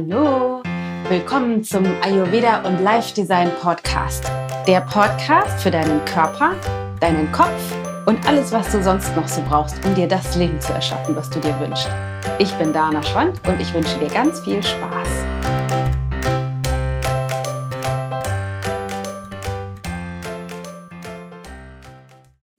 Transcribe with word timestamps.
Hallo, 0.00 0.62
willkommen 1.10 1.62
zum 1.62 1.84
Ayurveda 2.00 2.66
und 2.66 2.82
Life 2.82 3.14
Design 3.14 3.50
Podcast. 3.60 4.24
Der 4.66 4.80
Podcast 4.80 5.62
für 5.62 5.70
deinen 5.70 6.02
Körper, 6.06 6.54
deinen 7.00 7.30
Kopf 7.32 7.76
und 8.06 8.26
alles, 8.26 8.50
was 8.50 8.72
du 8.72 8.82
sonst 8.82 9.14
noch 9.14 9.28
so 9.28 9.42
brauchst, 9.42 9.84
um 9.84 9.94
dir 9.94 10.08
das 10.08 10.36
Leben 10.36 10.58
zu 10.58 10.72
erschaffen, 10.72 11.14
was 11.14 11.28
du 11.28 11.38
dir 11.38 11.54
wünschst. 11.60 11.90
Ich 12.38 12.50
bin 12.54 12.72
Dana 12.72 13.02
Schwand 13.02 13.46
und 13.46 13.60
ich 13.60 13.74
wünsche 13.74 13.98
dir 13.98 14.08
ganz 14.08 14.40
viel 14.40 14.62
Spaß. 14.62 15.08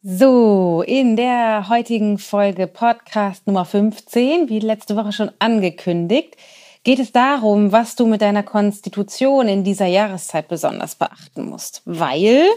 So, 0.03 0.83
in 0.85 1.15
der 1.15 1.69
heutigen 1.69 2.19
Folge 2.19 2.67
Podcast 2.67 3.47
Nummer 3.47 3.65
15, 3.65 4.47
wie 4.47 4.59
letzte 4.59 4.95
Woche 4.95 5.11
schon 5.11 5.31
angekündigt, 5.39 6.35
geht 6.83 6.99
es 6.99 7.11
darum, 7.11 7.71
was 7.71 7.95
du 7.95 8.07
mit 8.07 8.21
deiner 8.21 8.43
Konstitution 8.43 9.47
in 9.47 9.63
dieser 9.63 9.85
Jahreszeit 9.85 10.47
besonders 10.47 10.95
beachten 10.95 11.47
musst. 11.47 11.83
Weil 11.85 12.47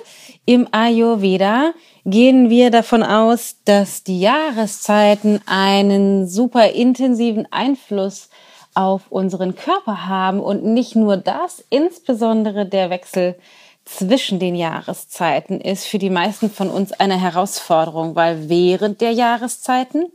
im 0.47 0.67
Ayurveda 0.73 1.73
gehen 2.07 2.49
wir 2.49 2.71
davon 2.71 3.03
aus, 3.03 3.57
dass 3.65 4.03
die 4.03 4.21
Jahreszeiten 4.21 5.41
einen 5.47 6.27
super 6.27 6.71
intensiven 6.71 7.47
Einfluss 7.53 8.31
auf 8.75 9.03
unseren 9.11 9.55
Körper 9.55 10.07
haben 10.07 10.41
und 10.41 10.65
nicht 10.65 10.97
nur 10.97 11.17
das, 11.17 11.63
insbesondere 11.71 12.67
der 12.67 12.91
Wechsel 12.91 13.37
zwischen 13.85 14.39
den 14.39 14.55
Jahreszeiten 14.55 15.61
ist 15.61 15.85
für 15.85 15.99
die 15.99 16.11
meisten 16.11 16.51
von 16.51 16.71
uns 16.71 16.93
eine 16.93 17.21
Herausforderung, 17.21 18.17
weil 18.17 18.49
während 18.49 19.03
der 19.03 19.13
Jahreszeiten 19.13 20.07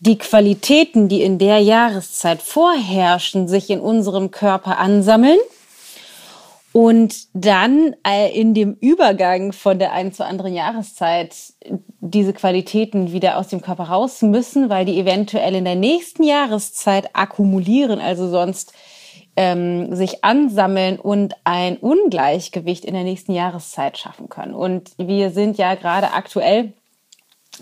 die 0.00 0.18
Qualitäten, 0.18 1.08
die 1.08 1.22
in 1.22 1.38
der 1.38 1.58
Jahreszeit 1.58 2.40
vorherrschen, 2.40 3.48
sich 3.48 3.70
in 3.70 3.80
unserem 3.80 4.30
Körper 4.30 4.78
ansammeln 4.78 5.38
und 6.72 7.26
dann 7.32 7.96
äh, 8.06 8.30
in 8.38 8.54
dem 8.54 8.74
Übergang 8.74 9.52
von 9.52 9.78
der 9.78 9.92
einen 9.92 10.12
zur 10.12 10.26
anderen 10.26 10.54
Jahreszeit 10.54 11.34
diese 12.00 12.32
Qualitäten 12.32 13.12
wieder 13.12 13.38
aus 13.38 13.48
dem 13.48 13.60
Körper 13.60 13.84
raus 13.84 14.22
müssen, 14.22 14.68
weil 14.70 14.84
die 14.84 15.00
eventuell 15.00 15.54
in 15.54 15.64
der 15.64 15.74
nächsten 15.74 16.22
Jahreszeit 16.22 17.10
akkumulieren, 17.14 18.00
also 18.00 18.28
sonst 18.28 18.72
ähm, 19.34 19.94
sich 19.94 20.24
ansammeln 20.24 20.98
und 20.98 21.34
ein 21.44 21.76
Ungleichgewicht 21.78 22.84
in 22.84 22.94
der 22.94 23.04
nächsten 23.04 23.32
Jahreszeit 23.32 23.96
schaffen 23.96 24.28
können. 24.28 24.54
Und 24.54 24.90
wir 24.98 25.30
sind 25.30 25.58
ja 25.58 25.74
gerade 25.74 26.12
aktuell, 26.12 26.72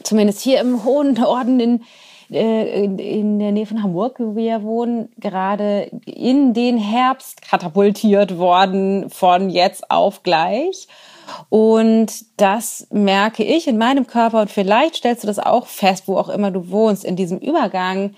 zumindest 0.02 0.41
hier 0.41 0.61
im 0.61 0.84
hohen 0.84 1.14
Norden 1.14 1.61
in 1.61 1.84
äh, 2.30 2.84
in, 2.84 2.98
in 2.98 3.39
der 3.39 3.52
Nähe 3.52 3.66
von 3.66 3.83
Hamburg, 3.83 4.16
wo 4.19 4.34
wir 4.34 4.62
wohnen, 4.62 5.11
gerade 5.19 5.91
in 6.06 6.55
den 6.55 6.77
Herbst 6.77 7.42
katapultiert 7.42 8.36
worden 8.38 9.11
von 9.11 9.48
jetzt 9.48 9.91
auf 9.91 10.22
gleich. 10.22 10.88
Und 11.48 12.12
das 12.36 12.86
merke 12.91 13.44
ich 13.44 13.69
in 13.69 13.78
meinem 13.78 14.06
Körper 14.06 14.41
und 14.41 14.50
vielleicht 14.50 14.97
stellst 14.97 15.22
du 15.22 15.27
das 15.27 15.38
auch 15.38 15.66
fest, 15.66 16.05
wo 16.06 16.16
auch 16.16 16.28
immer 16.28 16.50
du 16.50 16.70
wohnst, 16.70 17.05
in 17.05 17.16
diesem 17.16 17.38
Übergang, 17.38 18.14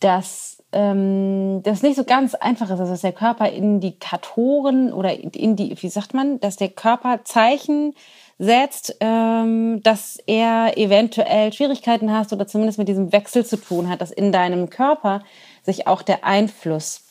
dass 0.00 0.62
ähm, 0.72 1.62
das 1.62 1.82
nicht 1.82 1.96
so 1.96 2.04
ganz 2.04 2.34
einfach 2.34 2.66
ist, 2.66 2.80
also 2.80 2.92
dass 2.92 3.02
der 3.02 3.12
Körper 3.12 3.48
Indikatoren 3.48 4.92
oder 4.92 5.12
in 5.12 5.56
die, 5.56 5.76
wie 5.80 5.88
sagt 5.88 6.14
man, 6.14 6.40
dass 6.40 6.56
der 6.56 6.70
Körper 6.70 7.20
Zeichen 7.24 7.94
setzt, 8.38 8.96
ähm, 9.00 9.82
dass 9.82 10.18
er 10.26 10.76
eventuell 10.76 11.52
Schwierigkeiten 11.52 12.12
hast 12.12 12.32
oder 12.32 12.46
zumindest 12.46 12.78
mit 12.78 12.88
diesem 12.88 13.12
Wechsel 13.12 13.44
zu 13.44 13.56
tun 13.56 13.88
hat, 13.88 14.00
dass 14.00 14.10
in 14.10 14.32
deinem 14.32 14.70
Körper 14.70 15.22
sich 15.62 15.86
auch 15.86 16.02
der 16.02 16.24
Einfluss 16.24 17.02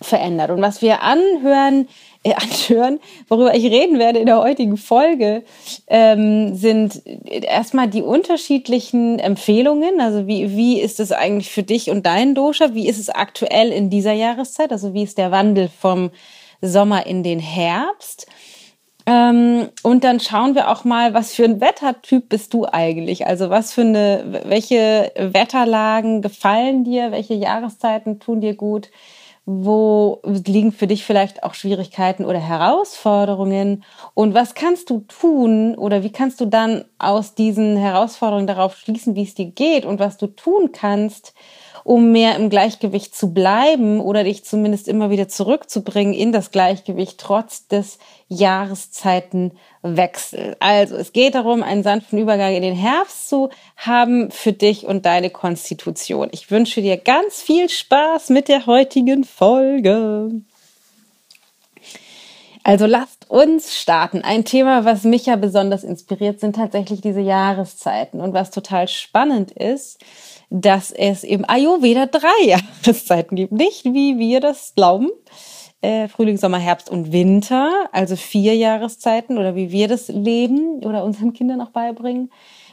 verändert. 0.00 0.50
Und 0.50 0.62
was 0.62 0.80
wir 0.82 1.02
anhören, 1.02 1.88
äh, 2.22 2.34
anhören, 2.68 3.00
worüber 3.28 3.54
ich 3.54 3.64
reden 3.64 3.98
werde 3.98 4.18
in 4.18 4.26
der 4.26 4.38
heutigen 4.38 4.76
Folge, 4.76 5.42
ähm, 5.88 6.54
sind 6.54 7.02
erstmal 7.24 7.88
die 7.88 8.02
unterschiedlichen 8.02 9.18
Empfehlungen. 9.18 10.00
Also 10.00 10.26
wie, 10.26 10.56
wie 10.56 10.80
ist 10.80 11.00
es 11.00 11.12
eigentlich 11.12 11.50
für 11.50 11.62
dich 11.62 11.90
und 11.90 12.06
deinen 12.06 12.34
Dosha? 12.34 12.74
Wie 12.74 12.88
ist 12.88 12.98
es 12.98 13.08
aktuell 13.08 13.70
in 13.70 13.90
dieser 13.90 14.12
Jahreszeit? 14.12 14.72
Also 14.72 14.94
wie 14.94 15.02
ist 15.02 15.18
der 15.18 15.30
Wandel 15.30 15.68
vom 15.68 16.10
Sommer 16.60 17.06
in 17.06 17.22
den 17.22 17.38
Herbst? 17.38 18.26
Ähm, 19.08 19.70
und 19.82 20.04
dann 20.04 20.20
schauen 20.20 20.54
wir 20.54 20.68
auch 20.68 20.84
mal, 20.84 21.14
was 21.14 21.32
für 21.32 21.44
ein 21.44 21.62
Wettertyp 21.62 22.28
bist 22.28 22.52
du 22.52 22.66
eigentlich? 22.66 23.26
Also 23.26 23.48
was 23.48 23.72
für 23.72 23.80
eine, 23.80 24.42
welche 24.44 25.10
Wetterlagen 25.16 26.20
gefallen 26.20 26.84
dir? 26.84 27.10
Welche 27.10 27.32
Jahreszeiten 27.32 28.20
tun 28.20 28.42
dir 28.42 28.54
gut? 28.54 28.90
Wo 29.46 30.20
liegen 30.24 30.72
für 30.72 30.86
dich 30.86 31.06
vielleicht 31.06 31.42
auch 31.42 31.54
Schwierigkeiten 31.54 32.26
oder 32.26 32.38
Herausforderungen? 32.38 33.82
Und 34.12 34.34
was 34.34 34.54
kannst 34.54 34.90
du 34.90 35.06
tun 35.08 35.74
oder 35.74 36.02
wie 36.02 36.12
kannst 36.12 36.38
du 36.42 36.44
dann 36.44 36.84
aus 36.98 37.34
diesen 37.34 37.78
Herausforderungen 37.78 38.46
darauf 38.46 38.76
schließen, 38.76 39.14
wie 39.14 39.22
es 39.22 39.34
dir 39.34 39.46
geht 39.46 39.86
und 39.86 40.00
was 40.00 40.18
du 40.18 40.26
tun 40.26 40.72
kannst, 40.72 41.32
um 41.88 42.12
mehr 42.12 42.36
im 42.36 42.50
Gleichgewicht 42.50 43.16
zu 43.16 43.32
bleiben 43.32 44.02
oder 44.02 44.22
dich 44.22 44.44
zumindest 44.44 44.88
immer 44.88 45.08
wieder 45.08 45.26
zurückzubringen 45.26 46.12
in 46.12 46.32
das 46.32 46.50
Gleichgewicht 46.50 47.18
trotz 47.18 47.66
des 47.66 47.98
Jahreszeitenwechsels. 48.28 50.58
Also 50.60 50.96
es 50.96 51.14
geht 51.14 51.34
darum, 51.34 51.62
einen 51.62 51.82
sanften 51.82 52.18
Übergang 52.18 52.54
in 52.54 52.60
den 52.60 52.74
Herbst 52.74 53.30
zu 53.30 53.48
haben 53.74 54.30
für 54.30 54.52
dich 54.52 54.84
und 54.84 55.06
deine 55.06 55.30
Konstitution. 55.30 56.28
Ich 56.30 56.50
wünsche 56.50 56.82
dir 56.82 56.98
ganz 56.98 57.40
viel 57.40 57.70
Spaß 57.70 58.28
mit 58.28 58.48
der 58.48 58.66
heutigen 58.66 59.24
Folge. 59.24 60.42
Also 62.68 62.84
lasst 62.84 63.30
uns 63.30 63.80
starten. 63.80 64.20
Ein 64.20 64.44
Thema, 64.44 64.84
was 64.84 65.04
mich 65.04 65.24
ja 65.24 65.36
besonders 65.36 65.84
inspiriert, 65.84 66.38
sind 66.38 66.54
tatsächlich 66.54 67.00
diese 67.00 67.22
Jahreszeiten. 67.22 68.20
Und 68.20 68.34
was 68.34 68.50
total 68.50 68.88
spannend 68.88 69.52
ist, 69.52 70.04
dass 70.50 70.92
es 70.92 71.24
im 71.24 71.48
Ayurveda 71.48 72.04
drei 72.04 72.44
Jahreszeiten 72.44 73.36
gibt. 73.36 73.52
Nicht 73.52 73.86
wie 73.86 74.18
wir 74.18 74.40
das 74.40 74.74
glauben. 74.76 75.08
Äh, 75.80 76.08
Frühling, 76.08 76.36
Sommer, 76.36 76.58
Herbst 76.58 76.90
und 76.90 77.10
Winter, 77.10 77.88
also 77.92 78.16
vier 78.16 78.54
Jahreszeiten 78.54 79.38
oder 79.38 79.56
wie 79.56 79.72
wir 79.72 79.88
das 79.88 80.08
leben 80.08 80.84
oder 80.84 81.04
unseren 81.04 81.32
Kindern 81.32 81.62
auch 81.62 81.70
beibringen, 81.70 82.30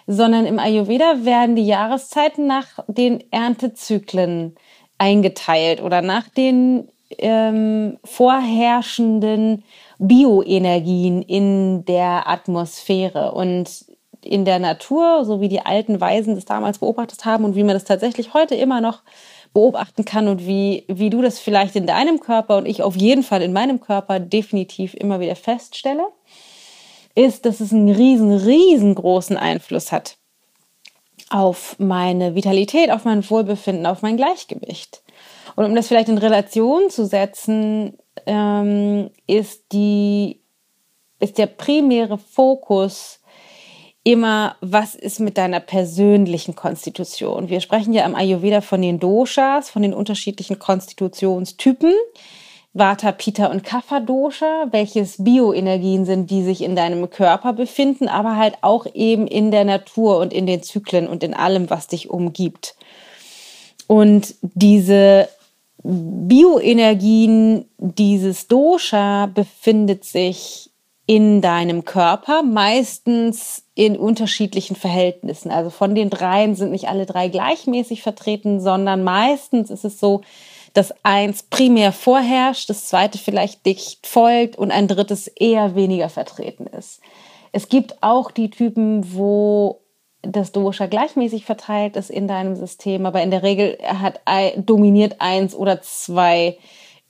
sondern 0.07 0.45
im 0.45 0.59
Ayurveda 0.59 1.23
werden 1.23 1.55
die 1.55 1.67
Jahreszeiten 1.67 2.47
nach 2.47 2.83
den 2.89 3.23
Erntezyklen 3.31 4.57
eingeteilt 4.97 5.81
oder 5.81 6.01
nach 6.01 6.27
den 6.27 6.89
ähm, 7.17 7.97
vorherrschenden 8.03 9.63
Bioenergien 9.99 11.21
in 11.21 11.85
der 11.85 12.27
Atmosphäre. 12.27 13.33
Und 13.33 13.85
in 14.25 14.43
der 14.43 14.59
Natur, 14.59 15.23
so 15.23 15.39
wie 15.39 15.49
die 15.49 15.61
alten 15.61 16.01
Weisen 16.01 16.35
das 16.35 16.45
damals 16.45 16.79
beobachtet 16.79 17.25
haben 17.25 17.45
und 17.45 17.55
wie 17.55 17.63
man 17.63 17.75
das 17.75 17.83
tatsächlich 17.83 18.33
heute 18.33 18.55
immer 18.55 18.81
noch 18.81 19.03
beobachten 19.53 20.03
kann 20.03 20.27
und 20.27 20.45
wie, 20.45 20.83
wie 20.87 21.09
du 21.09 21.21
das 21.21 21.39
vielleicht 21.39 21.75
in 21.75 21.87
deinem 21.87 22.19
Körper 22.19 22.57
und 22.57 22.65
ich 22.65 22.83
auf 22.83 22.95
jeden 22.95 23.23
Fall 23.23 23.41
in 23.41 23.53
meinem 23.53 23.79
Körper 23.79 24.19
definitiv 24.19 24.93
immer 24.95 25.19
wieder 25.19 25.35
feststelle, 25.35 26.07
ist, 27.13 27.45
dass 27.45 27.61
es 27.61 27.71
einen 27.71 27.89
riesen, 27.89 28.33
riesengroßen 28.33 29.37
Einfluss 29.37 29.91
hat 29.91 30.17
auf 31.29 31.77
meine 31.79 32.35
Vitalität, 32.35 32.91
auf 32.91 33.05
mein 33.05 33.27
Wohlbefinden, 33.27 33.85
auf 33.85 34.01
mein 34.01 34.17
Gleichgewicht. 34.17 35.01
Und 35.55 35.65
um 35.65 35.75
das 35.75 35.87
vielleicht 35.87 36.09
in 36.09 36.17
Relation 36.17 36.89
zu 36.89 37.05
setzen, 37.05 37.97
ähm, 38.25 39.09
ist 39.27 39.71
die, 39.71 40.41
ist 41.19 41.37
der 41.37 41.47
primäre 41.47 42.17
Fokus 42.17 43.19
immer, 44.03 44.55
was 44.61 44.95
ist 44.95 45.19
mit 45.19 45.37
deiner 45.37 45.59
persönlichen 45.59 46.55
Konstitution? 46.55 47.49
Wir 47.49 47.59
sprechen 47.59 47.91
ja 47.93 48.05
im 48.05 48.15
Ayurveda 48.15 48.61
von 48.61 48.81
den 48.81 48.99
Doshas, 48.99 49.69
von 49.69 49.81
den 49.81 49.93
unterschiedlichen 49.93 50.59
Konstitutionstypen. 50.59 51.93
Vata, 52.77 53.13
Pitta 53.13 53.45
und 53.47 53.63
Kapha 53.63 54.01
Dosha, 54.01 54.67
welches 54.71 55.23
Bioenergien 55.23 56.03
sind, 56.05 56.29
die 56.29 56.43
sich 56.43 56.61
in 56.61 56.75
deinem 56.75 57.09
Körper 57.09 57.53
befinden, 57.53 58.09
aber 58.09 58.35
halt 58.35 58.57
auch 58.61 58.85
eben 58.93 59.27
in 59.27 59.49
der 59.49 59.63
Natur 59.63 60.19
und 60.19 60.33
in 60.33 60.45
den 60.45 60.61
Zyklen 60.61 61.07
und 61.07 61.23
in 61.23 61.33
allem, 61.33 61.69
was 61.69 61.87
dich 61.87 62.09
umgibt. 62.09 62.75
Und 63.87 64.35
diese 64.41 65.29
Bioenergien 65.83 67.65
dieses 67.77 68.47
Dosha 68.47 69.27
befindet 69.27 70.03
sich 70.03 70.71
in 71.07 71.41
deinem 71.41 71.85
Körper, 71.85 72.41
meistens 72.41 73.63
in 73.75 73.95
unterschiedlichen 73.95 74.75
Verhältnissen. 74.75 75.51
Also 75.51 75.69
von 75.69 75.93
den 75.93 76.09
dreien 76.09 76.55
sind 76.55 76.71
nicht 76.71 76.87
alle 76.87 77.05
drei 77.05 77.27
gleichmäßig 77.27 78.01
vertreten, 78.01 78.59
sondern 78.59 79.03
meistens 79.03 79.69
ist 79.69 79.85
es 79.85 79.99
so, 79.99 80.21
dass 80.73 80.93
eins 81.03 81.43
primär 81.43 81.91
vorherrscht, 81.91 82.69
das 82.69 82.87
zweite 82.87 83.17
vielleicht 83.17 83.65
dicht 83.65 84.07
folgt 84.07 84.57
und 84.57 84.71
ein 84.71 84.87
drittes 84.87 85.27
eher 85.27 85.75
weniger 85.75 86.09
vertreten 86.09 86.67
ist. 86.67 86.99
Es 87.51 87.69
gibt 87.69 88.01
auch 88.01 88.31
die 88.31 88.49
Typen, 88.49 89.13
wo 89.13 89.81
das 90.27 90.51
Dosha 90.51 90.87
gleichmäßig 90.87 91.45
verteilt 91.45 91.95
ist 91.95 92.09
in 92.09 92.27
deinem 92.27 92.55
System, 92.55 93.05
aber 93.05 93.21
in 93.21 93.31
der 93.31 93.43
Regel 93.43 93.77
hat 93.83 94.21
dominiert 94.57 95.15
eins 95.19 95.55
oder 95.55 95.81
zwei 95.81 96.57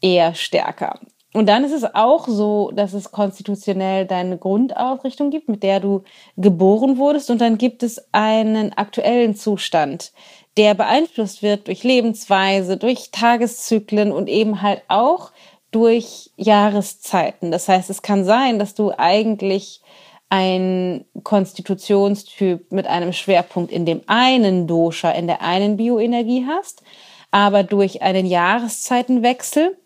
eher 0.01 0.35
stärker. 0.35 0.99
Und 1.35 1.47
dann 1.47 1.65
ist 1.65 1.73
es 1.73 1.83
auch 1.83 2.29
so, 2.29 2.71
dass 2.73 2.93
es 2.93 3.11
konstitutionell 3.11 4.05
deine 4.05 4.37
Grundausrichtung 4.37 5.31
gibt, 5.31 5.49
mit 5.49 5.63
der 5.63 5.81
du 5.81 6.03
geboren 6.37 6.97
wurdest. 6.97 7.29
Und 7.29 7.41
dann 7.41 7.57
gibt 7.57 7.83
es 7.83 8.07
einen 8.13 8.71
aktuellen 8.71 9.35
Zustand, 9.35 10.13
der 10.55 10.75
beeinflusst 10.75 11.43
wird 11.43 11.67
durch 11.67 11.83
Lebensweise, 11.83 12.77
durch 12.77 13.11
Tageszyklen 13.11 14.13
und 14.13 14.29
eben 14.29 14.61
halt 14.61 14.83
auch 14.87 15.33
durch 15.71 16.31
Jahreszeiten. 16.37 17.51
Das 17.51 17.67
heißt, 17.67 17.89
es 17.89 18.01
kann 18.01 18.23
sein, 18.23 18.57
dass 18.57 18.73
du 18.73 18.93
eigentlich 18.97 19.81
ein 20.29 21.05
Konstitutionstyp 21.23 22.71
mit 22.71 22.87
einem 22.87 23.13
Schwerpunkt 23.13 23.71
in 23.71 23.85
dem 23.85 24.01
einen 24.07 24.67
Dosha, 24.67 25.11
in 25.11 25.27
der 25.27 25.41
einen 25.41 25.77
Bioenergie 25.77 26.45
hast, 26.47 26.83
aber 27.31 27.63
durch 27.63 28.01
einen 28.01 28.25
Jahreszeitenwechsel 28.25 29.77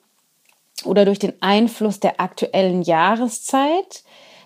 oder 0.85 1.05
durch 1.05 1.19
den 1.19 1.33
Einfluss 1.41 1.99
der 1.99 2.21
aktuellen 2.21 2.81
Jahreszeit 2.81 4.03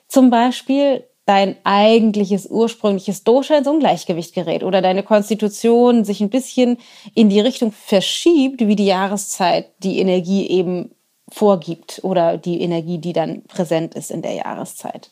zum 0.08 0.30
Beispiel 0.30 1.04
dein 1.26 1.56
eigentliches 1.64 2.48
ursprüngliches 2.50 3.24
Dosha 3.24 3.58
ins 3.58 3.68
Ungleichgewicht 3.68 4.34
gerät 4.34 4.64
oder 4.64 4.82
deine 4.82 5.04
Konstitution 5.04 6.04
sich 6.04 6.22
ein 6.22 6.30
bisschen 6.30 6.78
in 7.14 7.30
die 7.30 7.40
Richtung 7.40 7.72
verschiebt, 7.72 8.60
wie 8.60 8.76
die 8.76 8.86
Jahreszeit 8.86 9.72
die 9.80 10.00
Energie 10.00 10.48
eben 10.50 10.92
vorgibt 11.30 12.02
oder 12.04 12.38
die 12.38 12.62
Energie, 12.62 12.98
die 12.98 13.14
dann 13.14 13.44
präsent 13.44 13.96
ist 13.96 14.12
in 14.12 14.22
der 14.22 14.34
Jahreszeit. 14.34 15.12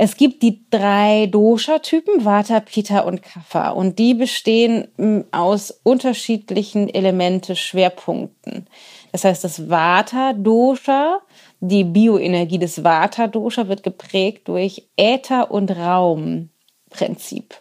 Es 0.00 0.16
gibt 0.16 0.44
die 0.44 0.64
drei 0.70 1.26
Dosha-Typen, 1.26 2.24
Vata, 2.24 2.60
Pitta 2.60 3.00
und 3.00 3.20
Kapha. 3.20 3.70
Und 3.70 3.98
die 3.98 4.14
bestehen 4.14 4.86
hm, 4.96 5.24
aus 5.32 5.72
unterschiedlichen 5.82 6.88
Elemente, 6.88 7.56
Schwerpunkten. 7.56 8.68
Das 9.10 9.24
heißt, 9.24 9.42
das 9.42 9.68
Vata-Dosha, 9.68 11.18
die 11.58 11.82
Bioenergie 11.82 12.60
des 12.60 12.84
Vata-Dosha 12.84 13.66
wird 13.66 13.82
geprägt 13.82 14.46
durch 14.46 14.88
Äther- 14.96 15.50
und 15.50 15.72
Raumprinzip. 15.72 17.56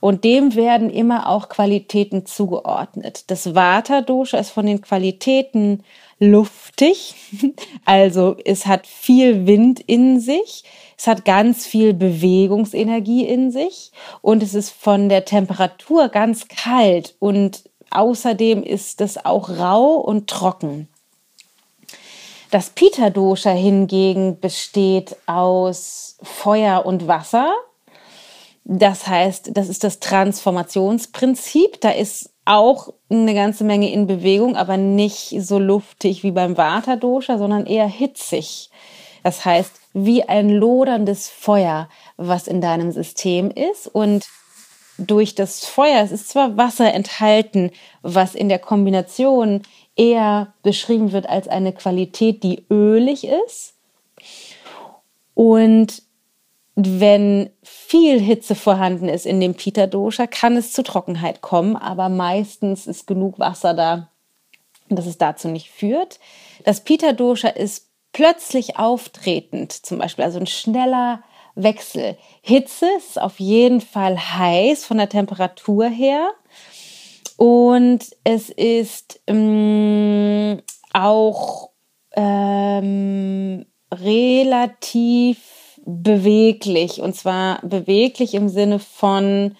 Und 0.00 0.24
dem 0.24 0.54
werden 0.54 0.88
immer 0.88 1.28
auch 1.28 1.50
Qualitäten 1.50 2.24
zugeordnet. 2.24 3.30
Das 3.30 3.54
Vata-Dosha 3.54 4.38
ist 4.38 4.50
von 4.50 4.64
den 4.64 4.80
Qualitäten 4.80 5.82
luftig, 6.18 7.14
also 7.84 8.36
es 8.42 8.64
hat 8.64 8.86
viel 8.86 9.46
Wind 9.46 9.80
in 9.80 10.18
sich, 10.20 10.64
es 10.96 11.06
hat 11.06 11.24
ganz 11.24 11.66
viel 11.66 11.94
Bewegungsenergie 11.94 13.26
in 13.26 13.50
sich 13.50 13.92
und 14.22 14.42
es 14.42 14.54
ist 14.54 14.70
von 14.70 15.08
der 15.08 15.24
Temperatur 15.24 16.08
ganz 16.08 16.48
kalt 16.48 17.16
und 17.18 17.64
außerdem 17.90 18.62
ist 18.62 19.00
es 19.00 19.24
auch 19.24 19.48
rau 19.48 19.96
und 19.96 20.28
trocken. 20.28 20.88
Das 22.50 22.70
Pita 22.70 23.10
Dosha 23.10 23.50
hingegen 23.50 24.38
besteht 24.38 25.16
aus 25.26 26.18
Feuer 26.22 26.86
und 26.86 27.08
Wasser. 27.08 27.52
Das 28.62 29.08
heißt, 29.08 29.50
das 29.54 29.68
ist 29.68 29.82
das 29.82 29.98
Transformationsprinzip. 29.98 31.80
Da 31.80 31.90
ist 31.90 32.30
auch 32.44 32.92
eine 33.10 33.34
ganze 33.34 33.64
Menge 33.64 33.90
in 33.92 34.06
Bewegung, 34.06 34.56
aber 34.56 34.76
nicht 34.76 35.34
so 35.40 35.58
luftig 35.58 36.22
wie 36.22 36.30
beim 36.30 36.56
Vata 36.56 36.94
Dosha, 36.96 37.38
sondern 37.38 37.66
eher 37.66 37.88
hitzig. 37.88 38.70
Das 39.24 39.44
heißt, 39.44 39.72
wie 39.94 40.24
ein 40.24 40.50
loderndes 40.50 41.28
Feuer, 41.28 41.88
was 42.16 42.48
in 42.48 42.60
deinem 42.60 42.92
System 42.92 43.50
ist 43.50 43.86
und 43.86 44.26
durch 44.98 45.34
das 45.34 45.64
Feuer, 45.64 46.02
es 46.02 46.12
ist 46.12 46.28
zwar 46.28 46.56
Wasser 46.56 46.92
enthalten, 46.92 47.70
was 48.02 48.34
in 48.34 48.48
der 48.48 48.58
Kombination 48.58 49.62
eher 49.96 50.52
beschrieben 50.62 51.12
wird 51.12 51.28
als 51.28 51.48
eine 51.48 51.72
Qualität, 51.72 52.42
die 52.42 52.64
ölig 52.70 53.26
ist. 53.26 53.74
Und 55.34 56.02
wenn 56.76 57.50
viel 57.62 58.20
Hitze 58.20 58.54
vorhanden 58.54 59.08
ist 59.08 59.26
in 59.26 59.40
dem 59.40 59.54
Pita 59.54 59.86
Dosha, 59.86 60.26
kann 60.26 60.56
es 60.56 60.72
zu 60.72 60.82
Trockenheit 60.82 61.40
kommen, 61.40 61.76
aber 61.76 62.08
meistens 62.08 62.86
ist 62.86 63.06
genug 63.06 63.38
Wasser 63.38 63.74
da, 63.74 64.10
dass 64.88 65.06
es 65.06 65.18
dazu 65.18 65.48
nicht 65.48 65.70
führt. 65.70 66.18
Das 66.64 66.82
Pita 66.82 67.12
Dosha 67.12 67.48
ist 67.48 67.88
plötzlich 68.14 68.78
auftretend, 68.78 69.72
zum 69.72 69.98
Beispiel, 69.98 70.24
also 70.24 70.38
ein 70.38 70.46
schneller 70.46 71.22
Wechsel. 71.56 72.16
Hitze 72.40 72.86
ist 72.96 73.20
auf 73.20 73.38
jeden 73.38 73.82
Fall 73.82 74.16
heiß 74.16 74.86
von 74.86 74.96
der 74.96 75.10
Temperatur 75.10 75.86
her. 75.88 76.30
Und 77.36 78.06
es 78.22 78.48
ist 78.48 79.20
ähm, 79.26 80.62
auch 80.92 81.70
ähm, 82.16 83.66
relativ 83.92 85.38
beweglich. 85.84 87.00
Und 87.00 87.16
zwar 87.16 87.60
beweglich 87.66 88.34
im 88.34 88.48
Sinne 88.48 88.78
von, 88.78 89.56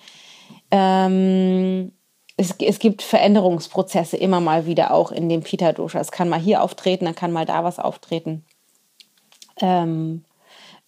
ähm, 0.71 1.93
es, 2.37 2.55
es, 2.59 2.79
gibt 2.79 3.03
Veränderungsprozesse 3.03 4.17
immer 4.17 4.41
mal 4.41 4.67
wieder 4.67 4.93
auch 4.93 5.13
in 5.13 5.29
dem 5.29 5.43
Pita 5.43 5.73
Dosha. 5.73 6.01
Es 6.01 6.11
kann 6.11 6.29
mal 6.29 6.41
hier 6.41 6.63
auftreten, 6.63 7.05
dann 7.05 7.15
kann 7.15 7.33
mal 7.33 7.47
da 7.47 7.63
was 7.63 7.79
auftreten. 7.79 8.45
Ähm, 9.61 10.25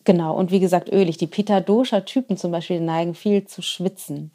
genau, 0.04 0.34
und 0.36 0.50
wie 0.50 0.60
gesagt, 0.60 0.90
ölig. 0.90 1.18
Die 1.18 1.28
Pita 1.28 1.60
Dosha 1.60 2.00
Typen 2.00 2.36
zum 2.36 2.50
Beispiel 2.50 2.80
neigen 2.80 3.14
viel 3.14 3.46
zu 3.46 3.62
schwitzen. 3.62 4.32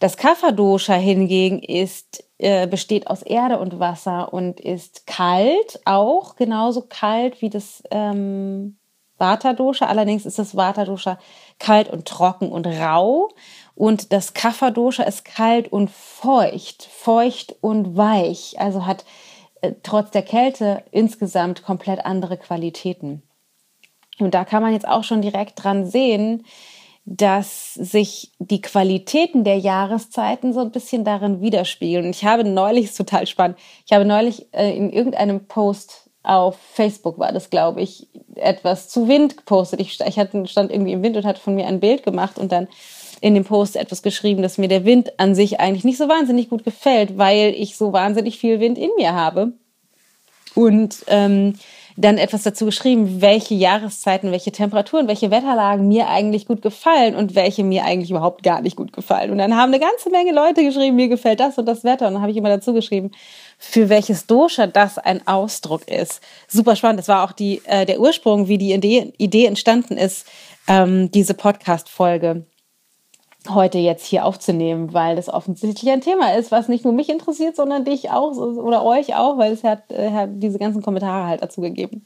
Das 0.00 0.16
Kapha 0.16 0.50
Dosha 0.50 0.94
hingegen 0.94 1.60
ist, 1.60 2.24
äh, 2.38 2.66
besteht 2.66 3.06
aus 3.06 3.22
Erde 3.22 3.60
und 3.60 3.78
Wasser 3.78 4.32
und 4.32 4.58
ist 4.58 5.06
kalt, 5.06 5.80
auch 5.84 6.34
genauso 6.34 6.82
kalt 6.88 7.40
wie 7.40 7.50
das 7.50 7.84
ähm, 7.92 8.78
Vata 9.22 9.52
Dosha. 9.52 9.86
Allerdings 9.86 10.26
ist 10.26 10.38
das 10.38 10.56
Vata 10.56 10.84
Dosha 10.84 11.18
kalt 11.58 11.88
und 11.88 12.06
trocken 12.06 12.50
und 12.50 12.66
rau. 12.66 13.28
Und 13.74 14.12
das 14.12 14.34
Kapha 14.34 14.70
Dosha 14.70 15.04
ist 15.04 15.24
kalt 15.24 15.72
und 15.72 15.90
feucht, 15.90 16.82
feucht 16.82 17.54
und 17.60 17.96
weich. 17.96 18.56
Also 18.58 18.84
hat 18.84 19.04
äh, 19.62 19.72
trotz 19.82 20.10
der 20.10 20.22
Kälte 20.22 20.82
insgesamt 20.90 21.62
komplett 21.62 22.04
andere 22.04 22.36
Qualitäten. 22.36 23.22
Und 24.18 24.34
da 24.34 24.44
kann 24.44 24.62
man 24.62 24.72
jetzt 24.72 24.86
auch 24.86 25.04
schon 25.04 25.22
direkt 25.22 25.62
dran 25.62 25.86
sehen, 25.86 26.44
dass 27.04 27.74
sich 27.74 28.32
die 28.38 28.60
Qualitäten 28.60 29.44
der 29.44 29.58
Jahreszeiten 29.58 30.52
so 30.52 30.60
ein 30.60 30.70
bisschen 30.70 31.04
darin 31.04 31.40
widerspiegeln. 31.40 32.10
Ich 32.10 32.24
habe 32.24 32.44
neulich, 32.44 32.86
ist 32.86 32.96
total 32.96 33.26
spannend, 33.26 33.58
ich 33.86 33.92
habe 33.92 34.04
neulich 34.04 34.52
äh, 34.52 34.76
in 34.76 34.90
irgendeinem 34.90 35.46
Post 35.46 36.10
auf 36.22 36.56
Facebook 36.56 37.18
war 37.18 37.32
das, 37.32 37.50
glaube 37.50 37.80
ich, 37.80 38.06
etwas 38.36 38.88
zu 38.88 39.08
Wind 39.08 39.36
gepostet. 39.36 39.80
Ich, 39.80 40.00
ich 40.00 40.18
hatte, 40.18 40.46
stand 40.46 40.70
irgendwie 40.70 40.92
im 40.92 41.02
Wind 41.02 41.16
und 41.16 41.24
hatte 41.24 41.40
von 41.40 41.54
mir 41.54 41.66
ein 41.66 41.80
Bild 41.80 42.02
gemacht 42.04 42.38
und 42.38 42.52
dann 42.52 42.68
in 43.20 43.34
dem 43.34 43.44
Post 43.44 43.76
etwas 43.76 44.02
geschrieben, 44.02 44.42
dass 44.42 44.58
mir 44.58 44.68
der 44.68 44.84
Wind 44.84 45.18
an 45.18 45.34
sich 45.34 45.60
eigentlich 45.60 45.84
nicht 45.84 45.98
so 45.98 46.08
wahnsinnig 46.08 46.50
gut 46.50 46.64
gefällt, 46.64 47.18
weil 47.18 47.54
ich 47.56 47.76
so 47.76 47.92
wahnsinnig 47.92 48.38
viel 48.38 48.60
Wind 48.60 48.78
in 48.78 48.90
mir 48.96 49.14
habe. 49.14 49.52
Und 50.54 50.96
ähm, 51.06 51.54
dann 51.96 52.18
etwas 52.18 52.42
dazu 52.42 52.64
geschrieben, 52.64 53.20
welche 53.20 53.54
Jahreszeiten, 53.54 54.30
welche 54.30 54.52
Temperaturen, 54.52 55.08
welche 55.08 55.30
Wetterlagen 55.30 55.88
mir 55.88 56.08
eigentlich 56.08 56.46
gut 56.46 56.62
gefallen 56.62 57.14
und 57.14 57.34
welche 57.34 57.64
mir 57.64 57.84
eigentlich 57.84 58.10
überhaupt 58.10 58.42
gar 58.42 58.62
nicht 58.62 58.76
gut 58.76 58.92
gefallen. 58.92 59.30
Und 59.30 59.38
dann 59.38 59.56
haben 59.56 59.72
eine 59.72 59.80
ganze 59.80 60.10
Menge 60.10 60.32
Leute 60.32 60.64
geschrieben, 60.64 60.96
mir 60.96 61.08
gefällt 61.08 61.40
das 61.40 61.58
und 61.58 61.66
das 61.66 61.84
Wetter. 61.84 62.08
Und 62.08 62.14
dann 62.14 62.22
habe 62.22 62.32
ich 62.32 62.38
immer 62.38 62.48
dazu 62.48 62.72
geschrieben, 62.72 63.10
für 63.58 63.88
welches 63.88 64.26
Dosha 64.26 64.66
das 64.66 64.98
ein 64.98 65.26
Ausdruck 65.26 65.86
ist. 65.88 66.22
Super 66.48 66.76
spannend. 66.76 67.00
Das 67.00 67.08
war 67.08 67.24
auch 67.24 67.32
die, 67.32 67.60
äh, 67.66 67.84
der 67.84 68.00
Ursprung, 68.00 68.48
wie 68.48 68.58
die 68.58 68.72
Idee, 68.72 69.12
Idee 69.18 69.46
entstanden 69.46 69.96
ist, 69.96 70.26
ähm, 70.68 71.10
diese 71.10 71.34
Podcast-Folge 71.34 72.46
heute 73.48 73.78
jetzt 73.78 74.06
hier 74.06 74.24
aufzunehmen, 74.24 74.92
weil 74.92 75.16
das 75.16 75.28
offensichtlich 75.28 75.90
ein 75.90 76.00
Thema 76.00 76.34
ist, 76.36 76.50
was 76.50 76.68
nicht 76.68 76.84
nur 76.84 76.92
mich 76.92 77.08
interessiert, 77.08 77.56
sondern 77.56 77.84
dich 77.84 78.10
auch 78.10 78.32
oder 78.36 78.84
euch 78.84 79.14
auch, 79.14 79.38
weil 79.38 79.52
es 79.52 79.64
hat, 79.64 79.90
äh, 79.90 80.10
hat 80.10 80.30
diese 80.34 80.58
ganzen 80.58 80.82
Kommentare 80.82 81.26
halt 81.26 81.42
dazu 81.42 81.60
gegeben. 81.60 82.04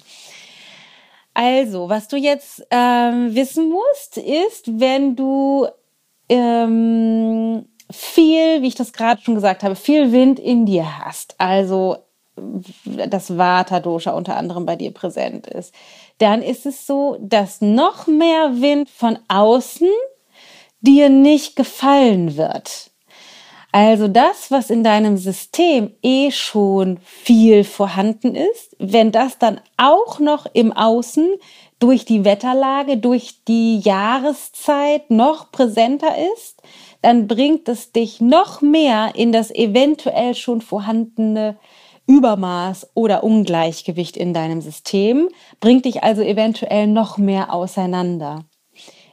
Also, 1.35 1.89
was 1.89 2.09
du 2.09 2.17
jetzt 2.17 2.67
ähm, 2.71 3.35
wissen 3.35 3.71
musst, 3.71 4.17
ist, 4.17 4.81
wenn 4.81 5.17
du 5.17 5.67
ähm, 6.29 7.67
viel, 7.91 8.63
wie 8.63 8.69
ich 8.69 8.75
das 8.75 8.93
gerade 8.93 9.21
schon 9.21 9.35
gesagt 9.35 9.63
habe, 9.63 9.77
viel 9.77 10.13
Wind 10.13 10.39
in 10.39 10.65
dir 10.65 11.05
hast, 11.05 11.35
also 11.39 11.99
das 12.85 13.37
Vata-Dosha 13.37 14.13
unter 14.13 14.37
anderem 14.37 14.67
bei 14.67 14.77
dir 14.77 14.93
präsent 14.93 15.47
ist, 15.47 15.75
dann 16.19 16.43
ist 16.43 16.67
es 16.67 16.87
so, 16.87 17.19
dass 17.21 17.61
noch 17.61 18.07
mehr 18.07 18.61
Wind 18.61 18.91
von 18.91 19.19
außen 19.29 19.89
dir 20.81 21.09
nicht 21.09 21.57
gefallen 21.57 22.37
wird. 22.37 22.91
Also 23.73 24.09
das, 24.09 24.51
was 24.51 24.71
in 24.71 24.83
deinem 24.83 25.19
System 25.19 25.93
eh 26.03 26.31
schon 26.31 26.99
viel 27.05 27.63
vorhanden 27.63 28.35
ist, 28.35 28.75
wenn 28.79 29.13
das 29.13 29.39
dann 29.39 29.61
auch 29.77 30.19
noch 30.19 30.47
im 30.55 30.73
Außen 30.73 31.29
durch 31.79 32.07
die 32.07 32.25
Wetterlage, 32.25 32.97
durch 32.97 33.45
die 33.47 33.81
Jahreszeit 33.81 35.11
noch 35.11 35.53
präsenter 35.53 36.15
ist, 36.35 36.63
dann 37.03 37.29
bringt 37.29 37.69
es 37.69 37.93
dich 37.93 38.21
noch 38.23 38.63
mehr 38.63 39.13
in 39.15 39.31
das 39.31 39.51
eventuell 39.51 40.35
schon 40.35 40.63
vorhandene 40.63 41.59
Übermaß 42.07 42.93
oder 42.95 43.25
Ungleichgewicht 43.25 44.17
in 44.17 44.33
deinem 44.33 44.63
System, 44.63 45.29
bringt 45.61 45.85
dich 45.85 46.03
also 46.03 46.23
eventuell 46.23 46.87
noch 46.87 47.19
mehr 47.19 47.53
auseinander. 47.53 48.47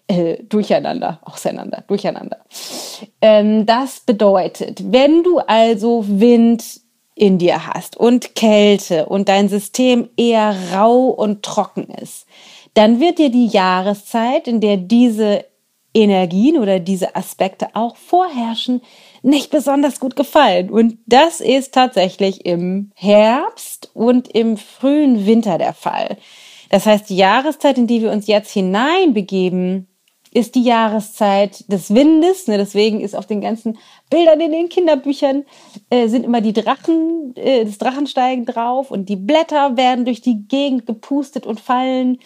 Äh, 0.07 0.43
durcheinander, 0.43 1.19
auseinander, 1.21 1.85
durcheinander. 1.87 2.39
Ähm, 3.21 3.65
das 3.65 4.01
bedeutet, 4.01 4.91
wenn 4.91 5.23
du 5.23 5.39
also 5.39 6.03
Wind 6.05 6.81
in 7.15 7.37
dir 7.37 7.67
hast 7.67 7.95
und 7.95 8.35
Kälte 8.35 9.05
und 9.05 9.29
dein 9.29 9.47
System 9.47 10.09
eher 10.17 10.55
rau 10.73 11.05
und 11.05 11.43
trocken 11.43 11.85
ist, 11.85 12.25
dann 12.73 12.99
wird 12.99 13.17
dir 13.17 13.29
die 13.29 13.47
Jahreszeit, 13.47 14.47
in 14.49 14.59
der 14.59 14.75
diese 14.75 15.45
Energien 15.93 16.57
oder 16.57 16.79
diese 16.79 17.15
Aspekte 17.15 17.67
auch 17.73 17.95
vorherrschen, 17.95 18.81
nicht 19.21 19.51
besonders 19.51 20.01
gut 20.01 20.17
gefallen. 20.17 20.69
Und 20.69 20.97
das 21.05 21.39
ist 21.39 21.73
tatsächlich 21.73 22.45
im 22.45 22.91
Herbst 22.95 23.89
und 23.93 24.27
im 24.27 24.57
frühen 24.57 25.25
Winter 25.25 25.57
der 25.57 25.73
Fall. 25.73 26.17
Das 26.69 26.85
heißt, 26.85 27.09
die 27.09 27.17
Jahreszeit, 27.17 27.77
in 27.77 27.87
die 27.87 28.01
wir 28.01 28.11
uns 28.11 28.27
jetzt 28.27 28.51
hineinbegeben, 28.51 29.87
ist 30.33 30.55
die 30.55 30.63
Jahreszeit 30.63 31.71
des 31.71 31.93
Windes. 31.93 32.47
Ne, 32.47 32.57
deswegen 32.57 33.01
ist 33.01 33.15
auf 33.15 33.25
den 33.25 33.41
ganzen 33.41 33.77
Bildern 34.09 34.39
in 34.41 34.51
den 34.51 34.69
Kinderbüchern 34.69 35.45
äh, 35.89 36.07
sind 36.07 36.25
immer 36.25 36.41
die 36.41 36.53
Drachen, 36.53 37.35
äh, 37.35 37.65
das 37.65 37.77
Drachensteigen 37.77 38.45
drauf 38.45 38.91
und 38.91 39.09
die 39.09 39.15
Blätter 39.15 39.77
werden 39.77 40.05
durch 40.05 40.21
die 40.21 40.47
Gegend 40.47 40.85
gepustet 40.85 41.45
und 41.45 41.59
fallen 41.59 42.19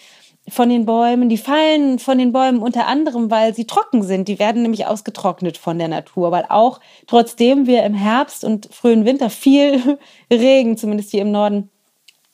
von 0.49 0.69
den 0.69 0.85
Bäumen. 0.85 1.29
Die 1.29 1.37
fallen 1.37 1.99
von 1.99 2.17
den 2.17 2.31
Bäumen 2.31 2.59
unter 2.59 2.87
anderem, 2.87 3.29
weil 3.29 3.53
sie 3.53 3.67
trocken 3.67 4.03
sind. 4.03 4.27
Die 4.27 4.39
werden 4.39 4.61
nämlich 4.61 4.85
ausgetrocknet 4.85 5.57
von 5.57 5.77
der 5.77 5.89
Natur, 5.89 6.31
weil 6.31 6.45
auch 6.47 6.79
trotzdem 7.05 7.67
wir 7.67 7.83
im 7.83 7.93
Herbst 7.93 8.43
und 8.45 8.69
frühen 8.71 9.05
Winter 9.05 9.29
viel 9.29 9.99
Regen, 10.31 10.77
zumindest 10.77 11.11
hier 11.11 11.21
im 11.21 11.31
Norden, 11.31 11.69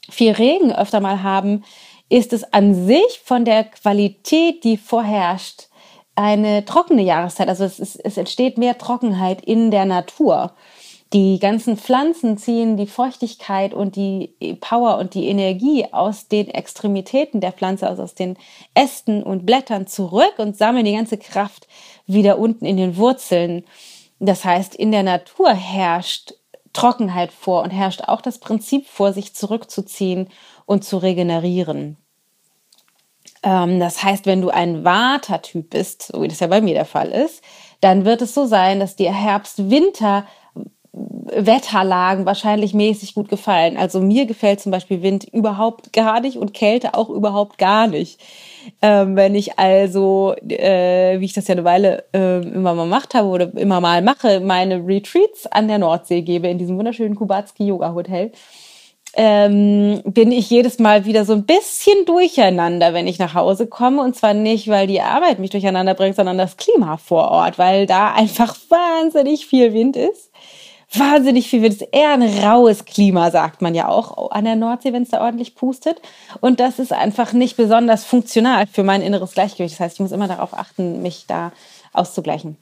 viel 0.09 0.31
Regen 0.31 0.71
öfter 0.71 0.99
mal 0.99 1.23
haben, 1.23 1.63
ist 2.13 2.31
es 2.31 2.43
an 2.53 2.75
sich 2.85 3.21
von 3.23 3.43
der 3.43 3.63
Qualität, 3.63 4.63
die 4.63 4.77
vorherrscht, 4.77 5.63
eine 6.13 6.63
trockene 6.63 7.01
Jahreszeit. 7.01 7.49
Also 7.49 7.63
es, 7.63 7.79
ist, 7.79 7.95
es 7.95 8.17
entsteht 8.17 8.59
mehr 8.59 8.77
Trockenheit 8.77 9.43
in 9.43 9.71
der 9.71 9.85
Natur. 9.85 10.53
Die 11.11 11.39
ganzen 11.39 11.75
Pflanzen 11.75 12.37
ziehen 12.37 12.77
die 12.77 12.85
Feuchtigkeit 12.85 13.73
und 13.73 13.95
die 13.95 14.35
Power 14.61 14.99
und 14.99 15.15
die 15.15 15.27
Energie 15.27 15.87
aus 15.91 16.27
den 16.27 16.49
Extremitäten 16.49 17.41
der 17.41 17.51
Pflanze, 17.51 17.87
also 17.87 18.03
aus 18.03 18.13
den 18.13 18.37
Ästen 18.75 19.23
und 19.23 19.47
Blättern 19.47 19.87
zurück 19.87 20.35
und 20.37 20.55
sammeln 20.55 20.85
die 20.85 20.93
ganze 20.93 21.17
Kraft 21.17 21.67
wieder 22.05 22.37
unten 22.37 22.65
in 22.65 22.77
den 22.77 22.95
Wurzeln. 22.95 23.63
Das 24.19 24.45
heißt, 24.45 24.75
in 24.75 24.91
der 24.91 25.03
Natur 25.03 25.51
herrscht 25.51 26.35
Trockenheit 26.73 27.31
vor 27.31 27.63
und 27.63 27.71
herrscht 27.71 28.01
auch 28.01 28.21
das 28.21 28.37
Prinzip 28.37 28.85
vor, 28.85 29.13
sich 29.13 29.33
zurückzuziehen 29.33 30.29
und 30.67 30.83
zu 30.83 30.97
regenerieren. 30.97 31.97
Ähm, 33.43 33.79
das 33.79 34.03
heißt, 34.03 34.25
wenn 34.25 34.41
du 34.41 34.49
ein 34.49 34.83
Vata-Typ 34.83 35.69
bist, 35.69 36.11
so 36.11 36.21
wie 36.21 36.27
das 36.27 36.39
ja 36.39 36.47
bei 36.47 36.61
mir 36.61 36.73
der 36.73 36.85
Fall 36.85 37.09
ist, 37.09 37.43
dann 37.81 38.05
wird 38.05 38.21
es 38.21 38.33
so 38.33 38.45
sein, 38.45 38.79
dass 38.79 38.95
dir 38.95 39.13
Herbst-Winter 39.13 40.25
Wetterlagen 40.95 42.25
wahrscheinlich 42.25 42.75
mäßig 42.75 43.15
gut 43.15 43.29
gefallen. 43.29 43.77
Also 43.77 43.99
mir 43.99 44.25
gefällt 44.27 44.61
zum 44.61 44.71
Beispiel 44.71 45.01
Wind 45.01 45.23
überhaupt 45.23 45.91
gar 45.91 46.19
nicht 46.19 46.37
und 46.37 46.53
Kälte 46.53 46.93
auch 46.93 47.09
überhaupt 47.09 47.57
gar 47.57 47.87
nicht. 47.87 48.21
Ähm, 48.81 49.15
wenn 49.15 49.33
ich 49.33 49.57
also, 49.57 50.35
äh, 50.47 51.19
wie 51.19 51.25
ich 51.25 51.33
das 51.33 51.47
ja 51.47 51.53
eine 51.53 51.63
Weile 51.63 52.03
äh, 52.13 52.41
immer 52.41 52.75
mal 52.75 52.83
gemacht 52.83 53.15
habe 53.15 53.27
oder 53.27 53.57
immer 53.57 53.81
mal 53.81 54.03
mache, 54.03 54.39
meine 54.39 54.85
Retreats 54.85 55.47
an 55.47 55.67
der 55.67 55.79
Nordsee 55.79 56.21
gebe, 56.21 56.47
in 56.47 56.59
diesem 56.59 56.77
wunderschönen 56.77 57.15
Kubatski 57.15 57.65
Yoga 57.65 57.93
Hotel, 57.93 58.31
ähm, 59.15 60.01
bin 60.05 60.31
ich 60.31 60.49
jedes 60.49 60.79
Mal 60.79 61.05
wieder 61.05 61.25
so 61.25 61.33
ein 61.33 61.45
bisschen 61.45 62.05
durcheinander, 62.05 62.93
wenn 62.93 63.07
ich 63.07 63.19
nach 63.19 63.33
Hause 63.33 63.67
komme. 63.67 64.01
Und 64.01 64.15
zwar 64.15 64.33
nicht, 64.33 64.67
weil 64.67 64.87
die 64.87 65.01
Arbeit 65.01 65.39
mich 65.39 65.51
durcheinander 65.51 65.93
bringt, 65.93 66.15
sondern 66.15 66.37
das 66.37 66.57
Klima 66.57 66.97
vor 66.97 67.29
Ort, 67.29 67.57
weil 67.57 67.85
da 67.85 68.13
einfach 68.13 68.55
wahnsinnig 68.69 69.45
viel 69.45 69.73
Wind 69.73 69.95
ist 69.95 70.31
wahnsinnig 70.97 71.47
viel 71.49 71.61
Wind. 71.61 71.75
Es 71.75 71.81
ist 71.81 71.89
eher 71.91 72.13
ein 72.13 72.23
raues 72.23 72.85
Klima, 72.85 73.31
sagt 73.31 73.61
man 73.61 73.75
ja 73.75 73.87
auch 73.87 74.31
an 74.31 74.45
der 74.45 74.55
Nordsee, 74.55 74.93
wenn 74.93 75.03
es 75.03 75.09
da 75.09 75.21
ordentlich 75.21 75.55
pustet. 75.55 76.01
Und 76.41 76.59
das 76.59 76.79
ist 76.79 76.93
einfach 76.93 77.33
nicht 77.33 77.57
besonders 77.57 78.03
funktional 78.03 78.67
für 78.67 78.83
mein 78.83 79.01
inneres 79.01 79.33
Gleichgewicht. 79.33 79.75
Das 79.75 79.79
heißt, 79.79 79.95
ich 79.95 79.99
muss 80.01 80.11
immer 80.11 80.27
darauf 80.27 80.53
achten, 80.53 81.01
mich 81.01 81.25
da 81.27 81.51
auszugleichen. 81.93 82.57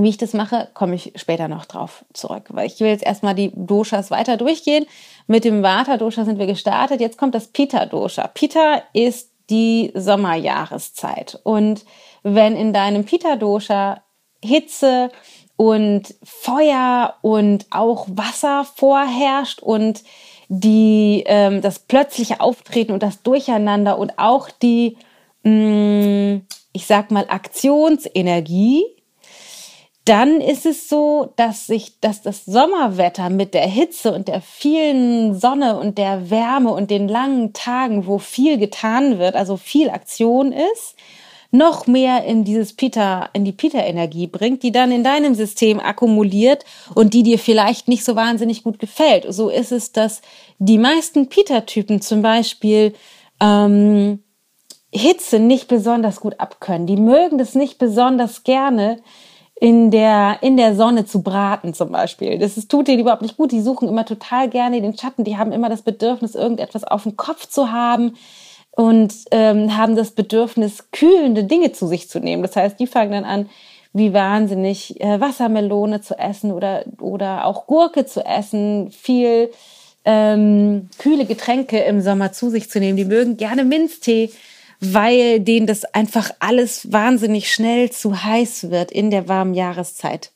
Wie 0.00 0.08
ich 0.08 0.16
das 0.16 0.32
mache, 0.32 0.68
komme 0.74 0.94
ich 0.94 1.12
später 1.16 1.48
noch 1.48 1.64
drauf 1.64 2.04
zurück, 2.12 2.44
weil 2.50 2.66
ich 2.66 2.78
will 2.80 2.88
jetzt 2.88 3.04
erstmal 3.04 3.34
die 3.34 3.52
Doshas 3.54 4.10
weiter 4.10 4.36
durchgehen. 4.36 4.86
Mit 5.26 5.44
dem 5.44 5.62
Vata-Dosha 5.62 6.24
sind 6.24 6.38
wir 6.38 6.46
gestartet. 6.46 7.00
Jetzt 7.00 7.18
kommt 7.18 7.34
das 7.34 7.48
Pita-Dosha. 7.48 8.28
Pita 8.28 8.82
ist 8.92 9.30
die 9.50 9.90
Sommerjahreszeit. 9.94 11.40
Und 11.42 11.84
wenn 12.22 12.56
in 12.56 12.72
deinem 12.72 13.04
Pita-Dosha 13.04 14.02
Hitze, 14.42 15.10
und 15.58 16.14
Feuer 16.22 17.16
und 17.20 17.66
auch 17.70 18.06
Wasser 18.08 18.64
vorherrscht 18.64 19.60
und 19.60 20.04
die, 20.48 21.24
ähm, 21.26 21.60
das 21.60 21.80
plötzliche 21.80 22.40
Auftreten 22.40 22.92
und 22.92 23.02
das 23.02 23.22
Durcheinander 23.22 23.98
und 23.98 24.20
auch 24.20 24.50
die, 24.50 24.96
mh, 25.42 25.50
mm, 25.52 26.42
ich 26.72 26.86
sag 26.86 27.10
mal, 27.10 27.26
Aktionsenergie, 27.28 28.84
dann 30.08 30.40
ist 30.40 30.64
es 30.64 30.88
so, 30.88 31.32
dass 31.36 31.66
sich, 31.66 32.00
dass 32.00 32.22
das 32.22 32.46
Sommerwetter 32.46 33.28
mit 33.28 33.52
der 33.52 33.66
Hitze 33.66 34.12
und 34.12 34.28
der 34.28 34.40
vielen 34.40 35.38
Sonne 35.38 35.78
und 35.78 35.98
der 35.98 36.30
Wärme 36.30 36.70
und 36.70 36.90
den 36.90 37.08
langen 37.08 37.52
Tagen, 37.52 38.06
wo 38.06 38.18
viel 38.18 38.56
getan 38.56 39.18
wird, 39.18 39.36
also 39.36 39.58
viel 39.58 39.90
Aktion 39.90 40.52
ist, 40.52 40.96
noch 41.50 41.86
mehr 41.86 42.24
in 42.24 42.44
dieses 42.44 42.74
Peter, 42.74 43.28
in 43.34 43.44
die 43.44 43.52
Peter-Energie 43.52 44.26
bringt, 44.26 44.62
die 44.62 44.72
dann 44.72 44.92
in 44.92 45.04
deinem 45.04 45.34
System 45.34 45.80
akkumuliert 45.80 46.64
und 46.94 47.12
die 47.12 47.22
dir 47.22 47.38
vielleicht 47.38 47.88
nicht 47.88 48.04
so 48.04 48.16
wahnsinnig 48.16 48.62
gut 48.62 48.78
gefällt. 48.78 49.26
So 49.28 49.48
ist 49.48 49.72
es, 49.72 49.92
dass 49.92 50.22
die 50.58 50.78
meisten 50.78 51.28
Peter-Typen 51.28 52.00
zum 52.00 52.22
Beispiel 52.22 52.94
ähm, 53.40 54.22
Hitze 54.90 55.38
nicht 55.38 55.68
besonders 55.68 56.20
gut 56.20 56.40
abkönnen. 56.40 56.86
Die 56.86 56.96
mögen 56.96 57.36
das 57.36 57.54
nicht 57.54 57.78
besonders 57.78 58.42
gerne, 58.42 59.00
in 59.60 59.90
der, 59.90 60.38
in 60.40 60.56
der 60.56 60.76
Sonne 60.76 61.04
zu 61.04 61.22
braten 61.22 61.74
zum 61.74 61.90
Beispiel. 61.90 62.38
Das 62.38 62.56
ist, 62.56 62.70
tut 62.70 62.86
denen 62.86 63.00
überhaupt 63.00 63.22
nicht 63.22 63.36
gut. 63.36 63.50
Die 63.50 63.60
suchen 63.60 63.88
immer 63.88 64.04
total 64.04 64.48
gerne 64.48 64.80
den 64.80 64.96
Schatten. 64.96 65.24
Die 65.24 65.36
haben 65.36 65.52
immer 65.52 65.68
das 65.68 65.82
Bedürfnis, 65.82 66.34
irgendetwas 66.34 66.84
auf 66.84 67.02
dem 67.02 67.16
Kopf 67.16 67.46
zu 67.48 67.72
haben 67.72 68.14
und 68.70 69.12
ähm, 69.32 69.76
haben 69.76 69.96
das 69.96 70.12
Bedürfnis, 70.12 70.92
kühlende 70.92 71.42
Dinge 71.42 71.72
zu 71.72 71.88
sich 71.88 72.08
zu 72.08 72.20
nehmen. 72.20 72.42
Das 72.42 72.54
heißt, 72.54 72.78
die 72.78 72.86
fangen 72.86 73.10
dann 73.10 73.24
an, 73.24 73.48
wie 73.92 74.12
wahnsinnig 74.12 75.00
äh, 75.00 75.20
Wassermelone 75.20 76.00
zu 76.02 76.16
essen 76.16 76.52
oder, 76.52 76.84
oder 77.00 77.44
auch 77.46 77.66
Gurke 77.66 78.06
zu 78.06 78.24
essen, 78.24 78.92
viel 78.92 79.50
ähm, 80.04 80.88
kühle 80.98 81.24
Getränke 81.24 81.80
im 81.80 82.00
Sommer 82.00 82.30
zu 82.30 82.50
sich 82.50 82.70
zu 82.70 82.78
nehmen. 82.78 82.96
Die 82.96 83.04
mögen 83.04 83.36
gerne 83.36 83.64
Minztee, 83.64 84.30
weil 84.80 85.40
denen 85.40 85.66
das 85.66 85.84
einfach 85.84 86.30
alles 86.38 86.92
wahnsinnig 86.92 87.52
schnell 87.52 87.90
zu 87.90 88.22
heiß 88.24 88.70
wird 88.70 88.92
in 88.92 89.10
der 89.10 89.28
warmen 89.28 89.54
Jahreszeit. 89.54 90.32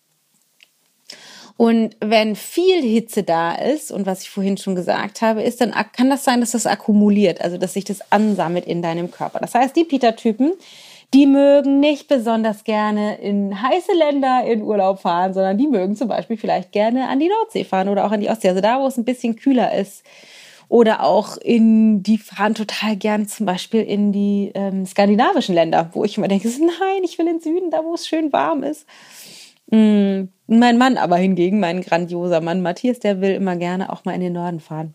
Und 1.56 1.96
wenn 2.00 2.34
viel 2.34 2.82
Hitze 2.82 3.22
da 3.22 3.54
ist, 3.54 3.92
und 3.92 4.06
was 4.06 4.22
ich 4.22 4.30
vorhin 4.30 4.56
schon 4.56 4.74
gesagt 4.74 5.22
habe, 5.22 5.42
ist, 5.42 5.60
dann 5.60 5.72
kann 5.92 6.10
das 6.10 6.24
sein, 6.24 6.40
dass 6.40 6.52
das 6.52 6.66
akkumuliert, 6.66 7.40
also 7.40 7.56
dass 7.56 7.74
sich 7.74 7.84
das 7.84 8.00
ansammelt 8.10 8.66
in 8.66 8.82
deinem 8.82 9.10
Körper. 9.10 9.38
Das 9.38 9.54
heißt, 9.54 9.76
die 9.76 9.84
Peter-Typen, 9.84 10.54
die 11.14 11.26
mögen 11.26 11.78
nicht 11.78 12.08
besonders 12.08 12.64
gerne 12.64 13.18
in 13.18 13.62
heiße 13.62 13.92
Länder 13.92 14.44
in 14.44 14.62
Urlaub 14.62 15.00
fahren, 15.00 15.34
sondern 15.34 15.58
die 15.58 15.68
mögen 15.68 15.94
zum 15.94 16.08
Beispiel 16.08 16.38
vielleicht 16.38 16.72
gerne 16.72 17.08
an 17.08 17.20
die 17.20 17.28
Nordsee 17.28 17.64
fahren 17.64 17.88
oder 17.88 18.06
auch 18.06 18.12
an 18.12 18.20
die 18.20 18.30
Ostsee, 18.30 18.48
also 18.48 18.62
da, 18.62 18.80
wo 18.80 18.86
es 18.86 18.96
ein 18.96 19.04
bisschen 19.04 19.36
kühler 19.36 19.74
ist. 19.74 20.02
Oder 20.72 21.02
auch 21.02 21.36
in, 21.36 22.02
die 22.02 22.16
fahren 22.16 22.54
total 22.54 22.96
gern 22.96 23.28
zum 23.28 23.44
Beispiel 23.44 23.82
in 23.82 24.10
die 24.10 24.52
ähm, 24.54 24.86
skandinavischen 24.86 25.54
Länder, 25.54 25.90
wo 25.92 26.02
ich 26.02 26.16
immer 26.16 26.28
denke, 26.28 26.48
nein, 26.48 27.04
ich 27.04 27.18
will 27.18 27.26
in 27.26 27.34
den 27.34 27.40
Süden, 27.42 27.70
da 27.70 27.84
wo 27.84 27.92
es 27.92 28.08
schön 28.08 28.32
warm 28.32 28.62
ist. 28.62 28.86
Mm, 29.66 30.28
mein 30.46 30.78
Mann 30.78 30.96
aber 30.96 31.18
hingegen, 31.18 31.60
mein 31.60 31.82
grandioser 31.82 32.40
Mann 32.40 32.62
Matthias, 32.62 33.00
der 33.00 33.20
will 33.20 33.32
immer 33.32 33.56
gerne 33.56 33.92
auch 33.92 34.06
mal 34.06 34.14
in 34.14 34.22
den 34.22 34.32
Norden 34.32 34.60
fahren. 34.60 34.94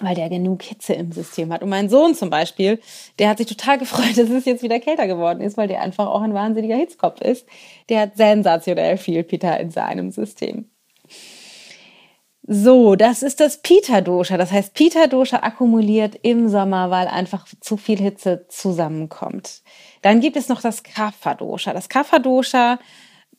weil 0.00 0.16
der 0.16 0.28
genug 0.28 0.64
Hitze 0.64 0.94
im 0.94 1.12
System 1.12 1.52
hat. 1.52 1.62
Und 1.62 1.68
mein 1.68 1.88
Sohn 1.88 2.16
zum 2.16 2.28
Beispiel, 2.28 2.80
der 3.20 3.28
hat 3.28 3.38
sich 3.38 3.46
total 3.46 3.78
gefreut, 3.78 4.10
dass 4.16 4.28
es 4.28 4.44
jetzt 4.44 4.64
wieder 4.64 4.80
kälter 4.80 5.06
geworden 5.06 5.40
ist, 5.40 5.56
weil 5.56 5.68
der 5.68 5.82
einfach 5.82 6.08
auch 6.08 6.22
ein 6.22 6.34
wahnsinniger 6.34 6.74
Hitzkopf 6.74 7.20
ist. 7.20 7.46
Der 7.90 8.00
hat 8.00 8.16
sensationell 8.16 8.96
viel 8.96 9.22
Pita 9.22 9.54
in 9.54 9.70
seinem 9.70 10.10
System. 10.10 10.68
So, 12.42 12.96
das 12.96 13.22
ist 13.22 13.40
das 13.40 13.58
Pita-Dosha. 13.58 14.36
Das 14.36 14.50
heißt, 14.50 14.74
Pita-Dosha 14.74 15.38
akkumuliert 15.42 16.18
im 16.22 16.48
Sommer, 16.48 16.90
weil 16.90 17.06
einfach 17.06 17.46
zu 17.60 17.76
viel 17.76 17.98
Hitze 17.98 18.46
zusammenkommt. 18.48 19.62
Dann 20.02 20.20
gibt 20.20 20.36
es 20.36 20.48
noch 20.48 20.62
das 20.62 20.82
Kapha-Dosha. 20.82 21.72
Das 21.72 21.88
Kapha-Dosha 21.88 22.78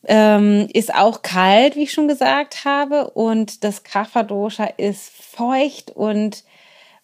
ähm, 0.06 0.68
ist 0.74 0.94
auch 0.94 1.24
kalt, 1.24 1.76
wie 1.76 1.84
ich 1.84 1.94
schon 1.94 2.08
gesagt 2.08 2.64
habe. 2.64 3.10
Und 3.10 3.64
das 3.64 3.84
Kapha-Dosha 3.84 4.66
ist 4.78 5.10
feucht 5.10 5.92
und 5.92 6.44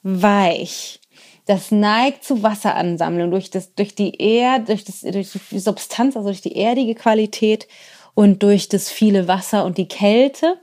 weich. 0.04 1.02
Das 1.48 1.72
neigt 1.72 2.24
zu 2.24 2.44
Wasseransammlung 2.44 3.32
durch, 3.32 3.50
das, 3.50 3.74
durch 3.74 3.96
die 3.96 4.22
Erde, 4.22 4.66
durch, 4.66 4.84
das, 4.84 5.02
durch 5.02 5.32
die 5.50 5.60
Substanz, 5.60 6.16
also 6.16 6.28
durch 6.28 6.42
die 6.42 6.58
erdige 6.58 6.94
Qualität 6.94 7.68
und 8.14 8.44
durch 8.44 8.70
das 8.70 8.90
viele 8.90 9.28
Wasser 9.28 9.66
und 9.66 9.78
die 9.78 9.88
Kälte 9.88 10.60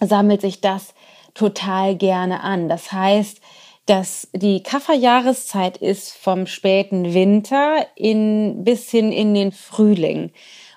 sammelt 0.00 0.40
sich 0.40 0.60
das 0.60 0.94
total 1.34 1.96
gerne 1.96 2.42
an. 2.42 2.68
Das 2.68 2.92
heißt, 2.92 3.40
dass 3.86 4.28
die 4.32 4.62
Kafferjahreszeit 4.62 5.76
ist 5.76 6.12
vom 6.12 6.46
späten 6.46 7.12
Winter 7.14 7.86
in, 7.96 8.62
bis 8.62 8.90
hin 8.90 9.10
in 9.10 9.34
den 9.34 9.52
Frühling, 9.52 10.32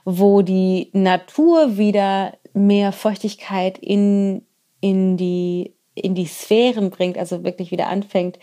wo 0.05 0.41
die 0.41 0.89
Natur 0.93 1.77
wieder 1.77 2.33
mehr 2.53 2.91
Feuchtigkeit 2.91 3.77
in, 3.77 4.45
in, 4.79 5.17
die, 5.17 5.75
in 5.95 6.15
die 6.15 6.25
Sphären 6.25 6.89
bringt, 6.89 7.17
also 7.17 7.43
wirklich 7.43 7.71
wieder 7.71 7.87
anfängt, 7.87 8.39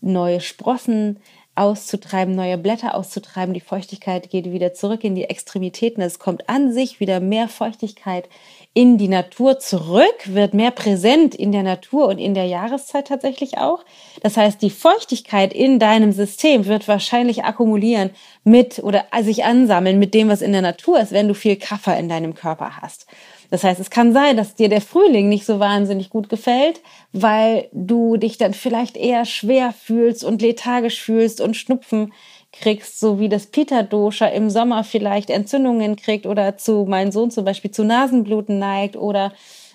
neue 0.00 0.40
Sprossen 0.40 1.20
auszutreiben, 1.58 2.34
neue 2.34 2.56
Blätter 2.56 2.94
auszutreiben. 2.94 3.52
Die 3.52 3.60
Feuchtigkeit 3.60 4.30
geht 4.30 4.50
wieder 4.52 4.72
zurück 4.72 5.04
in 5.04 5.14
die 5.14 5.24
Extremitäten. 5.24 6.02
Es 6.02 6.18
kommt 6.18 6.48
an 6.48 6.72
sich 6.72 7.00
wieder 7.00 7.20
mehr 7.20 7.48
Feuchtigkeit 7.48 8.28
in 8.74 8.96
die 8.96 9.08
Natur 9.08 9.58
zurück, 9.58 10.04
wird 10.26 10.54
mehr 10.54 10.70
präsent 10.70 11.34
in 11.34 11.50
der 11.50 11.64
Natur 11.64 12.06
und 12.06 12.18
in 12.18 12.34
der 12.34 12.44
Jahreszeit 12.44 13.08
tatsächlich 13.08 13.58
auch. 13.58 13.84
Das 14.22 14.36
heißt, 14.36 14.62
die 14.62 14.70
Feuchtigkeit 14.70 15.52
in 15.52 15.78
deinem 15.78 16.12
System 16.12 16.66
wird 16.66 16.86
wahrscheinlich 16.86 17.44
akkumulieren 17.44 18.10
mit 18.44 18.78
oder 18.78 19.06
sich 19.20 19.44
ansammeln 19.44 19.98
mit 19.98 20.14
dem, 20.14 20.28
was 20.28 20.42
in 20.42 20.52
der 20.52 20.62
Natur 20.62 21.00
ist, 21.00 21.12
wenn 21.12 21.28
du 21.28 21.34
viel 21.34 21.56
Kaffer 21.56 21.98
in 21.98 22.08
deinem 22.08 22.34
Körper 22.34 22.76
hast. 22.80 23.06
Das 23.50 23.64
heißt, 23.64 23.80
es 23.80 23.90
kann 23.90 24.12
sein, 24.12 24.36
dass 24.36 24.54
dir 24.54 24.68
der 24.68 24.80
Frühling 24.80 25.28
nicht 25.28 25.46
so 25.46 25.58
wahnsinnig 25.58 26.10
gut 26.10 26.28
gefällt, 26.28 26.80
weil 27.12 27.68
du 27.72 28.16
dich 28.16 28.36
dann 28.36 28.52
vielleicht 28.52 28.96
eher 28.96 29.24
schwer 29.24 29.72
fühlst 29.72 30.22
und 30.22 30.42
lethargisch 30.42 31.00
fühlst 31.00 31.40
und 31.40 31.56
Schnupfen 31.56 32.12
kriegst, 32.52 33.00
so 33.00 33.18
wie 33.18 33.28
das 33.28 33.46
Pita-Dosha 33.46 34.26
im 34.26 34.50
Sommer 34.50 34.84
vielleicht 34.84 35.30
Entzündungen 35.30 35.96
kriegt 35.96 36.26
oder 36.26 36.56
zu, 36.56 36.86
mein 36.88 37.12
Sohn 37.12 37.30
zum 37.30 37.44
Beispiel 37.44 37.70
zu 37.70 37.84
Nasenbluten 37.84 38.58
neigt 38.58 38.96
oder 38.96 39.32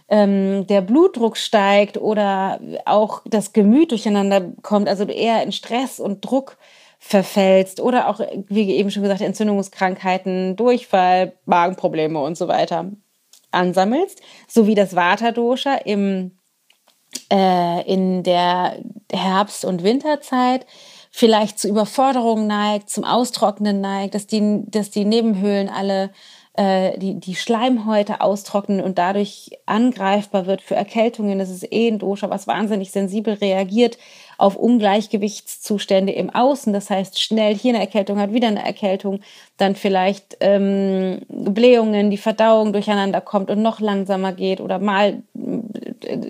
ähm, 0.10 0.68
der 0.68 0.82
Blutdruck 0.82 1.38
steigt 1.38 1.98
oder 1.98 2.60
auch 2.86 3.22
das 3.26 3.54
Gemüt 3.54 3.92
durcheinander 3.92 4.54
kommt, 4.62 4.88
also 4.88 5.06
du 5.06 5.14
eher 5.14 5.42
in 5.44 5.52
Stress 5.52 6.00
und 6.00 6.22
Druck 6.22 6.58
verfällst 7.00 7.80
oder 7.80 8.08
auch, 8.08 8.20
wie 8.48 8.72
eben 8.72 8.92
schon 8.92 9.04
gesagt, 9.04 9.22
Entzündungskrankheiten, 9.22 10.56
Durchfall, 10.56 11.34
Magenprobleme 11.46 12.20
und 12.20 12.38
so 12.38 12.48
weiter 12.48 12.92
ansammelst, 13.54 14.22
sowie 14.48 14.76
das 14.76 14.96
Vata-Dosha 14.96 15.80
äh, 17.32 17.92
in 17.92 18.24
der 18.24 18.78
Herbst- 19.12 19.66
und 19.66 19.84
Winterzeit 19.84 20.66
vielleicht 21.12 21.60
zu 21.60 21.68
Überforderungen 21.68 22.48
neigt, 22.48 22.90
zum 22.90 23.04
Austrocknen 23.04 23.82
neigt, 23.82 24.16
dass 24.16 24.26
die, 24.26 24.64
dass 24.68 24.90
die 24.90 25.06
Nebenhöhlen 25.06 25.70
alle 25.70 26.12
äh, 26.56 26.98
die, 27.00 27.20
die 27.20 27.36
Schleimhäute 27.36 28.22
austrocknen 28.22 28.80
und 28.80 29.00
dadurch 29.00 29.52
angreifbar 29.66 30.46
wird 30.46 30.62
für 30.62 30.76
Erkältungen. 30.76 31.40
Das 31.40 31.50
ist 31.50 31.72
eh 31.72 31.88
ein 31.88 31.98
Dosha, 31.98 32.30
was 32.30 32.46
wahnsinnig 32.46 32.92
sensibel 32.92 33.34
reagiert 33.34 33.98
auf 34.38 34.56
Ungleichgewichtszustände 34.56 36.14
im 36.14 36.30
Außen. 36.30 36.72
Das 36.74 36.90
heißt, 36.90 37.20
schnell 37.20 37.56
hier 37.56 37.74
eine 37.74 37.84
Erkältung 37.84 38.20
hat, 38.20 38.34
wieder 38.34 38.50
eine 38.50 38.64
Erkältung, 38.64 39.22
dann 39.58 39.76
vielleicht 39.76 40.38
ähm, 40.42 41.22
Blähungen, 41.28 42.12
die 42.12 42.18
Verdauung 42.18 42.74
durcheinander 42.74 43.22
kommt 43.22 43.50
und 43.50 43.62
noch 43.62 43.80
langsamer 43.80 44.34
geht 44.34 44.62
oder 44.62 44.80
mal, 44.80 45.24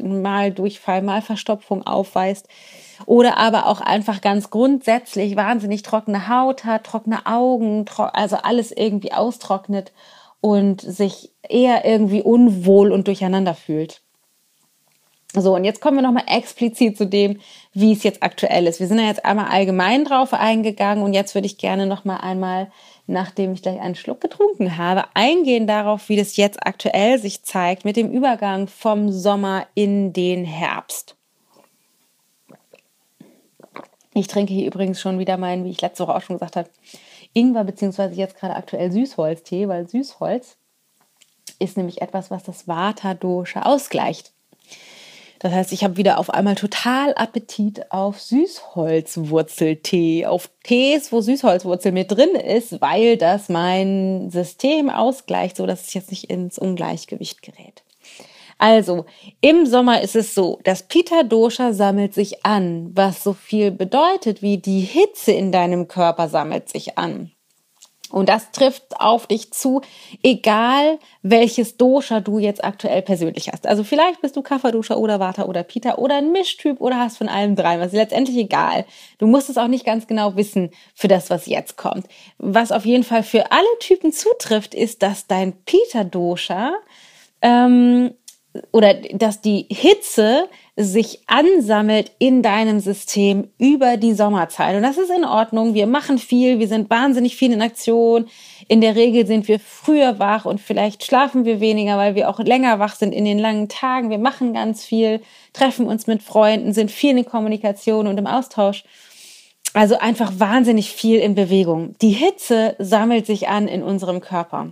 mal 0.03 0.51
Durchfall, 0.51 1.01
mal 1.01 1.21
Verstopfung 1.21 1.85
aufweist. 1.85 2.47
Oder 3.05 3.37
aber 3.37 3.67
auch 3.67 3.81
einfach 3.81 4.21
ganz 4.21 4.49
grundsätzlich 4.49 5.35
wahnsinnig 5.35 5.83
trockene 5.83 6.27
Haut 6.27 6.65
hat, 6.65 6.85
trockene 6.85 7.25
Augen, 7.25 7.85
tro 7.85 8.03
also 8.03 8.37
alles 8.37 8.71
irgendwie 8.71 9.13
austrocknet 9.13 9.91
und 10.41 10.81
sich 10.81 11.31
eher 11.47 11.85
irgendwie 11.85 12.21
unwohl 12.21 12.91
und 12.91 13.07
durcheinander 13.07 13.55
fühlt. 13.55 14.01
So, 15.35 15.55
und 15.55 15.63
jetzt 15.63 15.81
kommen 15.81 15.97
wir 15.97 16.03
nochmal 16.03 16.25
explizit 16.27 16.95
zu 16.95 17.07
dem, 17.07 17.39
wie 17.73 17.93
es 17.93 18.03
jetzt 18.03 18.21
aktuell 18.21 18.67
ist. 18.67 18.79
Wir 18.79 18.87
sind 18.87 18.99
ja 18.99 19.07
jetzt 19.07 19.25
einmal 19.25 19.47
allgemein 19.47 20.05
drauf 20.05 20.31
eingegangen 20.31 21.03
und 21.03 21.13
jetzt 21.13 21.33
würde 21.33 21.47
ich 21.47 21.57
gerne 21.57 21.87
nochmal 21.87 22.19
einmal, 22.21 22.71
nachdem 23.07 23.53
ich 23.53 23.63
gleich 23.63 23.79
einen 23.79 23.95
Schluck 23.95 24.21
getrunken 24.21 24.77
habe, 24.77 25.05
eingehen 25.15 25.65
darauf, 25.65 26.07
wie 26.07 26.17
das 26.17 26.37
jetzt 26.37 26.67
aktuell 26.67 27.17
sich 27.17 27.41
zeigt 27.43 27.83
mit 27.83 27.95
dem 27.95 28.11
Übergang 28.11 28.67
vom 28.67 29.11
Sommer 29.11 29.65
in 29.73 30.13
den 30.13 30.45
Herbst. 30.45 31.15
Ich 34.13 34.27
trinke 34.27 34.53
hier 34.53 34.67
übrigens 34.67 35.01
schon 35.01 35.19
wieder 35.19 35.37
meinen, 35.37 35.65
wie 35.65 35.71
ich 35.71 35.81
letzte 35.81 36.03
Woche 36.03 36.15
auch 36.15 36.21
schon 36.21 36.37
gesagt 36.37 36.55
habe, 36.55 36.69
Ingwer 37.33 37.63
beziehungsweise 37.63 38.15
jetzt 38.15 38.37
gerade 38.37 38.55
aktuell 38.55 38.91
Süßholztee, 38.91 39.67
weil 39.67 39.89
Süßholz 39.89 40.57
ist 41.59 41.77
nämlich 41.77 42.01
etwas, 42.01 42.29
was 42.29 42.43
das 42.43 42.67
Vata-Dosha 42.67 43.63
ausgleicht. 43.63 44.31
Das 45.39 45.51
heißt, 45.51 45.73
ich 45.73 45.83
habe 45.83 45.97
wieder 45.97 46.19
auf 46.19 46.29
einmal 46.29 46.55
total 46.55 47.13
Appetit 47.15 47.91
auf 47.91 48.21
Süßholzwurzeltee, 48.21 50.25
auf 50.25 50.49
Tees, 50.63 51.11
wo 51.11 51.19
Süßholzwurzel 51.19 51.91
mit 51.91 52.11
drin 52.11 52.35
ist, 52.35 52.79
weil 52.79 53.17
das 53.17 53.49
mein 53.49 54.29
System 54.31 54.89
ausgleicht, 54.89 55.57
so 55.57 55.65
dass 55.65 55.81
es 55.81 55.93
jetzt 55.93 56.11
nicht 56.11 56.29
ins 56.29 56.57
Ungleichgewicht 56.57 57.41
gerät. 57.41 57.83
Also, 58.57 59.05
im 59.41 59.65
Sommer 59.65 60.01
ist 60.01 60.15
es 60.15 60.35
so, 60.35 60.59
das 60.63 60.83
Pita 60.83 61.23
Dosha 61.23 61.73
sammelt 61.73 62.13
sich 62.13 62.45
an, 62.45 62.91
was 62.93 63.23
so 63.23 63.33
viel 63.33 63.71
bedeutet 63.71 64.41
wie 64.41 64.57
die 64.57 64.81
Hitze 64.81 65.31
in 65.31 65.51
deinem 65.51 65.87
Körper 65.87 66.29
sammelt 66.29 66.69
sich 66.69 66.97
an. 66.97 67.31
Und 68.13 68.29
das 68.29 68.51
trifft 68.51 68.99
auf 68.99 69.25
dich 69.25 69.51
zu, 69.53 69.81
egal 70.21 70.99
welches 71.23 71.77
Dosha 71.77 72.19
du 72.19 72.37
jetzt 72.37 72.63
aktuell 72.63 73.01
persönlich 73.01 73.49
hast. 73.51 73.65
Also 73.65 73.83
vielleicht 73.83 74.21
bist 74.21 74.35
du 74.35 74.43
Kapha-Dosha 74.43 74.93
oder 74.97 75.19
Vata 75.19 75.45
oder 75.45 75.63
Pita 75.63 75.95
oder 75.95 76.17
ein 76.17 76.31
Mischtyp 76.31 76.79
oder 76.79 76.99
hast 76.99 77.17
von 77.17 77.27
allem 77.27 77.55
drei. 77.55 77.77
Das 77.77 77.87
ist 77.87 77.93
letztendlich 77.93 78.37
egal. 78.37 78.85
Du 79.17 79.25
musst 79.25 79.49
es 79.49 79.57
auch 79.57 79.67
nicht 79.67 79.83
ganz 79.83 80.05
genau 80.05 80.35
wissen 80.35 80.69
für 80.93 81.07
das, 81.07 81.31
was 81.31 81.47
jetzt 81.47 81.75
kommt. 81.75 82.05
Was 82.37 82.71
auf 82.71 82.85
jeden 82.85 83.03
Fall 83.03 83.23
für 83.23 83.51
alle 83.51 83.65
Typen 83.79 84.13
zutrifft, 84.13 84.75
ist, 84.75 85.01
dass 85.01 85.25
dein 85.25 85.53
Pita-Dosha 85.65 86.71
ähm, 87.41 88.13
oder 88.71 88.93
dass 88.93 89.41
die 89.41 89.65
Hitze 89.69 90.47
sich 90.75 91.21
ansammelt 91.27 92.11
in 92.19 92.41
deinem 92.41 92.79
System 92.79 93.49
über 93.57 93.97
die 93.97 94.13
Sommerzeit. 94.13 94.75
Und 94.75 94.83
das 94.83 94.97
ist 94.97 95.11
in 95.11 95.25
Ordnung. 95.25 95.73
Wir 95.73 95.87
machen 95.87 96.17
viel, 96.19 96.59
wir 96.59 96.67
sind 96.67 96.89
wahnsinnig 96.89 97.35
viel 97.35 97.51
in 97.51 97.61
Aktion. 97.61 98.27
In 98.67 98.81
der 98.81 98.95
Regel 98.95 99.25
sind 99.25 99.47
wir 99.47 99.59
früher 99.59 100.19
wach 100.19 100.45
und 100.45 100.59
vielleicht 100.59 101.03
schlafen 101.03 101.45
wir 101.45 101.59
weniger, 101.59 101.97
weil 101.97 102.15
wir 102.15 102.29
auch 102.29 102.39
länger 102.39 102.79
wach 102.79 102.95
sind 102.95 103.13
in 103.13 103.25
den 103.25 103.39
langen 103.39 103.69
Tagen. 103.69 104.09
Wir 104.09 104.19
machen 104.19 104.53
ganz 104.53 104.83
viel, 104.83 105.21
treffen 105.53 105.87
uns 105.87 106.07
mit 106.07 106.21
Freunden, 106.21 106.73
sind 106.73 106.91
viel 106.91 107.17
in 107.17 107.25
Kommunikation 107.25 108.07
und 108.07 108.17
im 108.17 108.27
Austausch. 108.27 108.83
Also 109.73 109.97
einfach 109.97 110.31
wahnsinnig 110.37 110.91
viel 110.91 111.19
in 111.19 111.33
Bewegung. 111.33 111.95
Die 112.01 112.11
Hitze 112.11 112.75
sammelt 112.77 113.25
sich 113.25 113.47
an 113.47 113.67
in 113.67 113.81
unserem 113.81 114.21
Körper. 114.21 114.71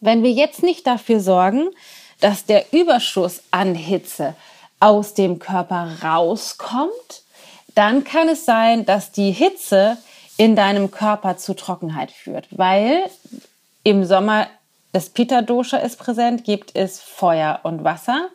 Wenn 0.00 0.22
wir 0.22 0.30
jetzt 0.30 0.62
nicht 0.62 0.86
dafür 0.86 1.18
sorgen, 1.18 1.70
dass 2.20 2.44
der 2.44 2.72
Überschuss 2.72 3.42
an 3.50 3.74
Hitze 3.74 4.34
aus 4.80 5.14
dem 5.14 5.38
Körper 5.38 5.88
rauskommt, 6.02 7.22
dann 7.74 8.04
kann 8.04 8.28
es 8.28 8.44
sein, 8.44 8.84
dass 8.84 9.12
die 9.12 9.32
Hitze 9.32 9.96
in 10.36 10.56
deinem 10.56 10.90
Körper 10.90 11.36
zu 11.36 11.54
Trockenheit 11.54 12.10
führt, 12.10 12.46
weil 12.50 13.04
im 13.82 14.04
Sommer 14.04 14.46
das 14.92 15.10
Pitta-Dosha 15.10 15.78
ist 15.78 15.98
präsent, 15.98 16.44
gibt 16.44 16.76
es 16.76 17.00
Feuer 17.00 17.60
und 17.62 17.82
Wasser. 17.82 18.28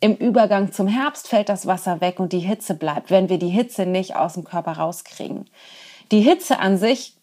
Im 0.00 0.14
Übergang 0.14 0.72
zum 0.72 0.86
Herbst 0.86 1.28
fällt 1.28 1.48
das 1.48 1.66
Wasser 1.66 2.00
weg 2.00 2.20
und 2.20 2.32
die 2.32 2.40
Hitze 2.40 2.74
bleibt, 2.74 3.10
wenn 3.10 3.28
wir 3.28 3.38
die 3.38 3.48
Hitze 3.48 3.86
nicht 3.86 4.14
aus 4.14 4.34
dem 4.34 4.44
Körper 4.44 4.72
rauskriegen. 4.72 5.48
Die 6.10 6.20
Hitze 6.20 6.58
an 6.58 6.78
sich 6.78 7.14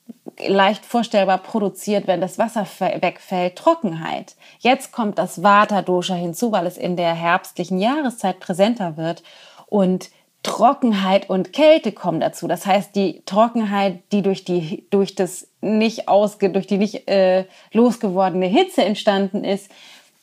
leicht 0.47 0.85
vorstellbar 0.85 1.39
produziert, 1.39 2.07
wenn 2.07 2.21
das 2.21 2.37
Wasser 2.37 2.65
wegfällt, 2.79 3.55
Trockenheit. 3.55 4.35
Jetzt 4.59 4.91
kommt 4.91 5.17
das 5.17 5.43
Vata-Dosha 5.43 6.15
hinzu, 6.15 6.51
weil 6.51 6.65
es 6.65 6.77
in 6.77 6.95
der 6.95 7.13
herbstlichen 7.13 7.79
Jahreszeit 7.79 8.39
präsenter 8.39 8.97
wird 8.97 9.23
und 9.67 10.09
Trockenheit 10.43 11.29
und 11.29 11.53
Kälte 11.53 11.91
kommen 11.91 12.19
dazu. 12.19 12.47
Das 12.47 12.65
heißt, 12.65 12.95
die 12.95 13.21
Trockenheit, 13.25 13.99
die 14.11 14.23
durch 14.23 14.43
die 14.43 14.87
durch 14.89 15.13
das 15.13 15.47
nicht 15.61 16.07
ausge 16.07 16.49
durch 16.49 16.65
die 16.65 16.77
nicht 16.77 17.07
äh, 17.07 17.45
losgewordene 17.71 18.47
Hitze 18.47 18.83
entstanden 18.83 19.43
ist, 19.43 19.69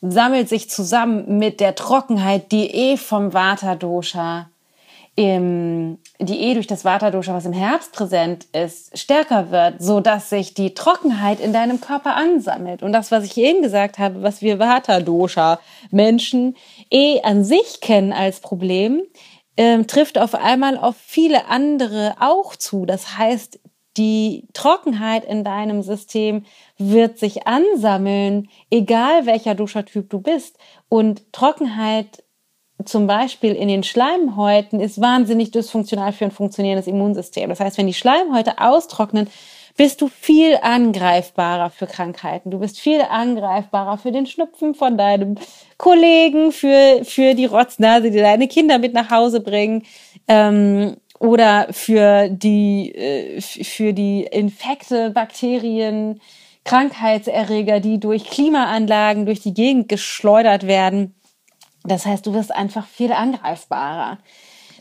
sammelt 0.01 0.49
sich 0.49 0.69
zusammen 0.69 1.37
mit 1.37 1.61
der 1.61 1.75
Trockenheit, 1.75 2.51
die 2.51 2.69
eh 2.69 2.97
vom 2.97 3.33
Vata 3.33 3.75
Dosha 3.75 4.49
im, 5.19 5.97
die 6.17 6.39
eh 6.39 6.53
durch 6.53 6.65
das 6.65 6.85
Vata 6.85 7.11
Dosha, 7.11 7.33
was 7.33 7.45
im 7.45 7.51
Herbst 7.51 7.91
präsent 7.91 8.45
ist, 8.53 8.97
stärker 8.97 9.51
wird, 9.51 9.81
so 9.81 9.99
dass 9.99 10.29
sich 10.29 10.53
die 10.53 10.73
Trockenheit 10.73 11.41
in 11.41 11.51
deinem 11.51 11.81
Körper 11.81 12.15
ansammelt. 12.15 12.83
Und 12.83 12.93
das, 12.93 13.11
was 13.11 13.25
ich 13.25 13.35
eben 13.35 13.61
gesagt 13.61 13.99
habe, 13.99 14.23
was 14.23 14.41
wir 14.41 14.59
Vata 14.59 15.01
Dosha 15.01 15.59
Menschen 15.91 16.55
eh 16.89 17.19
an 17.21 17.43
sich 17.43 17.81
kennen 17.81 18.13
als 18.13 18.39
Problem, 18.39 19.01
ähm, 19.57 19.87
trifft 19.87 20.17
auf 20.17 20.35
einmal 20.35 20.77
auf 20.77 20.95
viele 20.95 21.47
andere 21.47 22.15
auch 22.21 22.55
zu. 22.55 22.85
Das 22.85 23.17
heißt, 23.17 23.59
die 23.97 24.47
Trockenheit 24.53 25.25
in 25.25 25.43
deinem 25.43 25.81
System 25.81 26.45
wird 26.77 27.19
sich 27.19 27.45
ansammeln, 27.45 28.47
egal 28.71 29.25
welcher 29.25 29.53
Duschertyp 29.53 30.09
du 30.09 30.21
bist. 30.21 30.57
Und 30.87 31.33
Trockenheit 31.33 32.23
zum 32.85 33.07
Beispiel 33.07 33.53
in 33.53 33.67
den 33.67 33.83
Schleimhäuten 33.83 34.79
ist 34.79 35.01
wahnsinnig 35.01 35.51
dysfunktional 35.51 36.13
für 36.13 36.25
ein 36.25 36.31
funktionierendes 36.31 36.87
Immunsystem. 36.87 37.49
Das 37.49 37.59
heißt, 37.59 37.77
wenn 37.77 37.87
die 37.87 37.93
Schleimhäute 37.93 38.59
austrocknen, 38.59 39.27
bist 39.75 40.01
du 40.01 40.07
viel 40.07 40.57
angreifbarer 40.61 41.69
für 41.69 41.87
Krankheiten. 41.87 42.51
Du 42.51 42.59
bist 42.59 42.79
viel 42.79 43.01
angreifbarer 43.01 43.97
für 43.97 44.11
den 44.11 44.25
Schnupfen 44.25 44.75
von 44.75 44.97
deinem 44.97 45.35
Kollegen, 45.77 46.51
für, 46.51 47.01
für 47.03 47.33
die 47.33 47.45
Rotznase, 47.45 48.11
die 48.11 48.19
deine 48.19 48.47
Kinder 48.47 48.77
mit 48.77 48.93
nach 48.93 49.09
Hause 49.09 49.39
bringen. 49.39 49.83
Ähm, 50.27 50.97
oder 51.19 51.67
für 51.71 52.29
die, 52.29 52.93
äh, 52.95 53.41
für 53.41 53.93
die 53.93 54.23
Infekte, 54.23 55.11
Bakterien, 55.11 56.21
Krankheitserreger, 56.63 57.79
die 57.79 57.99
durch 57.99 58.25
Klimaanlagen 58.25 59.25
durch 59.25 59.41
die 59.41 59.53
Gegend 59.53 59.89
geschleudert 59.89 60.67
werden. 60.67 61.15
Das 61.83 62.05
heißt, 62.05 62.25
du 62.25 62.33
wirst 62.33 62.53
einfach 62.53 62.87
viel 62.87 63.11
angreifbarer. 63.11 64.19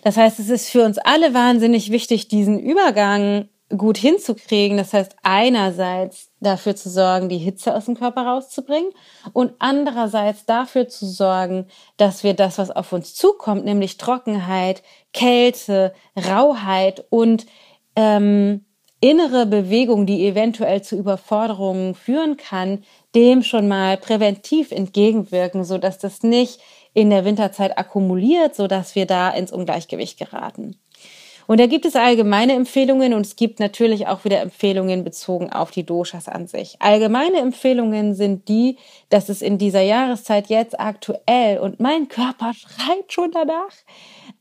Das 0.03 0.17
heißt, 0.17 0.39
es 0.39 0.49
ist 0.49 0.69
für 0.69 0.85
uns 0.85 0.99
alle 0.99 1.35
wahnsinnig 1.35 1.91
wichtig, 1.91 2.29
diesen 2.29 2.59
Übergang 2.59 3.49
gut 3.77 3.99
hinzukriegen. 3.99 4.79
Das 4.79 4.93
heißt, 4.93 5.17
einerseits 5.23 6.31
dafür 6.41 6.75
zu 6.75 6.89
sorgen, 6.89 7.29
die 7.29 7.39
Hitze 7.39 7.75
aus 7.75 7.85
dem 7.85 7.97
Körper 7.97 8.23
rauszubringen 8.23 8.91
und 9.33 9.53
andererseits 9.59 10.47
dafür 10.47 10.89
zu 10.89 11.07
sorgen, 11.07 11.67
dass 11.97 12.25
wir 12.25 12.35
das, 12.35 12.59
was 12.59 12.71
auf 12.71 12.93
uns 12.93 13.15
zukommt, 13.15 13.65
nämlich 13.65 13.99
Trockenheit, 13.99 14.83
Kälte, 15.13 15.93
Rauheit 16.17 17.05
und 17.11 17.47
ähm, 17.97 18.65
innere 19.01 19.47
Bewegung, 19.47 20.07
die 20.07 20.27
eventuell 20.27 20.83
zu 20.83 20.97
Überforderungen 20.97 21.95
führen 21.95 22.37
kann, 22.37 22.85
dem 23.15 23.43
schon 23.43 23.69
mal 23.69 23.97
präventiv 23.97 24.73
entgegenwirken, 24.73 25.65
so 25.65 25.79
dass 25.79 25.99
das 25.99 26.23
nicht 26.23 26.61
in 26.99 27.11
der 27.11 27.25
Winterzeit 27.25 27.79
akkumuliert, 27.79 28.57
so 28.57 28.67
dass 28.67 28.97
wir 28.97 29.07
da 29.07 29.31
ins 29.31 29.53
Ungleichgewicht 29.53 30.19
geraten. 30.19 30.77
Und 31.47 31.61
da 31.61 31.67
gibt 31.67 31.85
es 31.85 31.95
allgemeine 31.95 32.55
Empfehlungen 32.55 33.15
und 33.15 33.25
es 33.25 33.37
gibt 33.37 33.61
natürlich 33.61 34.09
auch 34.09 34.25
wieder 34.25 34.41
Empfehlungen 34.41 35.05
bezogen 35.05 35.49
auf 35.53 35.71
die 35.71 35.87
Doshas 35.87 36.27
an 36.27 36.49
sich. 36.49 36.75
Allgemeine 36.81 37.39
Empfehlungen 37.39 38.15
sind 38.15 38.49
die, 38.49 38.79
dass 39.11 39.29
es 39.29 39.43
in 39.43 39.59
dieser 39.59 39.81
Jahreszeit 39.81 40.49
jetzt 40.49 40.79
aktuell 40.81 41.61
und 41.61 41.79
mein 41.79 42.09
Körper 42.09 42.53
schreit 42.53 43.13
schon 43.13 43.31
danach, 43.31 43.73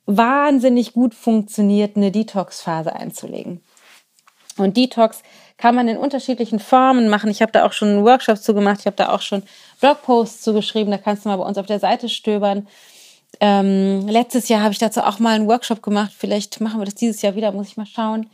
wahnsinnig 0.08 0.94
gut 0.94 1.14
funktioniert, 1.14 1.96
eine 1.96 2.12
Detox-Phase 2.12 2.92
einzulegen. 2.92 3.62
Und 4.58 4.78
Detox 4.78 5.22
kann 5.58 5.76
man 5.76 5.88
in 5.88 5.98
unterschiedlichen 5.98 6.60
Formen 6.60 7.10
machen. 7.10 7.30
Ich 7.30 7.42
habe 7.42 7.52
da 7.52 7.66
auch 7.66 7.74
schon 7.74 8.04
Workshops 8.06 8.44
zu 8.44 8.54
gemacht, 8.54 8.82
ich 8.82 8.86
habe 8.86 8.96
da 8.96 9.10
auch 9.10 9.22
schon 9.22 9.44
Blogposts 9.80 10.42
zugeschrieben, 10.42 10.92
da 10.92 10.98
kannst 10.98 11.26
du 11.26 11.30
mal 11.30 11.38
bei 11.38 11.46
uns 11.46 11.58
auf 11.58 11.66
der 11.66 11.80
Seite 11.80 12.10
stöbern. 12.10 12.68
Ähm, 13.40 14.08
letztes 14.08 14.48
Jahr 14.50 14.62
habe 14.62 14.74
ich 14.74 14.80
dazu 14.80 15.02
auch 15.02 15.20
mal 15.20 15.36
einen 15.36 15.48
Workshop 15.48 15.82
gemacht. 15.82 16.12
Vielleicht 16.16 16.62
machen 16.62 16.80
wir 16.80 16.86
das 16.86 16.96
dieses 16.96 17.22
Jahr 17.22 17.36
wieder, 17.36 17.52
muss 17.52 17.68
ich 17.68 17.78
mal 17.78 17.86
schauen. 17.86 18.30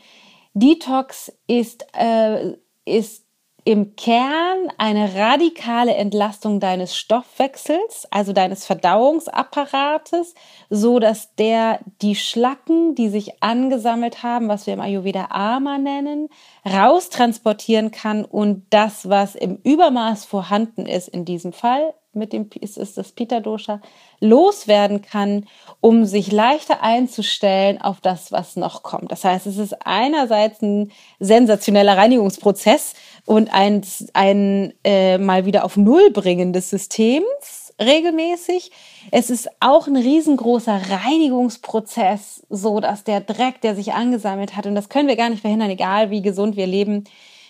Detox 0.54 1.32
ist, 1.48 1.86
äh, 1.98 2.54
ist 2.86 3.23
im 3.66 3.96
Kern 3.96 4.70
eine 4.78 5.16
radikale 5.16 5.94
Entlastung 5.94 6.60
deines 6.60 6.98
Stoffwechsels, 6.98 8.08
also 8.12 8.34
deines 8.34 8.66
Verdauungsapparates, 8.66 10.36
so 10.70 11.00
dass 11.00 11.34
der 11.36 11.80
die 12.02 12.16
Schlacken, 12.16 12.96
die 12.96 13.10
sich 13.10 13.42
angesammelt 13.42 14.24
haben, 14.24 14.50
was 14.50 14.68
wir 14.68 14.74
im 14.74 14.82
Ayurveda 14.82 15.28
Ama 15.30 15.78
nennen, 15.78 16.30
raustransportieren 16.66 17.92
kann 17.92 18.26
und 18.26 18.66
das, 18.70 19.10
was 19.10 19.36
im 19.36 19.58
Übermaß 19.64 20.26
vorhanden 20.26 20.86
ist, 20.86 21.08
in 21.08 21.24
diesem 21.24 21.54
Fall 21.54 21.94
mit 22.16 22.34
dem 22.34 22.50
ist, 22.60 22.78
ist 22.78 22.98
das 22.98 23.12
Pita 23.12 23.40
Dosha 23.40 23.82
loswerden 24.20 25.02
kann, 25.02 25.46
um 25.82 26.06
sich 26.06 26.32
leichter 26.32 26.82
einzustellen 26.82 27.82
auf 27.82 28.02
das, 28.02 28.32
was 28.32 28.56
noch 28.56 28.84
kommt. 28.84 29.12
Das 29.12 29.24
heißt, 29.24 29.48
es 29.48 29.58
ist 29.58 29.86
einerseits 29.86 30.62
ein 30.62 30.92
sensationeller 31.20 31.98
Reinigungsprozess 31.98 32.94
und 33.26 33.54
ein, 33.54 33.82
ein 34.14 34.74
äh, 34.84 35.18
mal 35.18 35.46
wieder 35.46 35.66
auf 35.66 35.78
Null 35.78 36.12
bringen 36.12 36.54
des 36.54 36.70
Systems 36.70 37.64
regelmäßig. 37.80 38.72
Es 39.12 39.30
ist 39.30 39.50
auch 39.60 39.88
ein 39.88 39.98
riesengroßer 39.98 40.80
Reinigungsprozess, 40.90 42.46
so 42.50 42.80
dass 42.80 43.04
der 43.04 43.22
Dreck, 43.22 43.62
der 43.62 43.76
sich 43.76 43.94
angesammelt 43.94 44.56
hat, 44.56 44.66
und 44.66 44.76
das 44.76 44.90
können 44.90 45.08
wir 45.08 45.16
gar 45.16 45.30
nicht 45.30 45.42
verhindern, 45.42 45.70
egal 45.70 46.10
wie 46.10 46.22
gesund 46.22 46.56
wir 46.56 46.68
leben, 46.68 47.06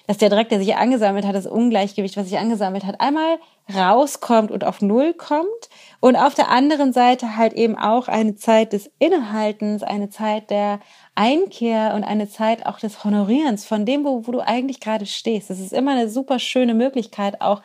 dass 0.08 0.17
der 0.17 0.30
Dreck, 0.30 0.49
der 0.49 0.60
sich 0.60 0.76
angesammelt 0.76 1.26
hat, 1.26 1.36
das 1.36 1.47
Ungleichgewicht, 1.47 2.17
was 2.17 2.28
sich 2.28 2.38
angesammelt 2.38 2.86
hat, 2.86 2.99
einmal 2.99 3.38
rauskommt 3.73 4.52
und 4.52 4.63
auf 4.63 4.82
Null 4.82 5.13
kommt. 5.13 5.69
Und 5.99 6.15
auf 6.15 6.34
der 6.34 6.49
anderen 6.49 6.93
Seite 6.93 7.38
halt 7.38 7.54
eben 7.54 7.78
auch 7.78 8.08
eine 8.08 8.36
Zeit 8.36 8.73
des 8.73 8.91
Innehaltens, 8.99 9.84
eine 9.84 10.10
Zeit 10.10 10.49
der 10.49 10.80
Einkehr 11.15 11.93
und 11.95 12.04
eine 12.04 12.28
Zeit 12.30 12.65
auch 12.65 12.80
des 12.80 13.04
Honorierens 13.04 13.65
von 13.65 13.86
dem, 13.86 14.04
wo, 14.04 14.28
wo 14.28 14.32
du 14.32 14.39
eigentlich 14.39 14.80
gerade 14.80 15.06
stehst. 15.06 15.49
Das 15.49 15.60
ist 15.60 15.73
immer 15.73 15.91
eine 15.91 16.10
super 16.10 16.39
schöne 16.39 16.73
Möglichkeit, 16.73 17.41
auch 17.41 17.62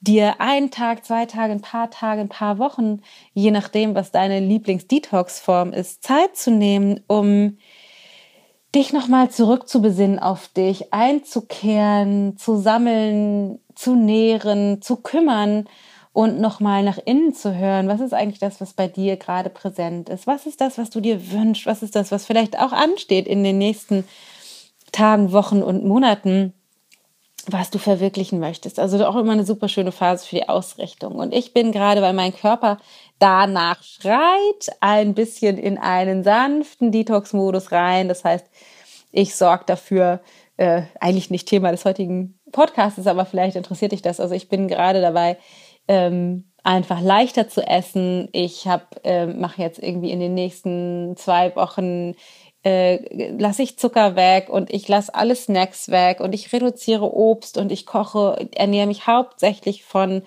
dir 0.00 0.40
einen 0.40 0.70
Tag, 0.70 1.04
zwei 1.04 1.26
Tage, 1.26 1.52
ein 1.52 1.60
paar 1.60 1.90
Tage, 1.90 2.20
ein 2.20 2.28
paar 2.28 2.58
Wochen, 2.58 3.00
je 3.32 3.50
nachdem, 3.50 3.94
was 3.94 4.12
deine 4.12 4.40
Lieblings-Detox-Form 4.40 5.72
ist, 5.72 6.04
Zeit 6.04 6.36
zu 6.36 6.50
nehmen, 6.50 7.00
um 7.08 7.58
dich 8.74 8.92
nochmal 8.92 9.30
zurückzubesinnen 9.30 10.18
auf 10.18 10.48
dich, 10.48 10.92
einzukehren, 10.92 12.36
zu 12.36 12.56
sammeln, 12.56 13.60
zu 13.74 13.94
nähren, 13.94 14.82
zu 14.82 14.96
kümmern 14.96 15.68
und 16.12 16.40
nochmal 16.40 16.82
nach 16.82 16.98
innen 17.04 17.32
zu 17.34 17.56
hören. 17.56 17.88
Was 17.88 18.00
ist 18.00 18.12
eigentlich 18.12 18.40
das, 18.40 18.60
was 18.60 18.74
bei 18.74 18.88
dir 18.88 19.16
gerade 19.16 19.50
präsent 19.50 20.08
ist? 20.08 20.26
Was 20.26 20.46
ist 20.46 20.60
das, 20.60 20.76
was 20.76 20.90
du 20.90 21.00
dir 21.00 21.30
wünschst? 21.30 21.66
Was 21.66 21.82
ist 21.82 21.96
das, 21.96 22.10
was 22.10 22.26
vielleicht 22.26 22.58
auch 22.58 22.72
ansteht 22.72 23.26
in 23.26 23.44
den 23.44 23.58
nächsten 23.58 24.04
Tagen, 24.92 25.32
Wochen 25.32 25.62
und 25.62 25.84
Monaten? 25.84 26.52
was 27.52 27.70
du 27.70 27.78
verwirklichen 27.78 28.40
möchtest. 28.40 28.78
Also 28.78 29.04
auch 29.06 29.16
immer 29.16 29.32
eine 29.32 29.44
super 29.44 29.68
schöne 29.68 29.92
Phase 29.92 30.26
für 30.26 30.36
die 30.36 30.48
Ausrichtung. 30.48 31.16
Und 31.16 31.32
ich 31.34 31.52
bin 31.54 31.72
gerade, 31.72 32.02
weil 32.02 32.12
mein 32.12 32.34
Körper 32.34 32.78
danach 33.18 33.82
schreit, 33.82 34.68
ein 34.80 35.14
bisschen 35.14 35.58
in 35.58 35.78
einen 35.78 36.22
sanften 36.24 36.92
Detox-Modus 36.92 37.72
rein. 37.72 38.08
Das 38.08 38.24
heißt, 38.24 38.46
ich 39.10 39.34
sorge 39.34 39.64
dafür, 39.66 40.20
äh, 40.56 40.82
eigentlich 41.00 41.30
nicht 41.30 41.48
Thema 41.48 41.70
des 41.70 41.84
heutigen 41.84 42.38
Podcasts, 42.52 43.06
aber 43.06 43.24
vielleicht 43.24 43.56
interessiert 43.56 43.92
dich 43.92 44.02
das. 44.02 44.20
Also 44.20 44.34
ich 44.34 44.48
bin 44.48 44.68
gerade 44.68 45.00
dabei, 45.00 45.38
ähm, 45.86 46.44
einfach 46.64 47.00
leichter 47.00 47.48
zu 47.48 47.66
essen. 47.66 48.28
Ich 48.32 48.66
äh, 49.04 49.26
mache 49.26 49.62
jetzt 49.62 49.78
irgendwie 49.78 50.10
in 50.10 50.20
den 50.20 50.34
nächsten 50.34 51.16
zwei 51.16 51.54
Wochen 51.56 52.14
äh, 52.64 53.30
lasse 53.38 53.62
ich 53.62 53.78
Zucker 53.78 54.16
weg 54.16 54.48
und 54.48 54.72
ich 54.72 54.88
lasse 54.88 55.14
alle 55.14 55.36
Snacks 55.36 55.90
weg 55.90 56.20
und 56.20 56.34
ich 56.34 56.52
reduziere 56.52 57.14
Obst 57.14 57.56
und 57.56 57.70
ich 57.70 57.86
koche, 57.86 58.48
ernähre 58.54 58.88
mich 58.88 59.06
hauptsächlich 59.06 59.84
von 59.84 60.22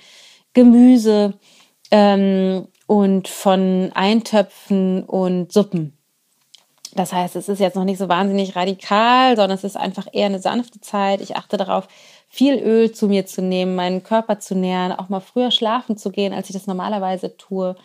Gemüse 0.53 1.33
ähm, 1.91 2.67
und 2.91 3.29
von 3.29 3.89
Eintöpfen 3.93 5.03
und 5.03 5.53
Suppen. 5.53 5.97
Das 6.93 7.13
heißt, 7.13 7.37
es 7.37 7.47
ist 7.47 7.59
jetzt 7.59 7.77
noch 7.77 7.85
nicht 7.85 7.99
so 7.99 8.09
wahnsinnig 8.09 8.57
radikal, 8.57 9.37
sondern 9.37 9.57
es 9.57 9.63
ist 9.63 9.77
einfach 9.77 10.07
eher 10.11 10.25
eine 10.25 10.39
sanfte 10.39 10.81
Zeit. 10.81 11.21
Ich 11.21 11.37
achte 11.37 11.55
darauf, 11.55 11.87
viel 12.27 12.55
Öl 12.55 12.91
zu 12.91 13.07
mir 13.07 13.25
zu 13.25 13.41
nehmen, 13.41 13.75
meinen 13.75 14.03
Körper 14.03 14.39
zu 14.39 14.55
nähren, 14.55 14.91
auch 14.91 15.07
mal 15.07 15.21
früher 15.21 15.51
schlafen 15.51 15.95
zu 15.95 16.11
gehen, 16.11 16.33
als 16.33 16.49
ich 16.49 16.53
das 16.53 16.67
normalerweise 16.67 17.37
tue. 17.37 17.77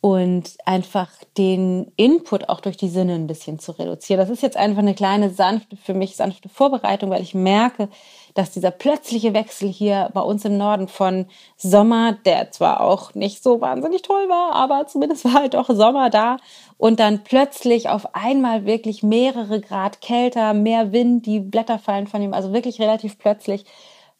und 0.00 0.52
einfach 0.64 1.10
den 1.36 1.90
Input 1.96 2.48
auch 2.48 2.60
durch 2.60 2.76
die 2.76 2.88
Sinne 2.88 3.14
ein 3.14 3.26
bisschen 3.26 3.58
zu 3.58 3.72
reduzieren. 3.72 4.20
Das 4.20 4.30
ist 4.30 4.42
jetzt 4.42 4.56
einfach 4.56 4.78
eine 4.78 4.94
kleine 4.94 5.30
sanfte, 5.30 5.76
für 5.76 5.94
mich 5.94 6.14
sanfte 6.14 6.48
Vorbereitung, 6.48 7.10
weil 7.10 7.22
ich 7.22 7.34
merke, 7.34 7.88
dass 8.36 8.50
dieser 8.50 8.70
plötzliche 8.70 9.34
Wechsel 9.34 9.68
hier 9.68 10.10
bei 10.12 10.20
uns 10.20 10.44
im 10.44 10.56
Norden 10.56 10.88
von 10.88 11.26
Sommer, 11.56 12.12
der 12.24 12.50
zwar 12.50 12.80
auch 12.80 13.14
nicht 13.14 13.42
so 13.42 13.60
wahnsinnig 13.60 14.02
toll 14.02 14.28
war, 14.28 14.52
aber 14.52 14.86
zumindest 14.86 15.24
war 15.26 15.34
halt 15.34 15.56
auch 15.56 15.68
Sommer 15.68 16.10
da 16.10 16.36
und 16.78 17.00
dann 17.00 17.24
plötzlich 17.24 17.88
auf 17.88 18.14
einmal 18.14 18.66
wirklich 18.66 19.02
mehrere 19.02 19.60
Grad 19.60 20.00
kälter, 20.00 20.54
mehr 20.54 20.92
Wind, 20.92 21.26
die 21.26 21.40
Blätter 21.40 21.78
fallen 21.78 22.06
von 22.06 22.22
ihm, 22.22 22.34
also 22.34 22.52
wirklich 22.52 22.80
relativ 22.80 23.18
plötzlich 23.18 23.64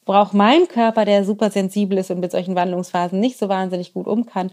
braucht 0.06 0.32
mein 0.32 0.68
Körper, 0.68 1.04
der 1.04 1.24
super 1.24 1.50
sensibel 1.50 1.98
ist 1.98 2.10
und 2.10 2.20
mit 2.20 2.30
solchen 2.30 2.54
Wandlungsphasen 2.54 3.20
nicht 3.20 3.38
so 3.38 3.48
wahnsinnig 3.48 3.92
gut 3.92 4.06
um 4.06 4.24
kann, 4.24 4.52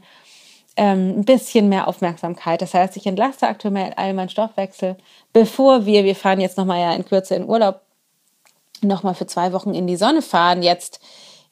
ähm, 0.75 1.19
ein 1.19 1.25
bisschen 1.25 1.69
mehr 1.69 1.87
Aufmerksamkeit. 1.87 2.61
Das 2.61 2.73
heißt, 2.73 2.97
ich 2.97 3.05
entlaste 3.05 3.47
aktuell 3.47 3.93
all 3.95 4.13
meinen 4.13 4.29
Stoffwechsel, 4.29 4.97
bevor 5.31 5.85
wir, 5.85 6.03
wir 6.03 6.15
fahren 6.15 6.41
jetzt 6.41 6.57
nochmal 6.57 6.81
ja 6.81 6.93
in 6.93 7.05
Kürze 7.05 7.35
in 7.35 7.47
Urlaub, 7.47 7.81
nochmal 8.83 9.13
für 9.13 9.27
zwei 9.27 9.53
Wochen 9.53 9.73
in 9.73 9.87
die 9.87 9.95
Sonne 9.95 10.21
fahren, 10.21 10.63
jetzt 10.63 10.99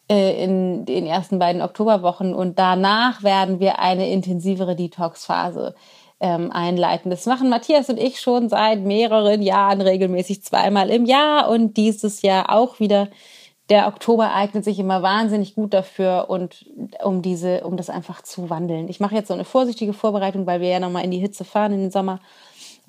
äh, 0.10 0.44
in 0.44 0.86
den 0.86 1.06
ersten 1.06 1.40
beiden 1.40 1.62
Oktoberwochen. 1.62 2.34
Und 2.34 2.60
danach 2.60 3.24
werden 3.24 3.60
wir 3.60 3.80
eine 3.80 4.10
intensivere 4.10 4.76
Detox-Phase 4.76 5.76
ähm, 6.20 6.52
einleiten. 6.52 7.10
Das 7.10 7.26
machen 7.26 7.50
Matthias 7.50 7.90
und 7.90 7.98
ich 7.98 8.20
schon 8.20 8.50
seit 8.50 8.82
mehreren 8.82 9.42
Jahren 9.42 9.82
regelmäßig 9.82 10.44
zweimal 10.44 10.90
im 10.90 11.06
Jahr 11.06 11.50
und 11.50 11.78
dieses 11.78 12.22
Jahr 12.22 12.52
auch 12.52 12.80
wieder. 12.80 13.10
Der 13.70 13.88
Oktober 13.88 14.34
eignet 14.34 14.66
sich 14.66 14.80
immer 14.80 15.02
wahnsinnig 15.02 15.56
gut 15.56 15.74
dafür 15.74 16.26
und 16.30 16.66
um 17.04 17.22
diese, 17.22 17.64
um 17.64 17.78
das 17.78 17.90
einfach 17.90 18.22
zu 18.22 18.50
wandeln. 18.50 18.90
Ich 18.90 19.00
mache 19.00 19.16
jetzt 19.16 19.30
so 19.30 19.34
eine 19.34 19.46
vorsichtige 19.46 19.94
Vorbereitung, 19.94 20.46
weil 20.46 20.60
wir 20.60 20.68
ja 20.68 20.80
nochmal 20.82 21.06
in 21.06 21.12
die 21.12 21.20
Hitze 21.20 21.46
fahren 21.46 21.72
in 21.72 21.80
den 21.80 21.92
Sommer 21.92 22.20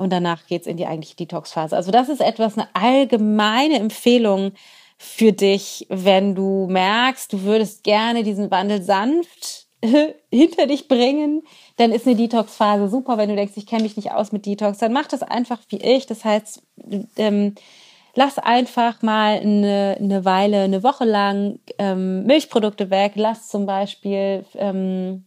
und 0.03 0.11
danach 0.11 0.47
geht 0.47 0.63
es 0.63 0.67
in 0.67 0.77
die 0.77 0.87
eigentliche 0.87 1.17
Detox-Phase. 1.17 1.77
Also 1.77 1.93
das 1.93 2.09
ist 2.09 2.21
etwas, 2.21 2.59
eine 2.59 2.69
allgemeine 2.75 3.79
Empfehlung 3.79 4.53
für 4.99 5.33
dich, 5.33 5.87
wenn 5.89 6.35
du 6.35 6.67
merkst, 6.69 7.33
du 7.33 7.43
würdest 7.43 7.85
gerne 7.85 8.23
diesen 8.25 8.51
Wandel 8.51 8.83
sanft 8.83 9.67
hinter 10.31 10.67
dich 10.67 10.89
bringen, 10.89 11.43
dann 11.77 11.93
ist 11.93 12.07
eine 12.07 12.17
Detox-Phase 12.17 12.89
super. 12.89 13.17
Wenn 13.17 13.29
du 13.29 13.37
denkst, 13.37 13.55
ich 13.57 13.67
kenne 13.67 13.85
mich 13.85 13.97
nicht 13.97 14.13
aus 14.13 14.33
mit 14.33 14.45
Detox, 14.45 14.79
dann 14.79 14.93
mach 14.93 15.07
das 15.07 15.23
einfach 15.23 15.61
wie 15.69 15.79
ich. 15.79 16.07
Das 16.07 16.25
heißt, 16.25 16.63
ähm, 17.17 17.55
lass 18.15 18.39
einfach 18.39 19.03
mal 19.03 19.39
eine, 19.39 19.97
eine 20.01 20.25
Weile, 20.25 20.63
eine 20.63 20.83
Woche 20.83 21.05
lang 21.05 21.61
ähm, 21.79 22.25
Milchprodukte 22.25 22.91
weg. 22.91 23.13
Lass 23.15 23.49
zum 23.49 23.67
Beispiel 23.67 24.45
ähm, 24.55 25.27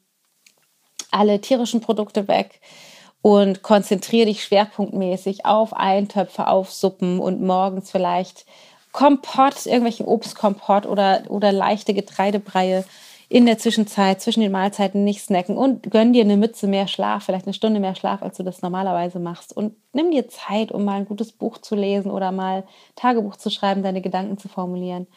alle 1.12 1.40
tierischen 1.40 1.82
Produkte 1.82 2.28
weg 2.28 2.60
und 3.26 3.64
konzentriere 3.64 4.28
dich 4.28 4.44
schwerpunktmäßig 4.44 5.48
auf 5.48 5.74
Eintöpfe, 5.74 6.48
auf 6.48 6.72
Suppen 6.72 7.20
und 7.20 7.42
morgens 7.42 7.90
vielleicht 7.90 8.46
Kompott, 8.92 9.66
irgendwelchen 9.66 10.06
Obstkompott 10.06 10.86
oder, 10.86 11.24
oder 11.30 11.52
leichte 11.52 11.96
Getreidebreie 11.96 12.86
in 13.28 13.48
der 13.48 13.58
Zwischenzeit, 13.58 14.22
zwischen 14.22 14.42
den 14.42 14.52
Mahlzeiten 14.52 15.04
nicht 15.04 15.22
snacken 15.22 15.58
und 15.58 15.90
gönn 15.90 16.14
dir 16.14 16.24
eine 16.24 16.38
Mütze 16.38 16.68
mehr 16.68 16.88
Schlaf, 16.88 17.24
vielleicht 17.26 17.48
eine 17.48 17.56
Stunde 17.56 17.80
mehr 17.80 17.96
Schlaf, 17.96 18.22
als 18.22 18.38
du 18.38 18.44
das 18.44 18.62
normalerweise 18.62 19.18
machst. 19.18 19.58
Und 19.58 19.74
nimm 19.92 20.12
dir 20.12 20.30
Zeit, 20.30 20.72
um 20.72 20.86
mal 20.86 21.00
ein 21.00 21.08
gutes 21.08 21.32
Buch 21.32 21.58
zu 21.58 21.74
lesen 21.74 22.12
oder 22.12 22.32
mal 22.32 22.64
Tagebuch 22.96 23.38
zu 23.38 23.50
schreiben, 23.50 23.82
deine 23.82 24.02
Gedanken 24.02 24.38
zu 24.38 24.50
formulieren. 24.50 25.08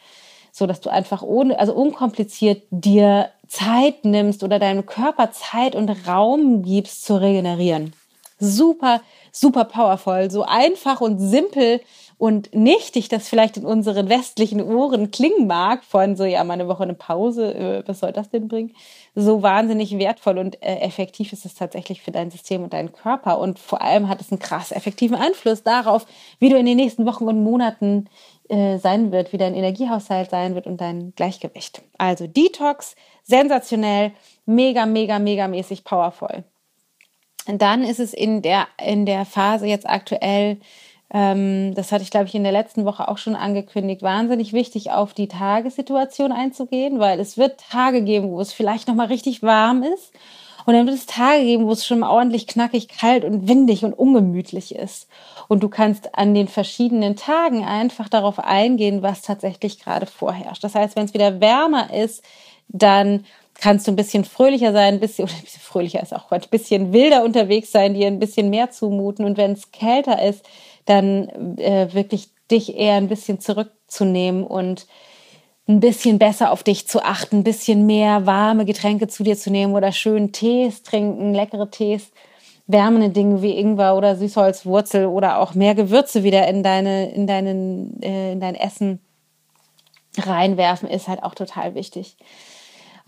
So 0.51 0.65
dass 0.65 0.81
du 0.81 0.89
einfach 0.89 1.21
ohne, 1.21 1.59
also 1.59 1.75
unkompliziert 1.75 2.63
dir 2.71 3.29
Zeit 3.47 4.03
nimmst 4.03 4.43
oder 4.43 4.57
deinem 4.57 4.87
Körper 4.87 5.31
Zeit 5.31 5.75
und 5.75 5.91
Raum 6.07 6.63
gibst 6.63 7.05
zu 7.05 7.21
regenerieren 7.21 7.93
super, 8.39 9.01
super 9.31 9.65
powerful, 9.65 10.31
so 10.31 10.43
einfach 10.43 11.01
und 11.01 11.19
simpel 11.19 11.81
und 12.19 12.53
nichtig 12.53 13.07
das 13.07 13.29
vielleicht 13.29 13.55
in 13.55 13.65
unseren 13.65 14.09
westlichen 14.09 14.61
Ohren 14.61 15.09
klingen 15.09 15.47
mag, 15.47 15.85
von 15.85 16.17
so, 16.17 16.25
ja, 16.25 16.43
mal 16.43 16.55
eine 16.55 16.67
Woche 16.67 16.83
eine 16.83 16.93
Pause, 16.93 17.53
äh, 17.55 17.83
was 17.87 18.01
soll 18.01 18.11
das 18.11 18.29
denn 18.29 18.49
bringen? 18.49 18.73
So 19.15 19.41
wahnsinnig 19.41 19.97
wertvoll 19.97 20.37
und 20.37 20.61
äh, 20.61 20.79
effektiv 20.79 21.31
ist 21.31 21.45
es 21.45 21.55
tatsächlich 21.55 22.01
für 22.01 22.11
dein 22.11 22.29
System 22.29 22.63
und 22.63 22.73
deinen 22.73 22.91
Körper. 22.91 23.39
Und 23.39 23.57
vor 23.57 23.81
allem 23.81 24.09
hat 24.09 24.19
es 24.19 24.31
einen 24.31 24.39
krass 24.39 24.73
effektiven 24.73 25.15
Einfluss 25.15 25.63
darauf, 25.63 26.05
wie 26.39 26.49
du 26.49 26.57
in 26.57 26.65
den 26.65 26.75
nächsten 26.75 27.05
Wochen 27.05 27.25
und 27.25 27.41
Monaten 27.41 28.09
äh, 28.49 28.79
sein 28.79 29.13
wird, 29.13 29.31
wie 29.31 29.37
dein 29.37 29.55
Energiehaushalt 29.55 30.29
sein 30.29 30.55
wird 30.55 30.67
und 30.67 30.81
dein 30.81 31.13
Gleichgewicht. 31.15 31.83
Also 31.97 32.27
Detox, 32.27 32.97
sensationell, 33.23 34.11
mega, 34.45 34.85
mega, 34.85 35.19
mega 35.19 35.47
mäßig 35.47 35.85
powerful 35.85 36.43
dann 37.57 37.83
ist 37.83 37.99
es 37.99 38.13
in 38.13 38.41
der, 38.41 38.67
in 38.83 39.05
der 39.05 39.25
Phase 39.25 39.65
jetzt 39.65 39.89
aktuell, 39.89 40.57
ähm, 41.11 41.73
das 41.73 41.91
hatte 41.91 42.03
ich, 42.03 42.11
glaube 42.11 42.27
ich, 42.27 42.35
in 42.35 42.43
der 42.43 42.51
letzten 42.51 42.85
Woche 42.85 43.07
auch 43.07 43.17
schon 43.17 43.35
angekündigt, 43.35 44.03
wahnsinnig 44.03 44.53
wichtig, 44.53 44.91
auf 44.91 45.13
die 45.13 45.27
Tagessituation 45.27 46.31
einzugehen, 46.31 46.99
weil 46.99 47.19
es 47.19 47.37
wird 47.37 47.59
Tage 47.71 48.03
geben, 48.03 48.29
wo 48.29 48.39
es 48.39 48.53
vielleicht 48.53 48.87
nochmal 48.87 49.07
richtig 49.07 49.41
warm 49.41 49.83
ist. 49.83 50.13
Und 50.65 50.75
dann 50.75 50.85
wird 50.85 50.97
es 50.97 51.07
Tage 51.07 51.43
geben, 51.43 51.65
wo 51.65 51.71
es 51.71 51.85
schon 51.85 52.03
ordentlich 52.03 52.45
knackig, 52.45 52.89
kalt 52.89 53.23
und 53.23 53.47
windig 53.47 53.83
und 53.83 53.93
ungemütlich 53.93 54.75
ist. 54.75 55.07
Und 55.47 55.63
du 55.63 55.69
kannst 55.69 56.15
an 56.15 56.35
den 56.35 56.47
verschiedenen 56.47 57.15
Tagen 57.15 57.65
einfach 57.65 58.07
darauf 58.07 58.37
eingehen, 58.37 59.01
was 59.01 59.23
tatsächlich 59.23 59.79
gerade 59.79 60.05
vorherrscht. 60.05 60.63
Das 60.63 60.75
heißt, 60.75 60.95
wenn 60.95 61.05
es 61.05 61.15
wieder 61.15 61.41
wärmer 61.41 61.91
ist, 61.91 62.23
dann 62.67 63.25
kannst 63.61 63.87
du 63.87 63.91
ein 63.91 63.95
bisschen 63.95 64.25
fröhlicher 64.25 64.71
sein, 64.71 64.95
ein 64.95 64.99
bisschen, 64.99 65.25
oder 65.25 65.33
ein 65.37 65.43
bisschen 65.43 65.61
fröhlicher 65.61 66.01
ist 66.01 66.13
auch 66.13 66.27
Quatsch, 66.27 66.45
ein 66.45 66.49
bisschen 66.51 66.93
wilder 66.93 67.23
unterwegs 67.23 67.71
sein, 67.71 67.93
dir 67.93 68.07
ein 68.07 68.19
bisschen 68.19 68.49
mehr 68.49 68.71
zumuten. 68.71 69.25
Und 69.25 69.37
wenn 69.37 69.53
es 69.53 69.71
kälter 69.71 70.21
ist, 70.21 70.45
dann 70.85 71.57
äh, 71.57 71.93
wirklich 71.93 72.29
dich 72.49 72.75
eher 72.75 72.95
ein 72.95 73.09
bisschen 73.09 73.39
zurückzunehmen 73.39 74.43
und 74.43 74.87
ein 75.67 75.79
bisschen 75.79 76.17
besser 76.17 76.51
auf 76.51 76.63
dich 76.63 76.87
zu 76.87 77.03
achten, 77.03 77.37
ein 77.37 77.43
bisschen 77.43 77.85
mehr 77.85 78.25
warme 78.25 78.65
Getränke 78.65 79.07
zu 79.07 79.23
dir 79.23 79.37
zu 79.37 79.51
nehmen 79.51 79.75
oder 79.75 79.91
schön 79.91 80.31
Tees 80.31 80.81
trinken, 80.81 81.35
leckere 81.35 81.69
Tees, 81.69 82.11
wärmende 82.65 83.09
Dinge 83.09 83.43
wie 83.43 83.55
Ingwer 83.55 83.95
oder 83.95 84.15
Süßholzwurzel 84.15 85.05
oder 85.05 85.39
auch 85.39 85.53
mehr 85.53 85.75
Gewürze 85.75 86.23
wieder 86.23 86.47
in 86.47 86.63
deine 86.63 87.11
in 87.11 87.27
deinen 87.27 88.01
äh, 88.01 88.31
in 88.31 88.39
dein 88.39 88.55
Essen 88.55 88.99
reinwerfen 90.17 90.89
ist 90.89 91.07
halt 91.07 91.23
auch 91.23 91.35
total 91.35 91.75
wichtig. 91.75 92.17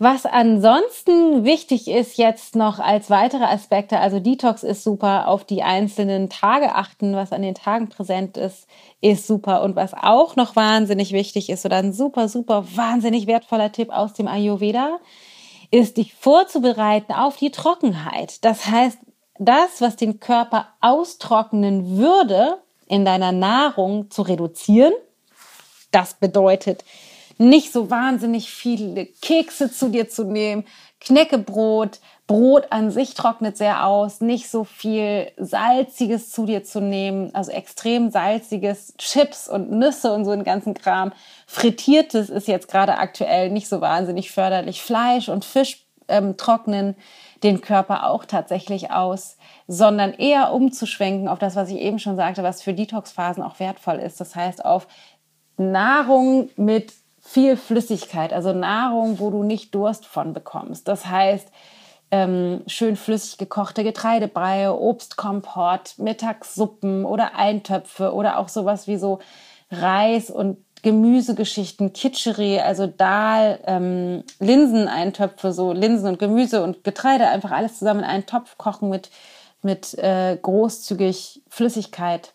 Was 0.04 0.26
ansonsten 0.26 1.44
wichtig 1.44 1.86
ist 1.86 2.18
jetzt 2.18 2.56
noch 2.56 2.80
als 2.80 3.08
weitere 3.08 3.44
Aspekte, 3.44 4.00
also 4.00 4.18
Detox 4.18 4.64
ist 4.64 4.82
super, 4.82 5.28
auf 5.28 5.44
die 5.44 5.62
einzelnen 5.62 6.28
Tage 6.28 6.74
achten, 6.74 7.14
was 7.14 7.30
an 7.30 7.42
den 7.42 7.54
Tagen 7.54 7.88
präsent 7.88 8.36
ist, 8.36 8.66
ist 9.00 9.28
super. 9.28 9.62
Und 9.62 9.76
was 9.76 9.94
auch 9.94 10.34
noch 10.34 10.56
wahnsinnig 10.56 11.12
wichtig 11.12 11.50
ist 11.50 11.64
oder 11.64 11.76
ein 11.76 11.92
super, 11.92 12.28
super, 12.28 12.64
wahnsinnig 12.74 13.28
wertvoller 13.28 13.70
Tipp 13.70 13.90
aus 13.90 14.12
dem 14.12 14.26
Ayurveda, 14.26 14.98
ist 15.70 15.98
dich 15.98 16.14
vorzubereiten 16.14 17.12
auf 17.12 17.36
die 17.36 17.52
Trockenheit. 17.52 18.44
Das 18.44 18.66
heißt, 18.66 18.98
das, 19.38 19.80
was 19.80 19.94
den 19.94 20.18
Körper 20.18 20.66
austrocknen 20.80 21.96
würde, 21.96 22.58
in 22.88 23.04
deiner 23.04 23.30
Nahrung 23.30 24.10
zu 24.10 24.22
reduzieren. 24.22 24.94
Das 25.92 26.14
bedeutet, 26.14 26.82
nicht 27.48 27.72
so 27.72 27.90
wahnsinnig 27.90 28.50
viele 28.50 29.06
Kekse 29.06 29.70
zu 29.70 29.88
dir 29.88 30.08
zu 30.08 30.24
nehmen, 30.24 30.64
Knäckebrot, 31.00 32.00
Brot 32.28 32.68
an 32.70 32.90
sich 32.90 33.14
trocknet 33.14 33.56
sehr 33.56 33.84
aus, 33.86 34.20
nicht 34.20 34.48
so 34.48 34.64
viel 34.64 35.30
Salziges 35.36 36.30
zu 36.30 36.46
dir 36.46 36.62
zu 36.62 36.80
nehmen, 36.80 37.34
also 37.34 37.50
extrem 37.50 38.10
salziges, 38.10 38.94
Chips 38.96 39.48
und 39.48 39.72
Nüsse 39.72 40.12
und 40.12 40.24
so 40.24 40.30
einen 40.30 40.44
ganzen 40.44 40.74
Kram. 40.74 41.12
Frittiertes 41.46 42.30
ist 42.30 42.46
jetzt 42.46 42.68
gerade 42.68 42.98
aktuell 42.98 43.50
nicht 43.50 43.68
so 43.68 43.80
wahnsinnig 43.80 44.30
förderlich. 44.30 44.80
Fleisch 44.80 45.28
und 45.28 45.44
Fisch 45.44 45.84
ähm, 46.08 46.36
trocknen 46.36 46.96
den 47.42 47.60
Körper 47.60 48.08
auch 48.08 48.24
tatsächlich 48.24 48.92
aus, 48.92 49.36
sondern 49.66 50.12
eher 50.12 50.52
umzuschwenken 50.52 51.26
auf 51.26 51.40
das, 51.40 51.56
was 51.56 51.70
ich 51.70 51.78
eben 51.78 51.98
schon 51.98 52.14
sagte, 52.14 52.44
was 52.44 52.62
für 52.62 52.72
Detox-Phasen 52.72 53.42
auch 53.42 53.58
wertvoll 53.58 53.96
ist. 53.96 54.20
Das 54.20 54.36
heißt, 54.36 54.64
auf 54.64 54.86
Nahrung 55.56 56.48
mit 56.56 56.92
viel 57.22 57.56
Flüssigkeit, 57.56 58.32
also 58.32 58.52
Nahrung, 58.52 59.18
wo 59.18 59.30
du 59.30 59.44
nicht 59.44 59.74
Durst 59.74 60.04
von 60.06 60.32
bekommst. 60.32 60.88
Das 60.88 61.06
heißt, 61.06 61.48
ähm, 62.10 62.62
schön 62.66 62.96
flüssig 62.96 63.38
gekochte 63.38 63.84
Getreidebreie, 63.84 64.78
Obstkompott, 64.78 65.94
Mittagssuppen 65.96 67.06
oder 67.06 67.36
Eintöpfe 67.36 68.12
oder 68.12 68.38
auch 68.38 68.48
sowas 68.48 68.86
wie 68.86 68.98
so 68.98 69.20
Reis 69.70 70.30
und 70.30 70.58
Gemüsegeschichten, 70.82 71.92
Kitscheri, 71.92 72.58
also 72.58 72.88
Dahl, 72.88 73.60
ähm, 73.66 74.24
Linseneintöpfe, 74.40 75.52
so 75.52 75.72
Linsen 75.72 76.08
und 76.08 76.18
Gemüse 76.18 76.62
und 76.62 76.82
Getreide, 76.82 77.28
einfach 77.28 77.52
alles 77.52 77.78
zusammen 77.78 78.00
in 78.00 78.06
einen 78.06 78.26
Topf 78.26 78.58
kochen 78.58 78.90
mit, 78.90 79.10
mit 79.62 79.94
äh, 79.94 80.36
großzügig 80.42 81.40
Flüssigkeit 81.48 82.34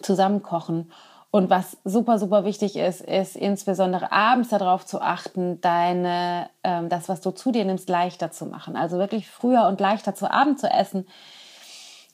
zusammenkochen 0.00 0.92
Und 1.30 1.50
was 1.50 1.76
super, 1.84 2.18
super 2.18 2.44
wichtig 2.44 2.76
ist, 2.76 3.02
ist 3.02 3.36
insbesondere 3.36 4.12
abends 4.12 4.48
darauf 4.48 4.86
zu 4.86 5.02
achten, 5.02 5.60
deine, 5.60 6.48
ähm, 6.64 6.88
das, 6.88 7.08
was 7.10 7.20
du 7.20 7.32
zu 7.32 7.52
dir 7.52 7.66
nimmst, 7.66 7.88
leichter 7.90 8.30
zu 8.30 8.46
machen. 8.46 8.76
Also 8.76 8.98
wirklich 8.98 9.28
früher 9.28 9.66
und 9.66 9.78
leichter 9.78 10.14
zu 10.14 10.30
Abend 10.30 10.58
zu 10.58 10.68
essen. 10.68 11.06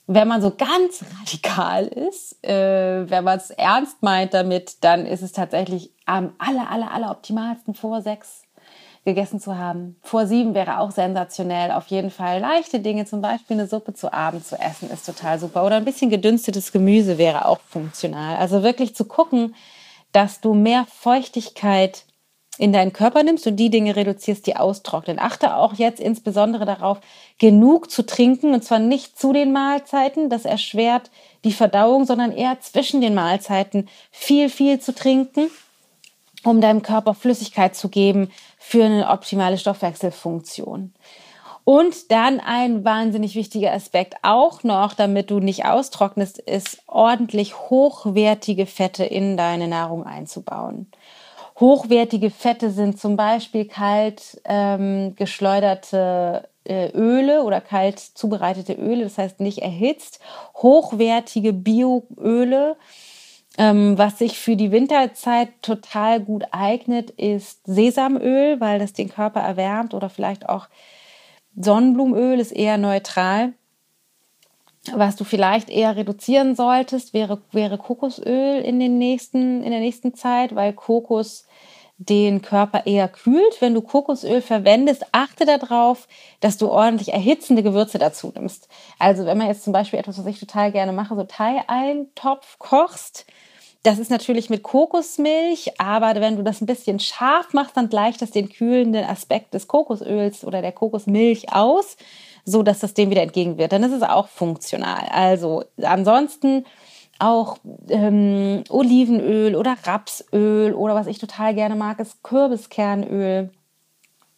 Wenn 0.05 0.27
man 0.27 0.41
so 0.41 0.51
ganz 0.51 1.03
radikal 1.19 1.87
ist, 1.87 2.43
äh, 2.43 3.09
wenn 3.09 3.23
man 3.23 3.37
es 3.37 3.51
ernst 3.51 4.03
meint 4.03 4.33
damit, 4.33 4.83
dann 4.83 5.05
ist 5.05 5.21
es 5.21 5.31
tatsächlich 5.31 5.91
am 6.05 6.33
aller, 6.37 6.69
aller, 6.69 6.91
aller 6.91 7.09
optimalsten 7.09 7.73
vor 7.73 8.01
sechs 8.01 8.44
gegessen 9.05 9.39
zu 9.39 9.57
haben. 9.57 9.95
Vor 10.01 10.25
sieben 10.25 10.55
wäre 10.55 10.79
auch 10.79 10.91
sensationell. 10.91 11.71
Auf 11.71 11.87
jeden 11.87 12.09
Fall 12.09 12.39
leichte 12.39 12.79
Dinge, 12.79 13.05
zum 13.05 13.21
Beispiel 13.21 13.57
eine 13.57 13.67
Suppe 13.67 13.93
zu 13.93 14.11
Abend 14.11 14.45
zu 14.45 14.59
essen, 14.59 14.89
ist 14.89 15.05
total 15.05 15.39
super. 15.39 15.65
Oder 15.65 15.77
ein 15.77 15.85
bisschen 15.85 16.09
gedünstetes 16.09 16.71
Gemüse 16.71 17.17
wäre 17.17 17.45
auch 17.45 17.59
funktional. 17.69 18.37
Also 18.37 18.63
wirklich 18.63 18.95
zu 18.95 19.05
gucken, 19.05 19.55
dass 20.11 20.41
du 20.41 20.53
mehr 20.53 20.85
Feuchtigkeit 20.89 22.05
in 22.57 22.73
deinen 22.73 22.93
Körper 22.93 23.21
nimmst 23.21 23.45
und 23.47 23.57
die 23.57 23.69
Dinge 23.69 23.95
reduzierst, 23.95 24.47
die 24.47 24.55
austrocknen. 24.55 25.19
Achte 25.19 25.55
auch 25.55 25.73
jetzt 25.73 25.99
insbesondere 25.99 26.65
darauf, 26.65 26.99
genug 27.37 27.91
zu 27.91 28.05
trinken 28.05 28.53
und 28.53 28.63
zwar 28.63 28.79
nicht 28.79 29.19
zu 29.19 29.33
den 29.33 29.51
Mahlzeiten. 29.51 30.29
Das 30.29 30.45
erschwert 30.45 31.11
die 31.43 31.51
Verdauung, 31.51 32.05
sondern 32.05 32.31
eher 32.31 32.59
zwischen 32.61 33.01
den 33.01 33.13
Mahlzeiten 33.13 33.87
viel, 34.09 34.49
viel 34.49 34.79
zu 34.79 34.95
trinken 34.95 35.51
um 36.45 36.61
deinem 36.61 36.81
Körper 36.81 37.13
Flüssigkeit 37.13 37.75
zu 37.75 37.89
geben 37.89 38.31
für 38.57 38.85
eine 38.85 39.09
optimale 39.09 39.57
Stoffwechselfunktion. 39.57 40.93
Und 41.65 42.11
dann 42.11 42.39
ein 42.39 42.85
wahnsinnig 42.85 43.33
wichtiger 43.33 43.73
Aspekt 43.73 44.17
auch 44.21 44.63
noch, 44.63 44.93
damit 44.93 45.31
du 45.31 45.39
nicht 45.39 45.65
austrocknest, 45.65 46.37
ist 46.37 46.77
ordentlich 46.85 47.69
hochwertige 47.71 48.67
Fette 48.67 49.03
in 49.03 49.35
deine 49.35 49.67
Nahrung 49.67 50.05
einzubauen. 50.05 50.91
Hochwertige 51.59 52.29
Fette 52.29 52.69
sind 52.69 52.99
zum 52.99 53.15
Beispiel 53.15 53.65
kalt 53.65 54.39
ähm, 54.45 55.15
geschleuderte 55.15 56.49
äh, 56.65 56.89
Öle 56.91 57.43
oder 57.43 57.61
kalt 57.61 57.99
zubereitete 57.99 58.73
Öle, 58.73 59.03
das 59.03 59.17
heißt 59.17 59.39
nicht 59.39 59.59
erhitzt. 59.59 60.19
Hochwertige 60.55 61.53
Bioöle, 61.53 62.75
ähm, 63.57 63.97
was 63.97 64.19
sich 64.19 64.37
für 64.37 64.55
die 64.55 64.71
Winterzeit 64.71 65.49
total 65.61 66.19
gut 66.19 66.43
eignet, 66.51 67.11
ist 67.11 67.61
Sesamöl, 67.65 68.59
weil 68.59 68.79
das 68.79 68.93
den 68.93 69.09
Körper 69.09 69.39
erwärmt 69.39 69.93
oder 69.93 70.09
vielleicht 70.09 70.49
auch 70.49 70.67
Sonnenblumenöl 71.55 72.39
ist 72.39 72.51
eher 72.51 72.77
neutral. 72.77 73.53
Was 74.93 75.15
du 75.15 75.23
vielleicht 75.23 75.69
eher 75.69 75.95
reduzieren 75.95 76.55
solltest, 76.55 77.13
wäre, 77.13 77.41
wäre 77.51 77.77
Kokosöl 77.77 78.61
in, 78.61 78.79
den 78.79 78.97
nächsten, 78.97 79.63
in 79.63 79.71
der 79.71 79.79
nächsten 79.79 80.13
Zeit, 80.13 80.53
weil 80.53 80.73
Kokos 80.73 81.47
den 81.97 82.41
Körper 82.41 82.85
eher 82.85 83.07
kühlt. 83.07 83.61
Wenn 83.61 83.73
du 83.73 83.81
Kokosöl 83.81 84.41
verwendest, 84.41 85.05
achte 85.11 85.45
darauf, 85.45 86.07
dass 86.41 86.57
du 86.57 86.69
ordentlich 86.69 87.13
erhitzende 87.13 87.63
Gewürze 87.63 87.97
dazu 87.97 88.31
nimmst. 88.35 88.67
Also 88.99 89.25
wenn 89.25 89.37
man 89.37 89.47
jetzt 89.47 89.63
zum 89.63 89.73
Beispiel 89.73 89.99
etwas, 89.99 90.17
was 90.17 90.25
ich 90.25 90.39
total 90.39 90.71
gerne 90.71 90.91
mache, 90.91 91.15
so 91.15 91.23
Thai-Eintopf 91.23 92.59
kochst, 92.59 93.25
das 93.83 93.99
ist 93.99 94.09
natürlich 94.09 94.49
mit 94.49 94.63
Kokosmilch, 94.63 95.79
aber 95.79 96.19
wenn 96.19 96.37
du 96.37 96.43
das 96.43 96.59
ein 96.59 96.65
bisschen 96.65 96.99
scharf 96.99 97.53
machst, 97.53 97.77
dann 97.77 97.87
gleicht 97.87 98.19
das 98.19 98.31
den 98.31 98.49
kühlenden 98.49 99.05
Aspekt 99.05 99.53
des 99.53 99.67
Kokosöls 99.67 100.43
oder 100.43 100.63
der 100.63 100.71
Kokosmilch 100.71 101.53
aus, 101.53 101.95
so 102.45 102.63
dass 102.63 102.79
das 102.79 102.95
dem 102.95 103.11
wieder 103.11 103.21
entgegenwirkt. 103.21 103.73
Dann 103.73 103.83
ist 103.83 103.91
es 103.91 104.01
auch 104.01 104.27
funktional. 104.27 105.07
Also 105.11 105.65
ansonsten 105.83 106.65
auch 107.19 107.57
ähm, 107.89 108.63
Olivenöl 108.69 109.55
oder 109.55 109.75
Rapsöl 109.83 110.73
oder 110.73 110.95
was 110.95 111.07
ich 111.07 111.19
total 111.19 111.53
gerne 111.55 111.75
mag, 111.75 111.99
ist 111.99 112.23
Kürbiskernöl. 112.23 113.51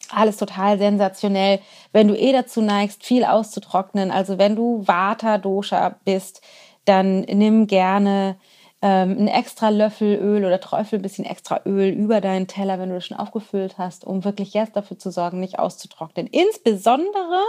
Alles 0.10 0.38
total 0.38 0.78
sensationell. 0.78 1.60
Wenn 1.92 2.08
du 2.08 2.18
eh 2.18 2.32
dazu 2.32 2.62
neigst, 2.62 3.04
viel 3.04 3.26
auszutrocknen, 3.26 4.12
also 4.12 4.38
wenn 4.38 4.56
du 4.56 4.88
Vata-Dosha 4.88 5.98
bist, 6.06 6.42
dann 6.86 7.22
nimm 7.22 7.68
gerne 7.68 8.38
ähm, 8.82 9.12
einen 9.18 9.28
extra 9.28 9.70
Löffel 9.70 10.16
Öl 10.16 10.46
oder 10.46 10.62
Träufel 10.62 11.00
ein 11.00 11.02
bisschen 11.02 11.26
extra 11.26 11.62
Öl 11.66 11.90
über 11.90 12.22
deinen 12.22 12.48
Teller, 12.48 12.80
wenn 12.80 12.90
du 12.90 12.96
das 12.96 13.06
schon 13.06 13.18
aufgefüllt 13.18 13.78
hast, 13.78 14.06
um 14.06 14.24
wirklich 14.24 14.54
jetzt 14.54 14.76
dafür 14.76 15.00
zu 15.00 15.12
sorgen, 15.12 15.40
nicht 15.40 15.60
auszutrocknen. 15.60 16.28
Insbesondere 16.28 17.42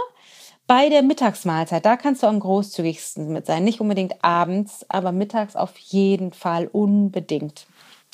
bei 0.69 0.87
der 0.87 1.01
Mittagsmahlzeit, 1.01 1.83
da 1.83 1.97
kannst 1.97 2.21
du 2.21 2.27
am 2.27 2.39
großzügigsten 2.39 3.33
mit 3.33 3.47
sein. 3.47 3.63
Nicht 3.63 3.81
unbedingt 3.81 4.23
abends, 4.23 4.85
aber 4.87 5.11
mittags 5.11 5.55
auf 5.55 5.75
jeden 5.79 6.31
Fall 6.31 6.67
unbedingt. 6.67 7.65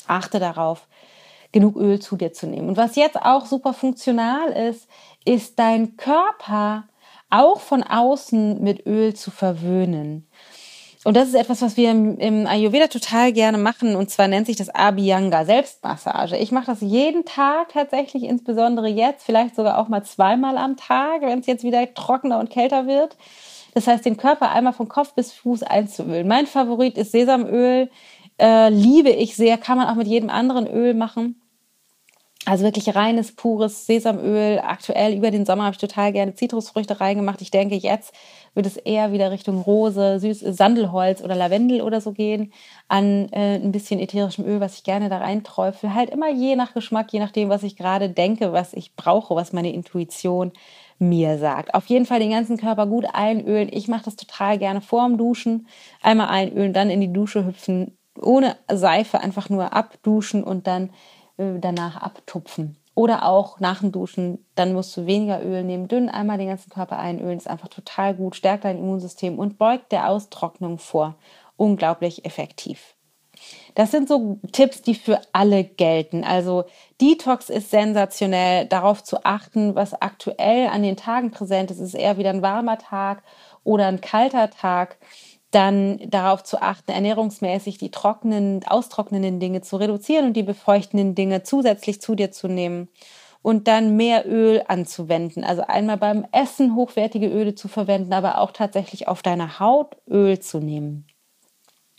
Achte 0.08 0.40
darauf, 0.40 0.88
genug 1.52 1.76
Öl 1.76 2.00
zu 2.00 2.16
dir 2.16 2.32
zu 2.32 2.48
nehmen. 2.48 2.70
Und 2.70 2.78
was 2.78 2.96
jetzt 2.96 3.22
auch 3.22 3.46
super 3.46 3.74
funktional 3.74 4.54
ist, 4.54 4.88
ist 5.26 5.60
dein 5.60 5.98
Körper 5.98 6.86
auch 7.30 7.60
von 7.60 7.84
außen 7.84 8.64
mit 8.64 8.86
Öl 8.86 9.14
zu 9.14 9.32
verwöhnen. 9.32 10.26
Und 11.06 11.16
das 11.16 11.28
ist 11.28 11.36
etwas, 11.36 11.62
was 11.62 11.78
wir 11.78 11.92
im, 11.92 12.48
Ayurveda 12.48 12.88
total 12.88 13.32
gerne 13.32 13.60
machen. 13.60 13.96
Und 13.96 14.10
zwar 14.10 14.28
nennt 14.28 14.48
sich 14.48 14.56
das 14.56 14.70
Abhyanga, 14.70 15.46
Selbstmassage. 15.46 16.36
Ich 16.38 16.52
mache 16.52 16.66
das 16.66 16.82
jeden 16.82 17.26
Tag 17.26 17.74
tatsächlich, 17.74 18.24
insbesondere 18.24 18.88
jetzt, 18.88 19.24
vielleicht 19.24 19.56
sogar 19.56 19.78
auch 19.78 19.88
mal 19.88 20.02
zweimal 20.02 20.58
am 20.58 20.78
Tag, 20.78 21.22
wenn 21.22 21.38
es 21.38 21.46
jetzt 21.46 21.64
wieder 21.64 21.94
trockener 21.94 22.40
und 22.40 22.50
kälter 22.50 22.88
wird. 22.88 23.18
Das 23.76 23.86
heißt, 23.86 24.04
den 24.04 24.18
Körper 24.18 24.52
einmal 24.52 24.74
von 24.74 24.88
Kopf 24.88 25.14
bis 25.14 25.32
Fuß 25.32 25.62
einzuölen. 25.62 26.28
Mein 26.28 26.48
Favorit 26.48 26.98
ist 26.98 27.12
Sesamöl. 27.12 27.92
Äh, 28.40 28.70
liebe 28.70 29.10
ich 29.10 29.36
sehr, 29.36 29.60
kann 29.60 29.78
man 29.78 29.88
auch 29.88 29.96
mit 29.96 30.08
jedem 30.08 30.32
anderen 30.32 30.66
Öl 30.66 30.96
machen. 30.96 31.40
Also 32.48 32.64
wirklich 32.64 32.96
reines, 32.96 33.36
pures 33.36 33.88
Sesamöl. 33.88 34.60
Aktuell 34.60 35.16
über 35.16 35.32
den 35.32 35.46
Sommer 35.46 35.66
habe 35.66 35.74
ich 35.74 35.80
total 35.82 36.14
gerne 36.14 36.36
Zitrusfrüchte 36.36 37.00
reingemacht. 37.00 37.42
Ich 37.42 37.50
denke, 37.50 37.76
jetzt 37.76 38.14
wird 38.56 38.66
es 38.66 38.78
eher 38.78 39.12
wieder 39.12 39.30
Richtung 39.30 39.62
Rose, 39.62 40.20
süß 40.20 40.40
Sandelholz 40.40 41.22
oder 41.22 41.36
Lavendel 41.36 41.82
oder 41.82 42.02
so 42.02 42.14
gehen. 42.14 42.52
An 42.88 43.30
äh, 43.32 43.56
ein 43.56 43.72
bisschen 43.72 44.00
ätherischem 44.00 44.46
Öl, 44.46 44.60
was 44.62 44.76
ich 44.76 44.84
gerne 44.84 45.10
da 45.10 45.18
reinträufel. 45.18 45.94
Halt 45.94 46.10
immer 46.10 46.32
je 46.32 46.56
nach 46.56 46.74
Geschmack, 46.74 47.12
je 47.12 47.20
nachdem, 47.20 47.50
was 47.50 47.64
ich 47.64 47.76
gerade 47.76 48.10
denke, 48.10 48.54
was 48.54 48.74
ich 48.74 48.96
brauche, 48.96 49.36
was 49.36 49.54
meine 49.54 49.72
Intuition 49.72 50.52
mir 50.98 51.38
sagt. 51.38 51.74
Auf 51.74 51.88
jeden 51.88 52.06
Fall 52.06 52.20
den 52.20 52.32
ganzen 52.32 52.58
Körper 52.58 52.88
gut 52.88 53.06
einölen. 53.14 53.70
Ich 53.72 53.88
mache 53.88 54.06
das 54.06 54.16
total 54.16 54.58
gerne 54.58 54.82
vorm 54.82 55.18
Duschen. 55.18 55.68
Einmal 56.02 56.30
einölen, 56.30 56.74
dann 56.74 56.90
in 56.90 57.02
die 57.02 57.12
Dusche 57.12 57.46
hüpfen. 57.46 57.98
Ohne 58.22 58.56
Seife 58.72 59.20
einfach 59.20 59.50
nur 59.50 59.74
abduschen 59.74 60.44
und 60.44 60.68
dann 60.68 60.92
äh, 61.38 61.60
danach 61.60 61.98
abtupfen. 61.98 62.78
Oder 62.96 63.26
auch 63.26 63.60
nach 63.60 63.82
dem 63.82 63.92
Duschen, 63.92 64.46
dann 64.56 64.74
musst 64.74 64.96
du 64.96 65.06
weniger 65.06 65.44
Öl 65.44 65.64
nehmen, 65.64 65.90
dünn 65.90 66.10
einmal 66.10 66.38
den 66.38 66.48
ganzen 66.48 66.70
Körper 66.70 66.98
einölen, 66.98 67.38
ist 67.38 67.50
einfach 67.50 67.68
total 67.68 68.16
gut, 68.16 68.38
stärkt 68.38 68.64
dein 68.64 68.78
Immunsystem 68.78 69.38
und 69.38 69.58
beugt 69.58 69.92
der 69.92 70.10
Austrocknung 70.10 70.78
vor. 70.78 71.16
Unglaublich 71.58 72.26
effektiv. 72.26 72.96
Das 73.76 73.92
sind 73.92 74.08
so 74.08 74.40
Tipps, 74.54 74.82
die 74.82 74.96
für 74.96 75.20
alle 75.34 75.66
gelten. 75.66 76.24
Also 76.24 76.64
Detox 77.02 77.50
ist 77.50 77.70
sensationell, 77.70 78.66
darauf 78.66 79.04
zu 79.04 79.26
achten, 79.26 79.76
was 79.76 80.02
aktuell 80.02 80.68
an 80.68 80.82
den 80.82 80.96
Tagen 80.96 81.32
präsent 81.32 81.72
ist. 81.72 81.80
Ist 81.80 81.96
eher 81.96 82.18
wieder 82.18 82.30
ein 82.30 82.42
warmer 82.42 82.78
Tag 82.78 83.24
oder 83.64 83.88
ein 83.88 84.00
kalter 84.00 84.50
Tag 84.50 84.98
dann 85.56 86.00
darauf 86.10 86.44
zu 86.44 86.62
achten, 86.62 86.92
ernährungsmäßig 86.92 87.78
die 87.78 87.90
trockenen, 87.90 88.62
austrocknenden 88.68 89.40
Dinge 89.40 89.62
zu 89.62 89.78
reduzieren 89.78 90.26
und 90.26 90.34
die 90.34 90.44
befeuchtenden 90.44 91.16
Dinge 91.16 91.44
zusätzlich 91.44 92.02
zu 92.02 92.14
dir 92.16 92.32
zu 92.32 92.48
nehmen 92.48 92.90
und 93.42 93.68
dann 93.68 93.96
mehr 93.96 94.28
Öl 94.28 94.64
anzuwenden. 94.68 95.44
Also 95.44 95.62
einmal 95.62 95.98
beim 95.98 96.26
Essen 96.32 96.76
hochwertige 96.76 97.28
Öle 97.28 97.56
zu 97.56 97.68
verwenden, 97.68 98.12
aber 98.12 98.40
auch 98.40 98.52
tatsächlich 98.52 99.08
auf 99.08 99.22
deiner 99.22 99.60
Haut 99.60 99.96
Öl 100.10 100.40
zu 100.40 100.60
nehmen. 100.60 101.08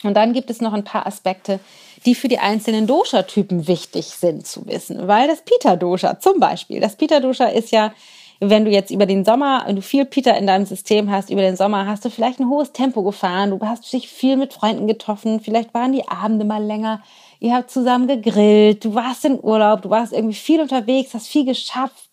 Und 0.03 0.13
dann 0.13 0.33
gibt 0.33 0.51
es 0.51 0.61
noch 0.61 0.73
ein 0.73 0.83
paar 0.83 1.07
Aspekte, 1.07 1.59
die 2.05 2.13
für 2.13 2.27
die 2.27 2.37
einzelnen 2.37 2.85
Dosha-Typen 2.85 3.67
wichtig 3.67 4.07
sind 4.07 4.45
zu 4.45 4.67
wissen, 4.67 5.07
weil 5.07 5.27
das 5.27 5.41
Pita-Dosha 5.41 6.19
zum 6.19 6.39
Beispiel, 6.39 6.79
das 6.79 6.95
Pita-Dosha 6.95 7.45
ist 7.45 7.71
ja 7.71 7.93
wenn 8.39 8.65
du 8.65 8.71
jetzt 8.71 8.91
über 8.91 9.05
den 9.05 9.25
Sommer, 9.25 9.63
wenn 9.65 9.75
du 9.75 9.81
viel 9.81 10.05
Pita 10.05 10.31
in 10.31 10.47
deinem 10.47 10.65
System 10.65 11.09
hast, 11.09 11.29
über 11.29 11.41
den 11.41 11.55
Sommer 11.55 11.87
hast 11.87 12.05
du 12.05 12.09
vielleicht 12.09 12.39
ein 12.39 12.49
hohes 12.49 12.71
Tempo 12.71 13.03
gefahren, 13.03 13.51
du 13.51 13.59
hast 13.65 13.91
dich 13.91 14.09
viel 14.09 14.37
mit 14.37 14.53
Freunden 14.53 14.87
getroffen, 14.87 15.39
vielleicht 15.39 15.73
waren 15.73 15.91
die 15.91 16.07
Abende 16.07 16.45
mal 16.45 16.63
länger, 16.63 17.01
ihr 17.39 17.53
habt 17.53 17.71
zusammen 17.71 18.07
gegrillt, 18.07 18.85
du 18.85 18.93
warst 18.93 19.25
in 19.25 19.39
Urlaub, 19.41 19.81
du 19.81 19.89
warst 19.89 20.13
irgendwie 20.13 20.35
viel 20.35 20.61
unterwegs, 20.61 21.13
hast 21.13 21.27
viel 21.27 21.45
geschafft, 21.45 22.09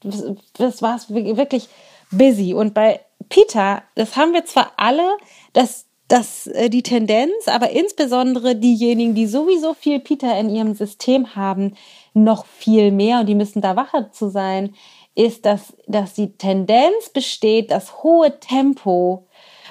das 0.56 0.82
warst 0.82 1.12
wirklich 1.12 1.68
busy. 2.10 2.54
Und 2.54 2.74
bei 2.74 3.00
Pita, 3.28 3.82
das 3.94 4.16
haben 4.16 4.32
wir 4.32 4.44
zwar 4.44 4.72
alle, 4.76 5.16
dass 5.52 5.86
dass 6.08 6.46
äh, 6.48 6.68
die 6.68 6.82
Tendenz, 6.82 7.48
aber 7.48 7.70
insbesondere 7.70 8.56
diejenigen, 8.56 9.14
die 9.14 9.26
sowieso 9.26 9.74
viel 9.74 10.00
Pita 10.00 10.38
in 10.38 10.50
ihrem 10.50 10.74
System 10.74 11.34
haben, 11.34 11.74
noch 12.12 12.44
viel 12.46 12.92
mehr 12.92 13.20
und 13.20 13.26
die 13.26 13.34
müssen 13.34 13.62
da 13.62 13.74
wacher 13.74 14.12
zu 14.12 14.28
sein, 14.28 14.74
ist, 15.14 15.44
dass, 15.46 15.74
dass 15.86 16.14
die 16.14 16.32
Tendenz 16.36 17.10
besteht, 17.12 17.70
das 17.70 18.02
hohe 18.02 18.40
Tempo, 18.40 19.26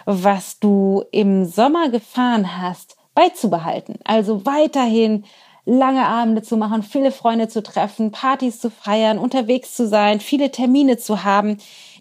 was 0.06 0.60
du 0.60 1.04
im 1.12 1.46
Sommer 1.46 1.90
gefahren 1.90 2.62
hast, 2.62 2.98
beizubehalten. 3.14 4.00
Also 4.04 4.46
weiterhin 4.46 5.26
lange 5.66 6.06
Abende 6.06 6.42
zu 6.42 6.58
machen, 6.58 6.84
viele 6.84 7.12
Freunde 7.12 7.48
zu 7.48 7.64
treffen, 7.64 8.12
Partys 8.12 8.60
zu 8.60 8.70
feiern, 8.70 9.18
unterwegs 9.18 9.76
zu 9.76 9.88
sein, 9.88 10.20
viele 10.20 10.52
Termine 10.52 10.98
zu 10.98 11.24
haben, 11.24 11.58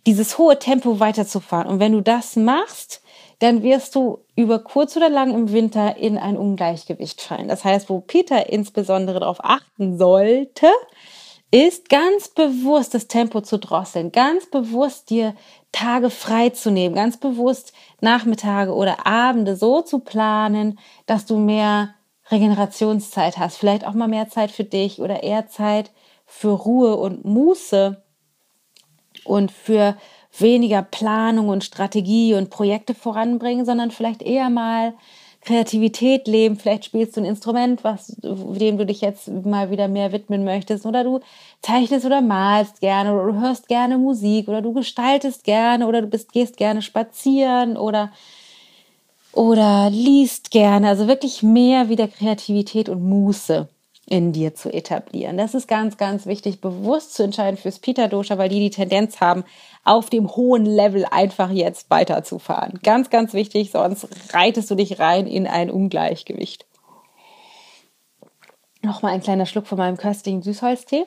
dieses 0.06 0.38
hohe 0.38 0.58
Tempo 0.58 0.98
weiterzufahren. 0.98 1.68
Und 1.68 1.78
wenn 1.78 1.92
du 1.92 2.00
das 2.00 2.34
machst, 2.34 3.02
dann 3.38 3.62
wirst 3.62 3.94
du 3.94 4.18
über 4.36 4.60
kurz 4.60 4.96
oder 4.96 5.08
lang 5.08 5.32
im 5.34 5.52
Winter 5.52 5.96
in 5.96 6.18
ein 6.18 6.36
Ungleichgewicht 6.36 7.20
fallen. 7.20 7.48
Das 7.48 7.64
heißt, 7.64 7.88
wo 7.88 8.00
Peter 8.00 8.50
insbesondere 8.50 9.20
darauf 9.20 9.38
achten 9.42 9.98
sollte, 9.98 10.68
ist 11.52 11.90
ganz 11.90 12.30
bewusst 12.30 12.94
das 12.94 13.08
Tempo 13.08 13.42
zu 13.42 13.58
drosseln, 13.58 14.10
ganz 14.10 14.46
bewusst 14.46 15.10
dir 15.10 15.34
Tage 15.70 16.08
frei 16.08 16.48
zu 16.48 16.70
nehmen, 16.70 16.94
ganz 16.94 17.18
bewusst 17.18 17.74
Nachmittage 18.00 18.74
oder 18.74 19.06
Abende 19.06 19.54
so 19.54 19.82
zu 19.82 19.98
planen, 19.98 20.78
dass 21.04 21.26
du 21.26 21.36
mehr 21.36 21.94
Regenerationszeit 22.30 23.36
hast, 23.36 23.58
vielleicht 23.58 23.86
auch 23.86 23.92
mal 23.92 24.08
mehr 24.08 24.30
Zeit 24.30 24.50
für 24.50 24.64
dich 24.64 25.00
oder 25.00 25.22
eher 25.22 25.46
Zeit 25.46 25.92
für 26.24 26.52
Ruhe 26.52 26.96
und 26.96 27.26
Muße 27.26 28.02
und 29.24 29.52
für 29.52 29.96
weniger 30.38 30.82
Planung 30.82 31.50
und 31.50 31.64
Strategie 31.64 32.32
und 32.34 32.48
Projekte 32.48 32.94
voranbringen, 32.94 33.66
sondern 33.66 33.90
vielleicht 33.90 34.22
eher 34.22 34.48
mal 34.48 34.94
Kreativität 35.44 36.28
leben. 36.28 36.56
Vielleicht 36.56 36.84
spielst 36.84 37.16
du 37.16 37.20
ein 37.20 37.26
Instrument, 37.26 37.82
was, 37.82 38.16
dem 38.22 38.78
du 38.78 38.86
dich 38.86 39.00
jetzt 39.00 39.28
mal 39.28 39.70
wieder 39.70 39.88
mehr 39.88 40.12
widmen 40.12 40.44
möchtest. 40.44 40.86
Oder 40.86 41.02
du 41.04 41.20
zeichnest 41.60 42.06
oder 42.06 42.20
malst 42.20 42.80
gerne 42.80 43.12
oder 43.12 43.32
du 43.32 43.40
hörst 43.40 43.68
gerne 43.68 43.98
Musik 43.98 44.48
oder 44.48 44.62
du 44.62 44.72
gestaltest 44.72 45.44
gerne 45.44 45.86
oder 45.86 46.02
du 46.02 46.06
bist, 46.06 46.32
gehst 46.32 46.56
gerne 46.56 46.80
spazieren 46.80 47.76
oder, 47.76 48.12
oder 49.32 49.90
liest 49.90 50.52
gerne. 50.52 50.88
Also 50.88 51.08
wirklich 51.08 51.42
mehr 51.42 51.88
wieder 51.88 52.06
Kreativität 52.06 52.88
und 52.88 53.02
Muße 53.02 53.68
in 54.06 54.32
dir 54.32 54.54
zu 54.54 54.72
etablieren. 54.72 55.38
Das 55.38 55.54
ist 55.54 55.68
ganz, 55.68 55.96
ganz 55.96 56.26
wichtig, 56.26 56.60
bewusst 56.60 57.14
zu 57.14 57.22
entscheiden 57.22 57.56
fürs 57.56 57.78
Pita-Dosha, 57.78 58.36
weil 58.36 58.48
die 58.48 58.60
die 58.60 58.70
Tendenz 58.70 59.20
haben, 59.20 59.44
auf 59.84 60.10
dem 60.10 60.34
hohen 60.36 60.64
Level 60.64 61.04
einfach 61.10 61.50
jetzt 61.50 61.90
weiterzufahren. 61.90 62.78
Ganz, 62.82 63.10
ganz 63.10 63.34
wichtig, 63.34 63.70
sonst 63.72 64.08
reitest 64.32 64.70
du 64.70 64.74
dich 64.74 64.98
rein 64.98 65.26
in 65.26 65.46
ein 65.46 65.70
Ungleichgewicht. 65.70 66.66
Nochmal 68.82 69.12
ein 69.12 69.22
kleiner 69.22 69.46
Schluck 69.46 69.66
von 69.66 69.78
meinem 69.78 69.96
köstlichen 69.96 70.42
Süßholztee. 70.42 71.04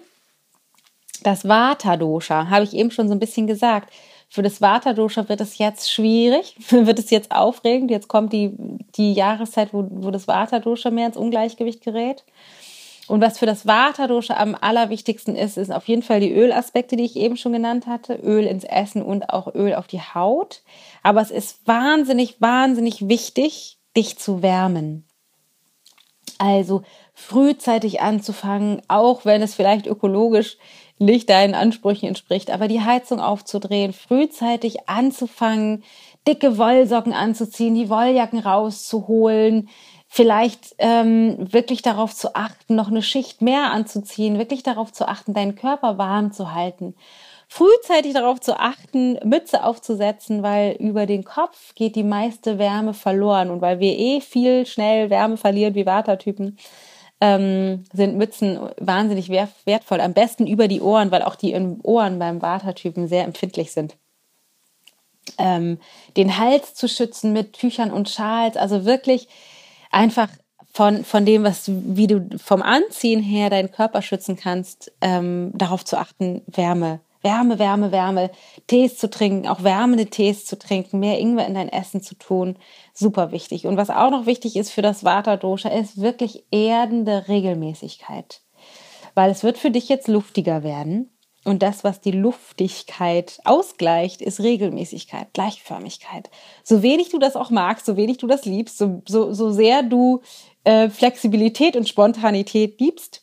Das 1.24 1.48
Vata-Dosha, 1.48 2.50
habe 2.50 2.64
ich 2.64 2.74
eben 2.74 2.92
schon 2.92 3.08
so 3.08 3.14
ein 3.14 3.20
bisschen 3.20 3.48
gesagt. 3.48 3.92
Für 4.30 4.44
das 4.44 4.62
Vata-Dosha 4.62 5.30
wird 5.30 5.42
es 5.42 5.58
jetzt 5.58 5.92
schwierig, 5.92 6.56
wird 6.70 7.00
es 7.00 7.10
jetzt 7.10 7.32
aufregend. 7.32 7.92
Jetzt 7.92 8.08
kommt 8.08 8.34
die, 8.34 8.54
die 8.96 9.14
Jahreszeit, 9.14 9.74
wo, 9.74 9.88
wo 9.90 10.12
das 10.12 10.28
Vata-Dosha 10.28 10.90
mehr 10.90 11.08
ins 11.08 11.18
Ungleichgewicht 11.18 11.82
gerät. 11.82 12.24
Und 13.08 13.22
was 13.22 13.38
für 13.38 13.46
das 13.46 13.68
Vata-Dosha 13.68 14.36
am 14.36 14.56
allerwichtigsten 14.60 15.36
ist, 15.36 15.58
ist 15.58 15.72
auf 15.72 15.88
jeden 15.88 16.02
Fall 16.02 16.20
die 16.20 16.34
Ölaspekte, 16.34 16.96
die 16.96 17.06
ich 17.06 17.16
eben 17.16 17.38
schon 17.38 17.54
genannt 17.54 17.86
hatte. 17.86 18.16
Öl 18.16 18.46
ins 18.46 18.64
Essen 18.64 19.04
und 19.04 19.30
auch 19.30 19.54
Öl 19.54 19.76
auf 19.76 19.88
die 19.88 20.02
Haut. 20.02 20.62
Aber 21.04 21.22
es 21.22 21.32
ist 21.32 21.68
wahnsinnig, 21.68 22.42
wahnsinnig 22.42 23.08
wichtig, 23.08 23.78
dich 23.96 24.18
zu 24.18 24.42
wärmen. 24.42 25.06
Also 26.38 26.82
frühzeitig 27.14 28.02
anzufangen, 28.02 28.82
auch 28.88 29.24
wenn 29.24 29.42
es 29.42 29.56
vielleicht 29.56 29.88
ökologisch 29.88 30.58
nicht 30.98 31.30
deinen 31.30 31.56
Ansprüchen 31.56 32.08
entspricht, 32.08 32.50
aber 32.50 32.68
die 32.68 32.82
Heizung 32.82 33.20
aufzudrehen, 33.20 33.94
frühzeitig 33.94 34.90
anzufangen, 34.90 35.84
dicke 36.28 36.58
Wollsocken 36.58 37.14
anzuziehen, 37.14 37.76
die 37.76 37.90
Wolljacken 37.90 38.40
rauszuholen, 38.40 39.70
vielleicht 40.08 40.76
ähm, 40.78 41.36
wirklich 41.52 41.82
darauf 41.82 42.14
zu 42.16 42.36
achten, 42.36 42.76
noch 42.76 42.90
eine 42.90 43.02
Schicht 43.02 43.42
mehr 43.42 43.72
anzuziehen, 43.72 44.38
wirklich 44.38 44.64
darauf 44.64 44.94
zu 44.94 45.08
achten, 45.08 45.34
deinen 45.34 45.56
Körper 45.56 45.98
warm 45.98 46.32
zu 46.32 46.54
halten. 46.54 46.96
Frühzeitig 47.48 48.14
darauf 48.14 48.40
zu 48.40 48.60
achten, 48.60 49.20
Mütze 49.24 49.64
aufzusetzen, 49.64 50.42
weil 50.42 50.74
über 50.80 51.06
den 51.06 51.24
Kopf 51.24 51.76
geht 51.76 51.96
die 51.96 52.04
meiste 52.04 52.58
Wärme 52.58 52.94
verloren 52.94 53.52
und 53.52 53.62
weil 53.62 53.80
wir 53.80 53.98
eh 53.98 54.20
viel 54.20 54.66
schnell 54.66 55.10
Wärme 55.10 55.38
verlieren 55.38 55.76
wie 55.76 55.86
Watertypen, 55.86 56.58
ähm, 57.22 57.84
sind 57.94 58.18
Mützen 58.18 58.60
wahnsinnig 58.80 59.30
wertvoll. 59.30 60.02
Am 60.02 60.14
besten 60.14 60.48
über 60.48 60.68
die 60.68 60.82
Ohren, 60.82 61.12
weil 61.12 61.22
auch 61.22 61.36
die 61.36 61.56
Ohren 61.84 62.20
beim 62.20 62.42
Watertypen 62.42 63.08
sehr 63.08 63.24
empfindlich 63.24 63.72
sind. 63.72 63.96
Ähm, 65.38 65.80
den 66.18 66.38
Hals 66.38 66.74
zu 66.74 66.88
schützen 66.88 67.32
mit 67.32 67.54
Tüchern 67.54 67.92
und 67.92 68.10
Schals, 68.10 68.58
also 68.58 68.86
wirklich 68.86 69.28
einfach 69.96 70.30
von, 70.74 71.06
von 71.06 71.26
dem, 71.26 71.44
was, 71.44 71.72
wie 71.72 72.08
du 72.08 72.28
vom 72.38 72.62
Anziehen 72.62 73.24
her 73.24 73.50
deinen 73.50 73.72
Körper 73.72 74.02
schützen 74.02 74.36
kannst, 74.36 74.92
ähm, 75.00 75.52
darauf 75.56 75.86
zu 75.86 75.98
achten, 75.98 76.42
Wärme. 76.48 77.00
Wärme, 77.22 77.58
Wärme, 77.58 77.92
Wärme, 77.92 78.30
Tees 78.68 78.98
zu 79.00 79.10
trinken, 79.10 79.48
auch 79.48 79.64
wärmende 79.64 80.06
Tees 80.06 80.46
zu 80.46 80.60
trinken, 80.60 81.00
mehr 81.00 81.20
Ingwer 81.20 81.48
in 81.48 81.56
dein 81.56 81.70
Essen 81.70 82.04
zu 82.04 82.14
tun, 82.14 82.56
super 82.94 83.32
wichtig. 83.32 83.66
Und 83.66 83.78
was 83.78 83.90
auch 83.90 84.12
noch 84.12 84.28
wichtig 84.28 84.56
ist 84.56 84.70
für 84.70 84.84
das 84.84 85.04
Vata-Dosha, 85.04 85.70
ist 85.70 86.02
wirklich 86.02 86.44
erdende 86.52 87.28
Regelmäßigkeit. 87.28 88.42
Weil 89.16 89.32
es 89.32 89.44
wird 89.44 89.58
für 89.58 89.72
dich 89.72 89.90
jetzt 89.90 90.08
luftiger 90.08 90.62
werden. 90.62 91.15
Und 91.46 91.62
das, 91.62 91.84
was 91.84 92.02
die 92.02 92.12
Luftigkeit 92.12 93.40
ausgleicht, 93.46 94.22
ist 94.22 94.40
Regelmäßigkeit, 94.40 95.28
Gleichförmigkeit. 95.34 96.32
So 96.64 96.82
wenig 96.82 97.10
du 97.10 97.20
das 97.20 97.36
auch 97.36 97.52
magst, 97.52 97.86
so 97.86 97.96
wenig 97.96 98.18
du 98.18 98.26
das 98.26 98.46
liebst, 98.46 98.80
so, 98.80 99.04
so, 99.08 99.32
so 99.32 99.52
sehr 99.52 99.84
du 99.84 100.22
äh, 100.64 100.90
Flexibilität 100.90 101.76
und 101.78 101.88
Spontanität 101.88 102.80
liebst, 102.80 103.22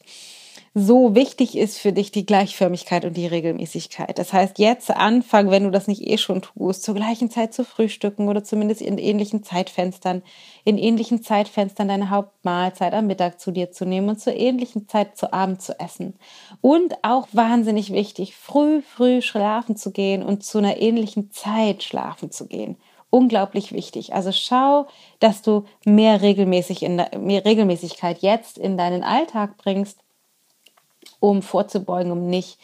so 0.74 1.14
wichtig 1.14 1.58
ist 1.58 1.78
für 1.78 1.92
dich 1.92 2.12
die 2.12 2.24
Gleichförmigkeit 2.24 3.04
und 3.04 3.14
die 3.14 3.26
Regelmäßigkeit. 3.26 4.18
Das 4.18 4.32
heißt, 4.32 4.58
jetzt 4.58 4.90
anfangen, 4.90 5.50
wenn 5.50 5.64
du 5.64 5.70
das 5.70 5.86
nicht 5.86 6.00
eh 6.00 6.16
schon 6.16 6.40
tust, 6.40 6.82
zur 6.82 6.94
gleichen 6.94 7.30
Zeit 7.30 7.52
zu 7.52 7.62
frühstücken 7.64 8.26
oder 8.26 8.42
zumindest 8.42 8.80
in 8.80 8.96
ähnlichen 8.96 9.42
Zeitfenstern, 9.42 10.22
in 10.64 10.78
ähnlichen 10.78 11.22
Zeitfenstern 11.22 11.88
deine 11.88 12.08
Hauptmahlzeit 12.08 12.94
am 12.94 13.06
Mittag 13.06 13.38
zu 13.38 13.50
dir 13.50 13.70
zu 13.70 13.84
nehmen 13.84 14.08
und 14.08 14.20
zur 14.20 14.34
ähnlichen 14.34 14.88
Zeit 14.88 15.18
zu 15.18 15.34
Abend 15.34 15.60
zu 15.60 15.78
essen. 15.78 16.14
Und 16.62 16.94
auch 17.02 17.28
wahnsinnig 17.32 17.92
wichtig, 17.92 18.34
früh, 18.34 18.80
früh 18.80 19.20
schlafen 19.20 19.76
zu 19.76 19.90
gehen 19.92 20.22
und 20.22 20.42
zu 20.42 20.56
einer 20.56 20.80
ähnlichen 20.80 21.30
Zeit 21.32 21.82
schlafen 21.82 22.30
zu 22.30 22.46
gehen 22.46 22.78
unglaublich 23.14 23.72
wichtig. 23.72 24.14
Also 24.14 24.32
schau, 24.32 24.86
dass 25.20 25.42
du 25.42 25.64
mehr, 25.84 26.22
regelmäßig 26.22 26.82
in, 26.82 26.96
mehr 27.20 27.44
Regelmäßigkeit 27.44 28.22
jetzt 28.22 28.56
in 28.56 28.78
deinen 28.78 29.02
Alltag 29.04 29.58
bringst 29.58 29.98
um 31.20 31.42
vorzubeugen, 31.42 32.12
um 32.12 32.28
nicht 32.28 32.58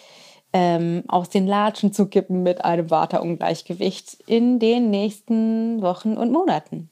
ähm, 0.52 1.04
aus 1.08 1.28
den 1.28 1.46
Latschen 1.46 1.92
zu 1.92 2.06
kippen 2.06 2.42
mit 2.42 2.64
einem 2.64 2.90
Waterungleichgewicht 2.90 4.18
in 4.26 4.58
den 4.58 4.90
nächsten 4.90 5.82
Wochen 5.82 6.16
und 6.16 6.32
Monaten. 6.32 6.90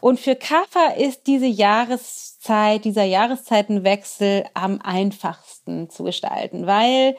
Und 0.00 0.20
für 0.20 0.36
Kapha 0.36 0.88
ist 0.98 1.26
diese 1.26 1.46
Jahreszeit, 1.46 2.84
dieser 2.84 3.04
Jahreszeitenwechsel 3.04 4.44
am 4.52 4.80
einfachsten 4.82 5.88
zu 5.88 6.04
gestalten, 6.04 6.66
weil 6.66 7.16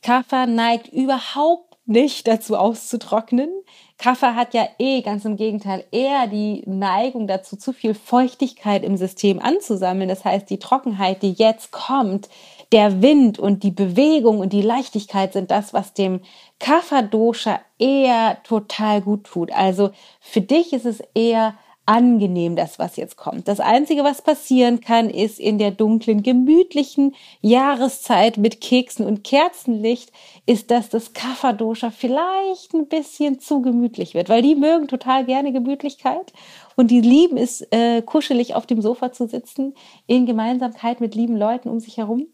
Kapha 0.00 0.46
neigt 0.46 0.88
überhaupt 0.88 1.74
nicht 1.86 2.26
dazu 2.26 2.56
auszutrocknen. 2.56 3.50
Kaffer 3.98 4.34
hat 4.34 4.54
ja 4.54 4.66
eh 4.78 5.02
ganz 5.02 5.24
im 5.24 5.36
Gegenteil 5.36 5.84
eher 5.90 6.26
die 6.26 6.62
Neigung 6.66 7.26
dazu, 7.26 7.56
zu 7.56 7.72
viel 7.72 7.94
Feuchtigkeit 7.94 8.82
im 8.82 8.96
System 8.96 9.38
anzusammeln. 9.38 10.08
Das 10.08 10.24
heißt, 10.24 10.48
die 10.48 10.58
Trockenheit, 10.58 11.22
die 11.22 11.32
jetzt 11.32 11.72
kommt, 11.72 12.28
der 12.72 13.02
Wind 13.02 13.38
und 13.38 13.62
die 13.62 13.70
Bewegung 13.70 14.40
und 14.40 14.52
die 14.52 14.62
Leichtigkeit 14.62 15.32
sind 15.32 15.50
das, 15.50 15.72
was 15.72 15.94
dem 15.94 16.20
Kapha-Dosha 16.60 17.60
eher 17.78 18.42
total 18.42 19.00
gut 19.00 19.24
tut. 19.24 19.52
Also 19.52 19.90
für 20.20 20.40
dich 20.40 20.72
ist 20.72 20.86
es 20.86 21.00
eher 21.14 21.54
angenehm, 21.86 22.56
das, 22.56 22.78
was 22.78 22.96
jetzt 22.96 23.16
kommt. 23.16 23.46
Das 23.46 23.60
Einzige, 23.60 24.04
was 24.04 24.22
passieren 24.22 24.80
kann, 24.80 25.10
ist 25.10 25.38
in 25.38 25.58
der 25.58 25.70
dunklen, 25.70 26.22
gemütlichen 26.22 27.14
Jahreszeit 27.42 28.38
mit 28.38 28.60
Keksen 28.60 29.04
und 29.04 29.22
Kerzenlicht, 29.22 30.10
ist, 30.46 30.70
dass 30.70 30.88
das 30.88 31.12
Kapha-Dosha 31.12 31.90
vielleicht 31.90 32.72
ein 32.74 32.88
bisschen 32.88 33.38
zu 33.38 33.60
gemütlich 33.60 34.14
wird, 34.14 34.28
weil 34.28 34.42
die 34.42 34.54
mögen 34.54 34.88
total 34.88 35.26
gerne 35.26 35.52
Gemütlichkeit 35.52 36.32
und 36.76 36.90
die 36.90 37.02
lieben 37.02 37.36
es, 37.36 37.60
äh, 37.70 38.00
kuschelig 38.02 38.54
auf 38.54 38.66
dem 38.66 38.80
Sofa 38.80 39.12
zu 39.12 39.28
sitzen, 39.28 39.74
in 40.06 40.26
Gemeinsamkeit 40.26 41.00
mit 41.00 41.14
lieben 41.14 41.36
Leuten 41.36 41.68
um 41.68 41.80
sich 41.80 41.98
herum. 41.98 42.26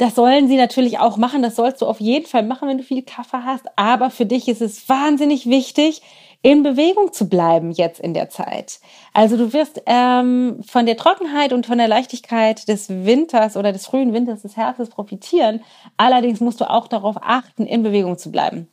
Das 0.00 0.14
sollen 0.14 0.48
sie 0.48 0.56
natürlich 0.56 0.98
auch 0.98 1.18
machen. 1.18 1.42
Das 1.42 1.56
sollst 1.56 1.82
du 1.82 1.86
auf 1.86 2.00
jeden 2.00 2.24
Fall 2.24 2.42
machen, 2.42 2.66
wenn 2.66 2.78
du 2.78 2.82
viel 2.84 3.02
Kaffee 3.02 3.44
hast. 3.44 3.66
Aber 3.76 4.08
für 4.08 4.24
dich 4.24 4.48
ist 4.48 4.62
es 4.62 4.88
wahnsinnig 4.88 5.44
wichtig, 5.44 6.00
in 6.40 6.62
Bewegung 6.62 7.12
zu 7.12 7.28
bleiben 7.28 7.70
jetzt 7.70 8.00
in 8.00 8.14
der 8.14 8.30
Zeit. 8.30 8.80
Also 9.12 9.36
du 9.36 9.52
wirst 9.52 9.82
ähm, 9.84 10.60
von 10.66 10.86
der 10.86 10.96
Trockenheit 10.96 11.52
und 11.52 11.66
von 11.66 11.76
der 11.76 11.86
Leichtigkeit 11.86 12.66
des 12.66 12.88
Winters 12.88 13.58
oder 13.58 13.72
des 13.72 13.84
frühen 13.84 14.14
Winters 14.14 14.40
des 14.40 14.56
Herbstes 14.56 14.88
profitieren. 14.88 15.60
Allerdings 15.98 16.40
musst 16.40 16.62
du 16.62 16.70
auch 16.70 16.88
darauf 16.88 17.16
achten, 17.20 17.66
in 17.66 17.82
Bewegung 17.82 18.16
zu 18.16 18.32
bleiben. 18.32 18.68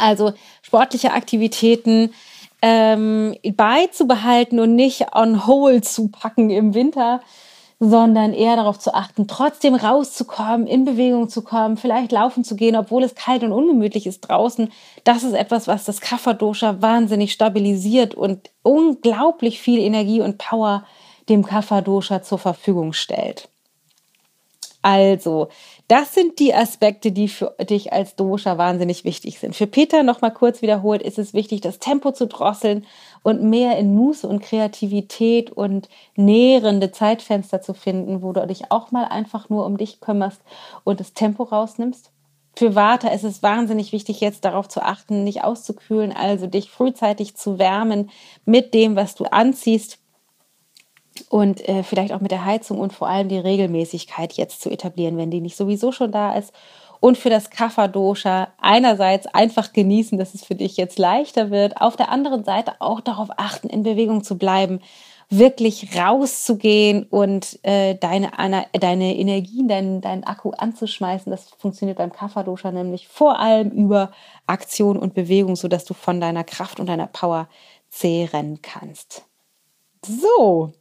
Also 0.00 0.32
sportliche 0.62 1.12
Aktivitäten, 1.12 2.12
ähm, 2.60 3.36
beizubehalten 3.54 4.58
und 4.58 4.74
nicht 4.74 5.14
on 5.14 5.46
hold 5.46 5.84
zu 5.84 6.08
packen 6.08 6.50
im 6.50 6.74
Winter, 6.74 7.20
sondern 7.82 8.34
eher 8.34 8.56
darauf 8.56 8.78
zu 8.78 8.92
achten, 8.92 9.26
trotzdem 9.26 9.74
rauszukommen, 9.74 10.66
in 10.66 10.84
Bewegung 10.84 11.30
zu 11.30 11.40
kommen, 11.40 11.78
vielleicht 11.78 12.12
laufen 12.12 12.44
zu 12.44 12.54
gehen, 12.54 12.76
obwohl 12.76 13.02
es 13.02 13.14
kalt 13.14 13.42
und 13.42 13.52
ungemütlich 13.52 14.06
ist 14.06 14.20
draußen. 14.20 14.70
Das 15.02 15.24
ist 15.24 15.32
etwas, 15.32 15.66
was 15.66 15.86
das 15.86 16.02
Kapha-Dosha 16.02 16.82
wahnsinnig 16.82 17.32
stabilisiert 17.32 18.14
und 18.14 18.50
unglaublich 18.62 19.60
viel 19.60 19.80
Energie 19.80 20.20
und 20.20 20.36
Power 20.36 20.84
dem 21.30 21.42
Kapha-Dosha 21.42 22.22
zur 22.22 22.38
Verfügung 22.38 22.92
stellt. 22.92 23.48
Also, 24.82 25.48
das 25.88 26.14
sind 26.14 26.38
die 26.38 26.54
Aspekte, 26.54 27.12
die 27.12 27.28
für 27.28 27.54
dich 27.60 27.92
als 27.92 28.14
Dosha 28.16 28.56
wahnsinnig 28.56 29.04
wichtig 29.04 29.38
sind. 29.38 29.54
Für 29.54 29.66
Peter 29.66 30.02
nochmal 30.02 30.32
kurz 30.32 30.62
wiederholt, 30.62 31.02
ist 31.02 31.18
es 31.18 31.34
wichtig, 31.34 31.60
das 31.60 31.78
Tempo 31.78 32.12
zu 32.12 32.26
drosseln 32.26 32.86
und 33.22 33.42
mehr 33.42 33.76
in 33.78 33.94
Muße 33.94 34.26
und 34.26 34.40
Kreativität 34.42 35.50
und 35.50 35.88
nährende 36.16 36.90
Zeitfenster 36.90 37.60
zu 37.60 37.74
finden, 37.74 38.22
wo 38.22 38.32
du 38.32 38.46
dich 38.46 38.70
auch 38.70 38.90
mal 38.90 39.04
einfach 39.04 39.48
nur 39.48 39.66
um 39.66 39.76
dich 39.76 40.00
kümmerst 40.00 40.40
und 40.84 41.00
das 41.00 41.12
Tempo 41.12 41.42
rausnimmst. 41.44 42.10
Für 42.56 42.74
Water 42.74 43.12
ist 43.12 43.24
es 43.24 43.42
wahnsinnig 43.42 43.92
wichtig, 43.92 44.20
jetzt 44.20 44.44
darauf 44.44 44.68
zu 44.68 44.82
achten, 44.82 45.24
nicht 45.24 45.44
auszukühlen, 45.44 46.12
also 46.12 46.46
dich 46.46 46.70
frühzeitig 46.70 47.36
zu 47.36 47.58
wärmen 47.58 48.10
mit 48.44 48.74
dem, 48.74 48.96
was 48.96 49.14
du 49.14 49.24
anziehst 49.24 49.98
und 51.28 51.66
äh, 51.68 51.82
vielleicht 51.82 52.12
auch 52.12 52.20
mit 52.20 52.30
der 52.30 52.44
Heizung 52.44 52.78
und 52.78 52.92
vor 52.92 53.08
allem 53.08 53.28
die 53.28 53.38
Regelmäßigkeit 53.38 54.32
jetzt 54.34 54.60
zu 54.60 54.70
etablieren, 54.70 55.16
wenn 55.16 55.30
die 55.30 55.40
nicht 55.40 55.56
sowieso 55.56 55.92
schon 55.92 56.12
da 56.12 56.34
ist. 56.34 56.52
Und 57.00 57.16
für 57.16 57.30
das 57.30 57.48
Kapha-Dosha 57.48 58.48
einerseits 58.60 59.26
einfach 59.26 59.72
genießen, 59.72 60.18
dass 60.18 60.34
es 60.34 60.44
für 60.44 60.54
dich 60.54 60.76
jetzt 60.76 60.98
leichter 60.98 61.50
wird, 61.50 61.80
auf 61.80 61.96
der 61.96 62.10
anderen 62.10 62.44
Seite 62.44 62.74
auch 62.78 63.00
darauf 63.00 63.30
achten, 63.38 63.68
in 63.68 63.82
Bewegung 63.82 64.22
zu 64.22 64.36
bleiben, 64.36 64.80
wirklich 65.30 65.96
rauszugehen 65.96 67.04
und 67.04 67.58
äh, 67.62 67.94
deine, 67.94 68.32
deine 68.72 69.16
Energien, 69.16 69.68
deinen, 69.68 70.00
deinen 70.00 70.24
Akku 70.24 70.50
anzuschmeißen. 70.50 71.30
Das 71.30 71.48
funktioniert 71.56 71.98
beim 71.98 72.12
Kapha-Dosha 72.12 72.72
nämlich 72.72 73.06
vor 73.08 73.38
allem 73.38 73.70
über 73.70 74.10
Aktion 74.46 74.98
und 74.98 75.14
Bewegung, 75.14 75.54
sodass 75.56 75.84
du 75.84 75.94
von 75.94 76.20
deiner 76.20 76.44
Kraft 76.44 76.80
und 76.80 76.88
deiner 76.88 77.06
Power 77.06 77.48
zehren 77.88 78.60
kannst. 78.60 79.24
So, 80.04 80.72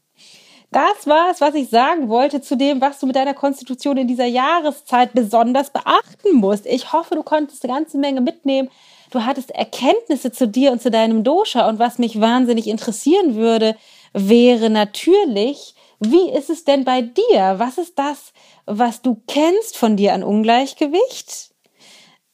das 0.71 1.07
war 1.07 1.31
es, 1.31 1.41
was 1.41 1.55
ich 1.55 1.69
sagen 1.69 2.09
wollte 2.09 2.41
zu 2.41 2.55
dem, 2.55 2.79
was 2.79 2.99
du 2.99 3.07
mit 3.07 3.15
deiner 3.15 3.33
Konstitution 3.33 3.97
in 3.97 4.07
dieser 4.07 4.25
Jahreszeit 4.25 5.13
besonders 5.13 5.71
beachten 5.71 6.35
musst. 6.35 6.65
Ich 6.67 6.93
hoffe, 6.93 7.15
du 7.15 7.23
konntest 7.23 7.63
eine 7.63 7.73
ganze 7.73 7.97
Menge 7.97 8.21
mitnehmen. 8.21 8.69
Du 9.09 9.25
hattest 9.25 9.49
Erkenntnisse 9.51 10.31
zu 10.31 10.47
dir 10.47 10.71
und 10.71 10.81
zu 10.81 10.91
deinem 10.91 11.23
Dosha. 11.23 11.67
Und 11.67 11.79
was 11.79 11.97
mich 11.97 12.21
wahnsinnig 12.21 12.67
interessieren 12.67 13.35
würde, 13.35 13.75
wäre 14.13 14.69
natürlich, 14.69 15.73
wie 15.99 16.29
ist 16.29 16.51
es 16.51 16.65
denn 16.65 16.85
bei 16.85 17.01
dir? 17.01 17.55
Was 17.57 17.79
ist 17.79 17.97
das, 17.97 18.31
was 18.65 19.01
du 19.01 19.21
kennst 19.27 19.75
von 19.75 19.97
dir 19.97 20.13
an 20.13 20.23
Ungleichgewicht? 20.23 21.48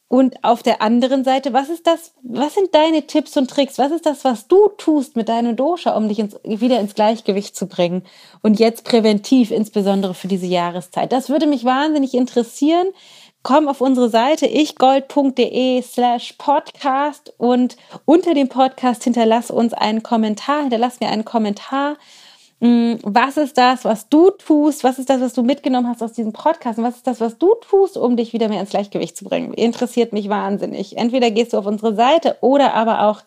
Und 0.08 0.44
auf 0.44 0.62
der 0.62 0.82
anderen 0.82 1.24
Seite, 1.24 1.52
was 1.52 1.68
ist 1.68 1.86
das, 1.86 2.12
was 2.22 2.54
sind 2.54 2.72
deine 2.74 3.08
Tipps 3.08 3.36
und 3.36 3.50
Tricks? 3.50 3.76
Was 3.78 3.90
ist 3.90 4.06
das, 4.06 4.24
was 4.24 4.46
du 4.46 4.68
tust 4.78 5.16
mit 5.16 5.28
deinem 5.28 5.56
Dosha, 5.56 5.96
um 5.96 6.08
dich 6.08 6.20
ins, 6.20 6.36
wieder 6.44 6.78
ins 6.78 6.94
Gleichgewicht 6.94 7.56
zu 7.56 7.66
bringen? 7.66 8.04
Und 8.40 8.60
jetzt 8.60 8.84
präventiv, 8.84 9.50
insbesondere 9.50 10.14
für 10.14 10.28
diese 10.28 10.46
Jahreszeit. 10.46 11.10
Das 11.10 11.28
würde 11.28 11.46
mich 11.46 11.64
wahnsinnig 11.64 12.14
interessieren. 12.14 12.86
Komm 13.42 13.66
auf 13.68 13.80
unsere 13.80 14.08
Seite 14.08 14.46
ichgold.de 14.46 15.82
slash 15.82 16.34
podcast 16.38 17.34
und 17.38 17.76
unter 18.04 18.34
dem 18.34 18.48
Podcast 18.48 19.04
hinterlass 19.04 19.50
uns 19.50 19.72
einen 19.72 20.04
Kommentar, 20.04 20.62
hinterlass 20.62 21.00
mir 21.00 21.08
einen 21.08 21.24
Kommentar 21.24 21.96
Mm, 21.96 21.98
was 22.58 23.36
ist 23.36 23.58
das, 23.58 23.84
was 23.84 24.08
du 24.08 24.30
tust? 24.30 24.82
Was 24.82 24.98
ist 24.98 25.10
das, 25.10 25.20
was 25.20 25.34
du 25.34 25.42
mitgenommen 25.42 25.88
hast 25.88 26.02
aus 26.02 26.12
diesem 26.12 26.32
Podcast? 26.32 26.78
Und 26.78 26.84
was 26.84 26.96
ist 26.96 27.06
das, 27.06 27.20
was 27.20 27.36
du 27.36 27.54
tust, 27.60 27.98
um 27.98 28.16
dich 28.16 28.32
wieder 28.32 28.48
mehr 28.48 28.60
ins 28.60 28.70
Gleichgewicht 28.70 29.16
zu 29.16 29.24
bringen? 29.24 29.52
Interessiert 29.52 30.12
mich 30.14 30.30
wahnsinnig. 30.30 30.96
Entweder 30.96 31.30
gehst 31.30 31.52
du 31.52 31.58
auf 31.58 31.66
unsere 31.66 31.94
Seite 31.94 32.38
oder 32.40 32.72
aber 32.74 33.08
auch 33.08 33.22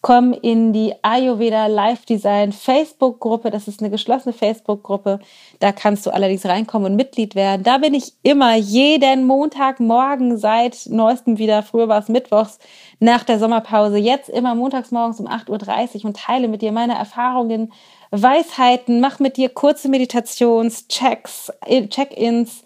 komm 0.00 0.32
in 0.32 0.72
die 0.72 0.94
Ayurveda 1.02 1.66
Live 1.66 2.04
Design 2.04 2.52
Facebook 2.52 3.18
Gruppe. 3.18 3.50
Das 3.50 3.66
ist 3.66 3.80
eine 3.80 3.90
geschlossene 3.90 4.32
Facebook 4.32 4.84
Gruppe. 4.84 5.18
Da 5.58 5.72
kannst 5.72 6.06
du 6.06 6.10
allerdings 6.10 6.46
reinkommen 6.46 6.92
und 6.92 6.96
Mitglied 6.96 7.34
werden. 7.34 7.64
Da 7.64 7.78
bin 7.78 7.94
ich 7.94 8.12
immer 8.22 8.54
jeden 8.54 9.26
Montagmorgen 9.26 10.38
seit 10.38 10.86
neuestem 10.86 11.38
wieder. 11.38 11.64
Früher 11.64 11.88
war 11.88 11.98
es 11.98 12.08
Mittwochs 12.08 12.60
nach 13.00 13.24
der 13.24 13.40
Sommerpause. 13.40 13.98
Jetzt 13.98 14.28
immer 14.28 14.54
montags 14.54 14.92
morgens 14.92 15.18
um 15.18 15.26
8.30 15.26 15.96
Uhr 15.96 16.04
und 16.04 16.16
teile 16.16 16.46
mit 16.46 16.62
dir 16.62 16.70
meine 16.70 16.96
Erfahrungen 16.96 17.72
Weisheiten, 18.10 19.00
mach 19.00 19.18
mit 19.18 19.36
dir 19.36 19.48
kurze 19.48 19.88
Meditationschecks, 19.88 21.52
Check-ins, 21.88 22.64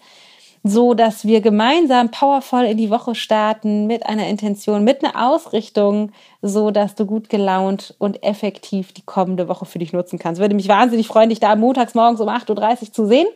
so 0.63 0.93
dass 0.93 1.25
wir 1.25 1.41
gemeinsam 1.41 2.09
powervoll 2.09 2.63
in 2.63 2.77
die 2.77 2.89
Woche 2.89 3.15
starten 3.15 3.85
mit 3.85 4.05
einer 4.05 4.27
Intention, 4.27 4.85
mit 4.85 5.03
einer 5.03 5.29
Ausrichtung, 5.29 6.13
so 6.41 6.71
dass 6.71 6.95
du 6.95 7.05
gut 7.05 7.29
gelaunt 7.29 7.95
und 7.97 8.23
effektiv 8.23 8.93
die 8.93 9.01
kommende 9.01 9.49
Woche 9.49 9.65
für 9.65 9.79
dich 9.79 9.91
nutzen 9.91 10.19
kannst. 10.19 10.39
Würde 10.39 10.55
mich 10.55 10.69
wahnsinnig 10.69 11.07
freuen, 11.07 11.29
dich 11.29 11.41
da 11.41 11.55
montags 11.57 11.95
morgens 11.95 12.21
um 12.21 12.29
8.30 12.29 12.81
Uhr 12.81 12.93
zu 12.93 13.05
sehen. 13.05 13.27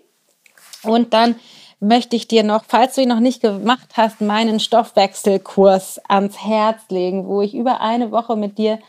Und 0.83 1.13
dann 1.13 1.35
möchte 1.81 2.15
ich 2.15 2.27
dir 2.29 2.43
noch, 2.43 2.63
falls 2.65 2.95
du 2.95 3.01
ihn 3.01 3.09
noch 3.09 3.19
nicht 3.19 3.41
gemacht 3.41 3.89
hast, 3.95 4.21
meinen 4.21 4.61
Stoffwechselkurs 4.61 5.99
ans 6.07 6.43
Herz 6.43 6.81
legen, 6.89 7.27
wo 7.27 7.41
ich 7.41 7.53
über 7.53 7.81
eine 7.81 8.11
Woche 8.11 8.37
mit 8.37 8.57
dir 8.57 8.79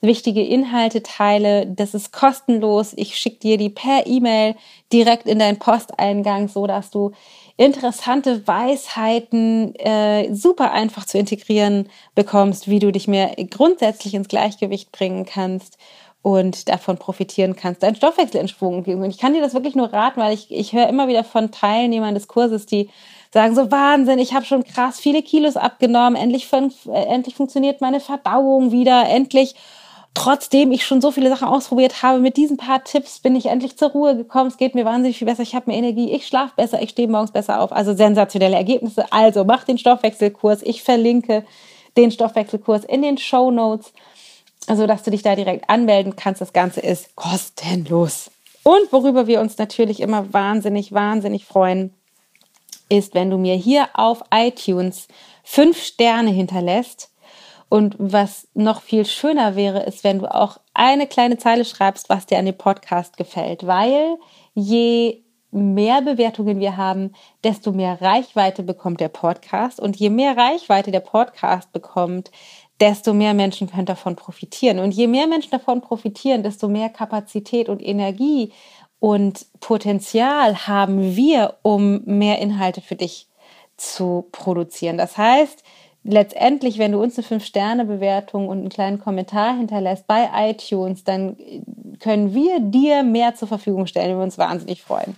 wichtige 0.00 0.42
Inhalte 0.44 1.02
teile. 1.02 1.66
Das 1.66 1.94
ist 1.94 2.12
kostenlos. 2.12 2.92
Ich 2.96 3.16
schicke 3.16 3.40
dir 3.40 3.58
die 3.58 3.70
per 3.70 4.06
E-Mail 4.06 4.54
direkt 4.92 5.26
in 5.26 5.38
deinen 5.38 5.58
Posteingang, 5.58 6.48
so 6.48 6.66
dass 6.66 6.90
du 6.90 7.12
interessante 7.56 8.46
Weisheiten 8.46 9.74
äh, 9.76 10.32
super 10.32 10.72
einfach 10.72 11.04
zu 11.04 11.18
integrieren 11.18 11.88
bekommst, 12.14 12.68
wie 12.68 12.78
du 12.78 12.92
dich 12.92 13.08
mehr 13.08 13.34
grundsätzlich 13.50 14.14
ins 14.14 14.28
Gleichgewicht 14.28 14.92
bringen 14.92 15.26
kannst 15.26 15.76
und 16.22 16.68
davon 16.68 16.98
profitieren 16.98 17.56
kannst, 17.56 17.82
deinen 17.82 17.96
Stoffwechsel 17.96 18.40
in 18.40 18.48
Schwung 18.48 18.84
geben. 18.84 19.02
Und 19.02 19.10
ich 19.10 19.18
kann 19.18 19.34
dir 19.34 19.40
das 19.40 19.54
wirklich 19.54 19.74
nur 19.74 19.92
raten, 19.92 20.20
weil 20.20 20.34
ich, 20.34 20.50
ich 20.50 20.72
höre 20.72 20.88
immer 20.88 21.08
wieder 21.08 21.24
von 21.24 21.50
Teilnehmern 21.50 22.14
des 22.14 22.28
Kurses, 22.28 22.66
die 22.66 22.90
sagen 23.32 23.54
so 23.54 23.70
Wahnsinn, 23.70 24.18
ich 24.18 24.34
habe 24.34 24.44
schon 24.44 24.64
krass 24.64 25.00
viele 25.00 25.22
Kilos 25.22 25.56
abgenommen, 25.56 26.16
endlich, 26.16 26.46
fun 26.46 26.72
äh, 26.86 27.04
endlich 27.04 27.34
funktioniert 27.34 27.80
meine 27.80 28.00
Verdauung 28.00 28.72
wieder, 28.72 29.08
endlich 29.08 29.54
trotzdem 30.14 30.72
ich 30.72 30.84
schon 30.84 31.00
so 31.00 31.10
viele 31.10 31.28
Sachen 31.28 31.48
ausprobiert 31.48 32.02
habe, 32.02 32.18
mit 32.18 32.36
diesen 32.36 32.56
paar 32.56 32.84
Tipps 32.84 33.20
bin 33.20 33.36
ich 33.36 33.46
endlich 33.46 33.76
zur 33.76 33.90
Ruhe 33.90 34.16
gekommen. 34.16 34.48
Es 34.48 34.56
geht 34.56 34.74
mir 34.74 34.84
wahnsinnig 34.84 35.18
viel 35.18 35.26
besser. 35.26 35.42
Ich 35.42 35.54
habe 35.54 35.70
mehr 35.70 35.78
Energie. 35.78 36.10
Ich 36.12 36.26
schlafe 36.26 36.54
besser. 36.56 36.82
Ich 36.82 36.90
stehe 36.90 37.08
morgens 37.08 37.30
besser 37.30 37.60
auf. 37.60 37.72
Also 37.72 37.94
sensationelle 37.94 38.56
Ergebnisse. 38.56 39.12
Also 39.12 39.44
mach 39.44 39.64
den 39.64 39.78
Stoffwechselkurs. 39.78 40.62
Ich 40.62 40.82
verlinke 40.82 41.44
den 41.96 42.10
Stoffwechselkurs 42.10 42.84
in 42.84 43.02
den 43.02 43.18
Show 43.18 43.50
Notes, 43.50 43.92
also 44.66 44.86
dass 44.86 45.02
du 45.02 45.10
dich 45.10 45.22
da 45.22 45.34
direkt 45.34 45.68
anmelden 45.68 46.16
kannst. 46.16 46.40
Das 46.40 46.52
Ganze 46.52 46.80
ist 46.80 47.14
kostenlos. 47.16 48.30
Und 48.62 48.92
worüber 48.92 49.26
wir 49.26 49.40
uns 49.40 49.58
natürlich 49.58 50.00
immer 50.00 50.32
wahnsinnig, 50.32 50.92
wahnsinnig 50.92 51.44
freuen, 51.44 51.94
ist, 52.88 53.14
wenn 53.14 53.30
du 53.30 53.38
mir 53.38 53.54
hier 53.54 53.88
auf 53.94 54.22
iTunes 54.32 55.08
fünf 55.42 55.82
Sterne 55.82 56.30
hinterlässt 56.30 57.10
und 57.68 57.96
was 57.98 58.48
noch 58.54 58.80
viel 58.80 59.04
schöner 59.04 59.54
wäre, 59.54 59.82
ist, 59.82 60.04
wenn 60.04 60.20
du 60.20 60.34
auch 60.34 60.58
eine 60.74 61.06
kleine 61.06 61.36
Zeile 61.36 61.64
schreibst, 61.64 62.08
was 62.08 62.26
dir 62.26 62.38
an 62.38 62.46
dem 62.46 62.56
Podcast 62.56 63.16
gefällt, 63.16 63.66
weil 63.66 64.16
je 64.54 65.22
mehr 65.50 66.02
Bewertungen 66.02 66.60
wir 66.60 66.76
haben, 66.76 67.12
desto 67.44 67.72
mehr 67.72 68.00
Reichweite 68.00 68.62
bekommt 68.62 69.00
der 69.00 69.08
Podcast. 69.08 69.80
Und 69.80 69.96
je 69.96 70.10
mehr 70.10 70.36
Reichweite 70.36 70.90
der 70.90 71.00
Podcast 71.00 71.72
bekommt, 71.72 72.30
desto 72.80 73.12
mehr 73.12 73.34
Menschen 73.34 73.68
können 73.68 73.86
davon 73.86 74.16
profitieren. 74.16 74.78
Und 74.78 74.92
je 74.92 75.06
mehr 75.06 75.26
Menschen 75.26 75.50
davon 75.50 75.80
profitieren, 75.80 76.42
desto 76.42 76.68
mehr 76.68 76.88
Kapazität 76.88 77.68
und 77.68 77.82
Energie 77.82 78.52
und 79.00 79.46
Potenzial 79.60 80.66
haben 80.66 81.16
wir, 81.16 81.56
um 81.62 82.02
mehr 82.04 82.38
Inhalte 82.40 82.80
für 82.80 82.96
dich 82.96 83.28
zu 83.76 84.26
produzieren. 84.32 84.98
Das 84.98 85.16
heißt, 85.16 85.62
letztendlich, 86.08 86.78
wenn 86.78 86.92
du 86.92 87.02
uns 87.02 87.18
eine 87.18 87.26
5-Sterne-Bewertung 87.26 88.48
und 88.48 88.58
einen 88.58 88.68
kleinen 88.70 88.98
Kommentar 88.98 89.56
hinterlässt 89.56 90.06
bei 90.06 90.28
iTunes, 90.34 91.04
dann 91.04 91.36
können 92.00 92.34
wir 92.34 92.60
dir 92.60 93.02
mehr 93.02 93.34
zur 93.34 93.48
Verfügung 93.48 93.86
stellen. 93.86 94.16
Wir 94.16 94.24
uns 94.24 94.38
wahnsinnig 94.38 94.82
freuen. 94.82 95.16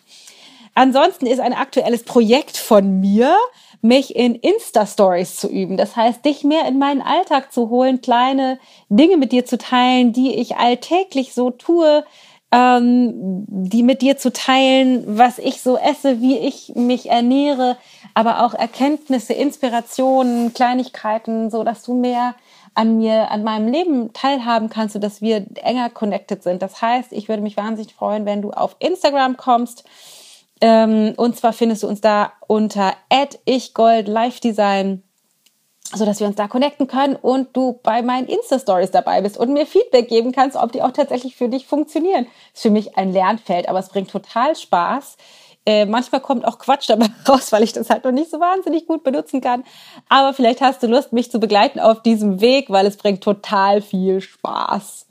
Ansonsten 0.75 1.27
ist 1.27 1.41
ein 1.41 1.53
aktuelles 1.53 2.03
Projekt 2.05 2.57
von 2.57 3.01
mir, 3.01 3.37
mich 3.83 4.15
in 4.17 4.35
Insta-Stories 4.35 5.37
zu 5.37 5.49
üben. 5.49 5.77
Das 5.77 5.97
heißt, 5.97 6.25
dich 6.25 6.45
mehr 6.45 6.67
in 6.67 6.79
meinen 6.79 7.03
Alltag 7.03 7.53
zu 7.53 7.71
holen, 7.71 8.01
kleine 8.01 8.59
Dinge 8.89 9.17
mit 9.17 9.33
dir 9.33 9.45
zu 9.45 9.59
teilen, 9.59 10.13
die 10.13 10.35
ich 10.35 10.57
alltäglich 10.57 11.35
so 11.35 11.51
tue, 11.51 12.05
ähm, 12.53 13.47
die 13.47 13.83
mit 13.83 14.03
dir 14.03 14.17
zu 14.17 14.33
teilen, 14.33 15.05
was 15.07 15.39
ich 15.39 15.61
so 15.61 15.77
esse, 15.77 16.21
wie 16.21 16.37
ich 16.39 16.73
mich 16.75 17.09
ernähre, 17.09 17.77
aber 18.15 18.45
auch 18.45 18.55
Erkenntnisse, 18.55 19.33
Inspirationen, 19.33 20.53
Kleinigkeiten, 20.55 21.51
so 21.51 21.65
dass 21.65 21.83
du 21.83 21.95
mehr 21.95 22.35
an 22.75 22.99
mir, 22.99 23.31
an 23.31 23.43
meinem 23.43 23.69
Leben 23.69 24.13
teilhaben 24.13 24.69
kannst, 24.69 25.03
dass 25.03 25.21
wir 25.21 25.47
enger 25.63 25.91
connected 25.91 26.43
sind. 26.43 26.63
Das 26.63 26.81
heißt, 26.81 27.13
ich 27.13 27.29
würde 27.29 27.43
mich 27.43 27.57
wahnsinnig 27.57 27.95
freuen, 27.95 28.27
wenn 28.27 28.43
du 28.43 28.53
auf 28.53 28.77
Instagram 28.79 29.37
kommst. 29.37 29.85
Ähm, 30.61 31.15
und 31.17 31.37
zwar 31.37 31.53
findest 31.53 31.83
du 31.83 31.89
uns 31.89 32.01
da 32.01 32.33
unter 32.47 32.95
ichgold 33.47 34.09
live 34.09 34.41
design 34.41 35.03
so 35.93 36.05
dass 36.05 36.21
wir 36.21 36.27
uns 36.27 36.37
da 36.37 36.47
connecten 36.47 36.87
können 36.87 37.17
und 37.17 37.57
du 37.57 37.81
bei 37.83 38.03
meinen 38.03 38.29
Insta-Stories 38.29 38.91
dabei 38.91 39.21
bist 39.23 39.37
und 39.37 39.53
mir 39.53 39.67
Feedback 39.67 40.09
geben 40.09 40.33
kannst, 40.33 40.57
ob 40.57 40.73
die 40.73 40.83
auch 40.83 40.93
tatsächlich 40.93 41.37
für 41.37 41.49
dich 41.49 41.67
funktionieren. 41.67 42.27
Das 42.53 42.61
ist 42.61 42.63
für 42.63 42.71
mich 42.71 42.97
ein 42.97 43.13
Lernfeld, 43.13 43.69
aber 43.69 43.81
es 43.81 43.89
bringt 43.89 44.11
total 44.11 44.55
Spaß. 44.55 45.17
Äh, 45.67 45.85
manchmal 45.85 46.21
kommt 46.21 46.47
auch 46.47 46.59
Quatsch 46.59 46.89
dabei 46.89 47.07
raus, 47.29 47.53
weil 47.53 47.63
ich 47.63 47.73
das 47.73 47.91
halt 47.91 48.05
noch 48.05 48.13
nicht 48.13 48.31
so 48.31 48.41
wahnsinnig 48.41 48.87
gut 48.87 49.05
benutzen 49.05 49.41
kann. 49.41 49.65
Aber 50.09 50.33
vielleicht 50.35 50.61
hast 50.61 50.83
du 50.83 50.87
Lust, 50.87 51.13
mich 51.13 51.31
zu 51.31 51.39
begleiten 51.39 51.81
auf 51.81 52.03
diesem 52.03 52.41
Weg, 52.41 52.71
weil 52.71 52.87
es 52.87 52.97
bringt 52.97 53.23
total 53.23 53.83
viel 53.83 54.21
Spaß. 54.21 55.07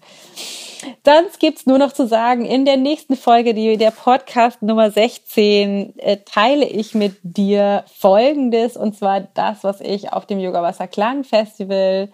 Dann 1.04 1.26
gibt's 1.40 1.66
nur 1.66 1.78
noch 1.78 1.92
zu 1.92 2.08
sagen, 2.08 2.46
in 2.46 2.66
der 2.66 2.78
nächsten 2.78 3.16
Folge, 3.16 3.54
die 3.54 3.78
der 3.78 3.92
Podcast 3.92 4.62
Nummer 4.62 4.92
16, 4.92 5.98
äh, 5.98 6.18
teile 6.26 6.66
ich 6.66 6.96
mit 6.96 7.18
dir 7.22 7.84
Folgendes, 7.98 8.78
und 8.78 8.96
zwar 8.96 9.22
das, 9.22 9.64
was 9.64 9.82
ich 9.82 10.14
auf 10.14 10.26
dem 10.26 10.40
Yoga 10.40 10.62
Wasser 10.62 10.88
Klang 10.88 11.24
Festival 11.24 12.10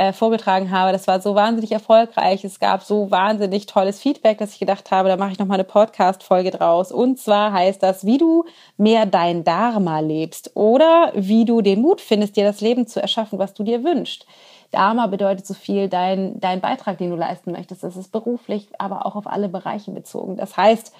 äh, 0.00 0.14
vorgetragen 0.14 0.70
habe. 0.70 0.92
Das 0.92 1.06
war 1.06 1.20
so 1.20 1.34
wahnsinnig 1.34 1.72
erfolgreich. 1.72 2.42
Es 2.42 2.58
gab 2.58 2.82
so 2.82 3.10
wahnsinnig 3.10 3.66
tolles 3.66 4.00
Feedback, 4.00 4.38
dass 4.38 4.54
ich 4.54 4.58
gedacht 4.58 4.90
habe, 4.90 5.10
da 5.10 5.18
mache 5.18 5.32
ich 5.32 5.38
noch 5.38 5.46
mal 5.46 5.54
eine 5.54 5.64
Podcast-Folge 5.64 6.50
draus. 6.50 6.90
Und 6.90 7.18
zwar 7.18 7.52
heißt 7.52 7.82
das, 7.82 8.06
wie 8.06 8.16
du 8.16 8.46
mehr 8.78 9.04
dein 9.04 9.44
Dharma 9.44 10.00
lebst 10.00 10.52
oder 10.54 11.12
wie 11.14 11.44
du 11.44 11.60
den 11.60 11.82
Mut 11.82 12.00
findest, 12.00 12.36
dir 12.36 12.44
das 12.44 12.62
Leben 12.62 12.86
zu 12.86 13.02
erschaffen, 13.02 13.38
was 13.38 13.52
du 13.52 13.62
dir 13.62 13.84
wünschst. 13.84 14.24
Dharma 14.70 15.06
bedeutet 15.06 15.46
so 15.46 15.52
viel 15.52 15.90
dein, 15.90 16.40
dein 16.40 16.62
Beitrag, 16.62 16.96
den 16.96 17.10
du 17.10 17.16
leisten 17.16 17.52
möchtest. 17.52 17.82
Das 17.82 17.94
ist 17.94 18.10
beruflich, 18.10 18.68
aber 18.78 19.04
auch 19.04 19.16
auf 19.16 19.26
alle 19.26 19.50
Bereiche 19.50 19.90
bezogen. 19.90 20.36
Das 20.36 20.56
heißt, 20.56 20.94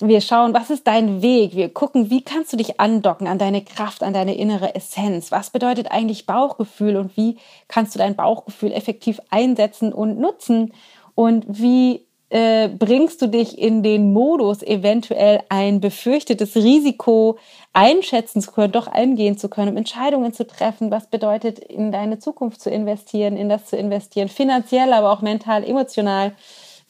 wir 0.00 0.20
schauen, 0.20 0.54
was 0.54 0.70
ist 0.70 0.86
dein 0.86 1.22
Weg? 1.22 1.56
Wir 1.56 1.72
gucken, 1.72 2.08
wie 2.08 2.22
kannst 2.22 2.52
du 2.52 2.56
dich 2.56 2.78
andocken 2.78 3.26
an 3.26 3.38
deine 3.38 3.64
Kraft, 3.64 4.04
an 4.04 4.12
deine 4.12 4.36
innere 4.36 4.74
Essenz? 4.76 5.32
Was 5.32 5.50
bedeutet 5.50 5.90
eigentlich 5.90 6.24
Bauchgefühl 6.24 6.96
und 6.96 7.16
wie 7.16 7.38
kannst 7.66 7.94
du 7.94 7.98
dein 7.98 8.14
Bauchgefühl 8.14 8.72
effektiv 8.72 9.20
einsetzen 9.30 9.92
und 9.92 10.20
nutzen? 10.20 10.72
Und 11.16 11.46
wie 11.48 12.06
äh, 12.30 12.68
bringst 12.68 13.22
du 13.22 13.26
dich 13.26 13.58
in 13.58 13.82
den 13.82 14.12
Modus, 14.12 14.62
eventuell 14.62 15.40
ein 15.48 15.80
befürchtetes 15.80 16.54
Risiko 16.54 17.38
einschätzen 17.72 18.40
zu 18.40 18.52
können, 18.52 18.72
doch 18.72 18.86
eingehen 18.86 19.36
zu 19.36 19.48
können, 19.48 19.70
um 19.70 19.76
Entscheidungen 19.76 20.32
zu 20.32 20.46
treffen? 20.46 20.92
Was 20.92 21.08
bedeutet, 21.08 21.58
in 21.58 21.90
deine 21.90 22.20
Zukunft 22.20 22.60
zu 22.60 22.70
investieren, 22.70 23.36
in 23.36 23.48
das 23.48 23.66
zu 23.66 23.76
investieren, 23.76 24.28
finanziell, 24.28 24.92
aber 24.92 25.10
auch 25.10 25.22
mental, 25.22 25.64
emotional? 25.64 26.32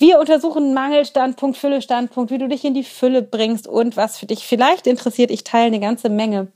Wir 0.00 0.20
untersuchen 0.20 0.74
Mangelstandpunkt, 0.74 1.56
Füllestandpunkt, 1.56 2.30
wie 2.30 2.38
du 2.38 2.48
dich 2.48 2.64
in 2.64 2.72
die 2.72 2.84
Fülle 2.84 3.20
bringst 3.20 3.66
und 3.66 3.96
was 3.96 4.16
für 4.16 4.26
dich 4.26 4.46
vielleicht 4.46 4.86
interessiert. 4.86 5.32
Ich 5.32 5.42
teile 5.42 5.66
eine 5.66 5.80
ganze 5.80 6.08
Menge 6.08 6.46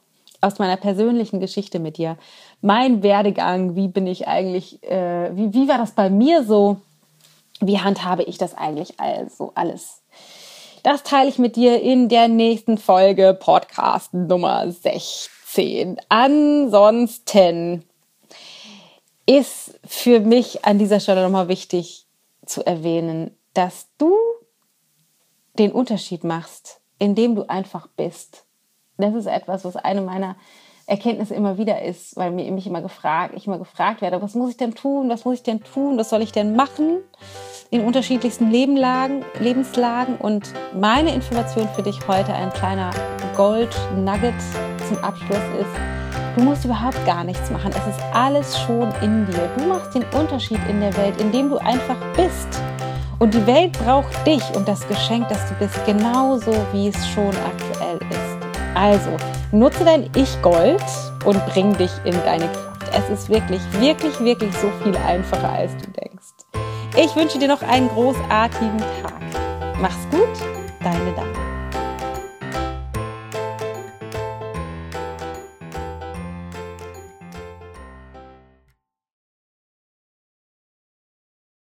aus 0.41 0.61
meiner 0.61 0.77
persönlichen 0.77 1.41
Geschichte 1.41 1.81
mit 1.81 1.97
dir. 1.97 2.17
Mein 2.61 3.03
Werdegang, 3.03 3.75
wie 3.75 3.89
bin 3.89 4.07
ich 4.07 4.29
eigentlich, 4.29 4.81
äh, 4.85 5.37
wie, 5.37 5.53
wie 5.53 5.67
war 5.67 5.79
das 5.79 5.91
bei 5.91 6.09
mir 6.09 6.45
so? 6.45 6.77
Wie 7.61 7.81
handhabe 7.81 8.23
ich 8.23 8.39
das 8.39 8.57
eigentlich 8.57 9.01
also 9.01 9.51
alles? 9.57 10.03
Das 10.85 11.03
teile 11.03 11.29
ich 11.29 11.39
mit 11.39 11.57
dir 11.57 11.83
in 11.83 12.09
der 12.09 12.29
nächsten 12.29 12.79
Folge 12.79 13.35
Podcast 13.35 14.15
Nummer 14.15 14.71
16. 14.71 16.01
Ansonsten 16.09 17.85
ist 19.27 19.81
für 19.85 20.21
mich 20.21 20.65
an 20.65 20.79
dieser 20.79 21.01
Stelle 21.01 21.23
nochmal 21.25 21.49
wichtig, 21.49 22.07
zu 22.45 22.65
erwähnen, 22.67 23.37
dass 23.55 23.89
du 23.99 24.15
den 25.59 25.73
Unterschied 25.73 26.25
machst, 26.25 26.81
indem 26.99 27.35
du 27.35 27.49
einfach 27.49 27.87
bist. 27.89 28.47
Das 28.97 29.15
ist 29.15 29.27
etwas, 29.27 29.65
was 29.65 29.77
eine 29.77 30.03
meiner 30.03 30.37
Erkenntnisse 30.87 31.35
immer 31.35 31.59
wieder 31.59 31.83
ist, 31.83 32.17
weil 32.17 32.31
mir 32.31 32.51
mich 32.51 32.67
immer 32.67 32.83
gefragt, 32.83 33.35
ich 33.37 33.47
immer 33.47 33.59
gefragt 33.59 34.03
werde, 34.03 34.21
was 34.21 34.35
muss 34.35 34.51
ich 34.51 34.57
denn 34.57 34.75
tun, 34.75 35.09
was 35.09 35.25
muss 35.25 35.37
ich 35.37 35.43
denn 35.43 35.63
tun, 35.63 35.97
was 35.97 36.11
soll 36.11 36.23
ich 36.23 36.33
denn 36.33 36.57
machen 36.57 36.99
in 37.71 37.85
unterschiedlichsten 37.85 38.51
Lebenlagen, 38.51 39.25
Lebenslagen 39.41 40.17
und 40.17 40.53
meine 40.79 41.15
Information 41.15 41.69
für 41.69 41.83
dich 41.83 42.07
heute, 42.09 42.35
ein 42.35 42.53
kleiner 42.53 42.91
Gold 43.37 43.75
Nugget 43.97 44.35
zum 44.89 44.99
Abschluss 44.99 45.39
ist, 45.61 45.92
Du 46.37 46.43
musst 46.43 46.65
überhaupt 46.65 47.05
gar 47.05 47.25
nichts 47.25 47.51
machen. 47.51 47.71
Es 47.71 47.95
ist 47.95 48.03
alles 48.15 48.59
schon 48.61 48.93
in 49.03 49.27
dir. 49.27 49.51
Du 49.59 49.65
machst 49.67 49.95
den 49.95 50.05
Unterschied 50.19 50.61
in 50.69 50.81
der 50.81 50.97
Welt, 50.97 51.21
indem 51.21 51.51
du 51.51 51.59
einfach 51.59 51.97
bist. 52.17 52.49
Und 53.19 53.35
die 53.35 53.47
Welt 53.47 53.73
braucht 53.73 54.27
dich 54.27 54.43
und 54.57 54.67
das 54.67 54.87
Geschenk, 54.89 55.29
das 55.29 55.47
du 55.49 55.55
bist, 55.55 55.79
genauso 55.85 56.53
wie 56.73 56.89
es 56.89 57.09
schon 57.09 57.29
aktuell 57.29 57.99
ist. 58.11 58.53
Also, 58.75 59.11
nutze 59.53 59.85
dein 59.85 60.11
Ich-Gold 60.17 60.83
und 61.25 61.45
bring 61.47 61.77
dich 61.77 61.93
in 62.05 62.15
deine 62.25 62.49
Kraft. 62.49 62.91
Es 62.93 63.09
ist 63.11 63.29
wirklich, 63.29 63.61
wirklich, 63.79 64.19
wirklich 64.21 64.53
so 64.57 64.71
viel 64.83 64.97
einfacher, 64.97 65.51
als 65.51 65.73
du 65.77 65.91
denkst. 65.91 66.13
Ich 66.97 67.15
wünsche 67.15 67.39
dir 67.39 67.49
noch 67.49 67.63
einen 67.63 67.89
großartigen 67.89 68.79
Tag. 68.79 69.23
Mach's 69.81 70.09
gut, 70.11 70.29
deine 70.83 71.13
Dame. 71.15 71.42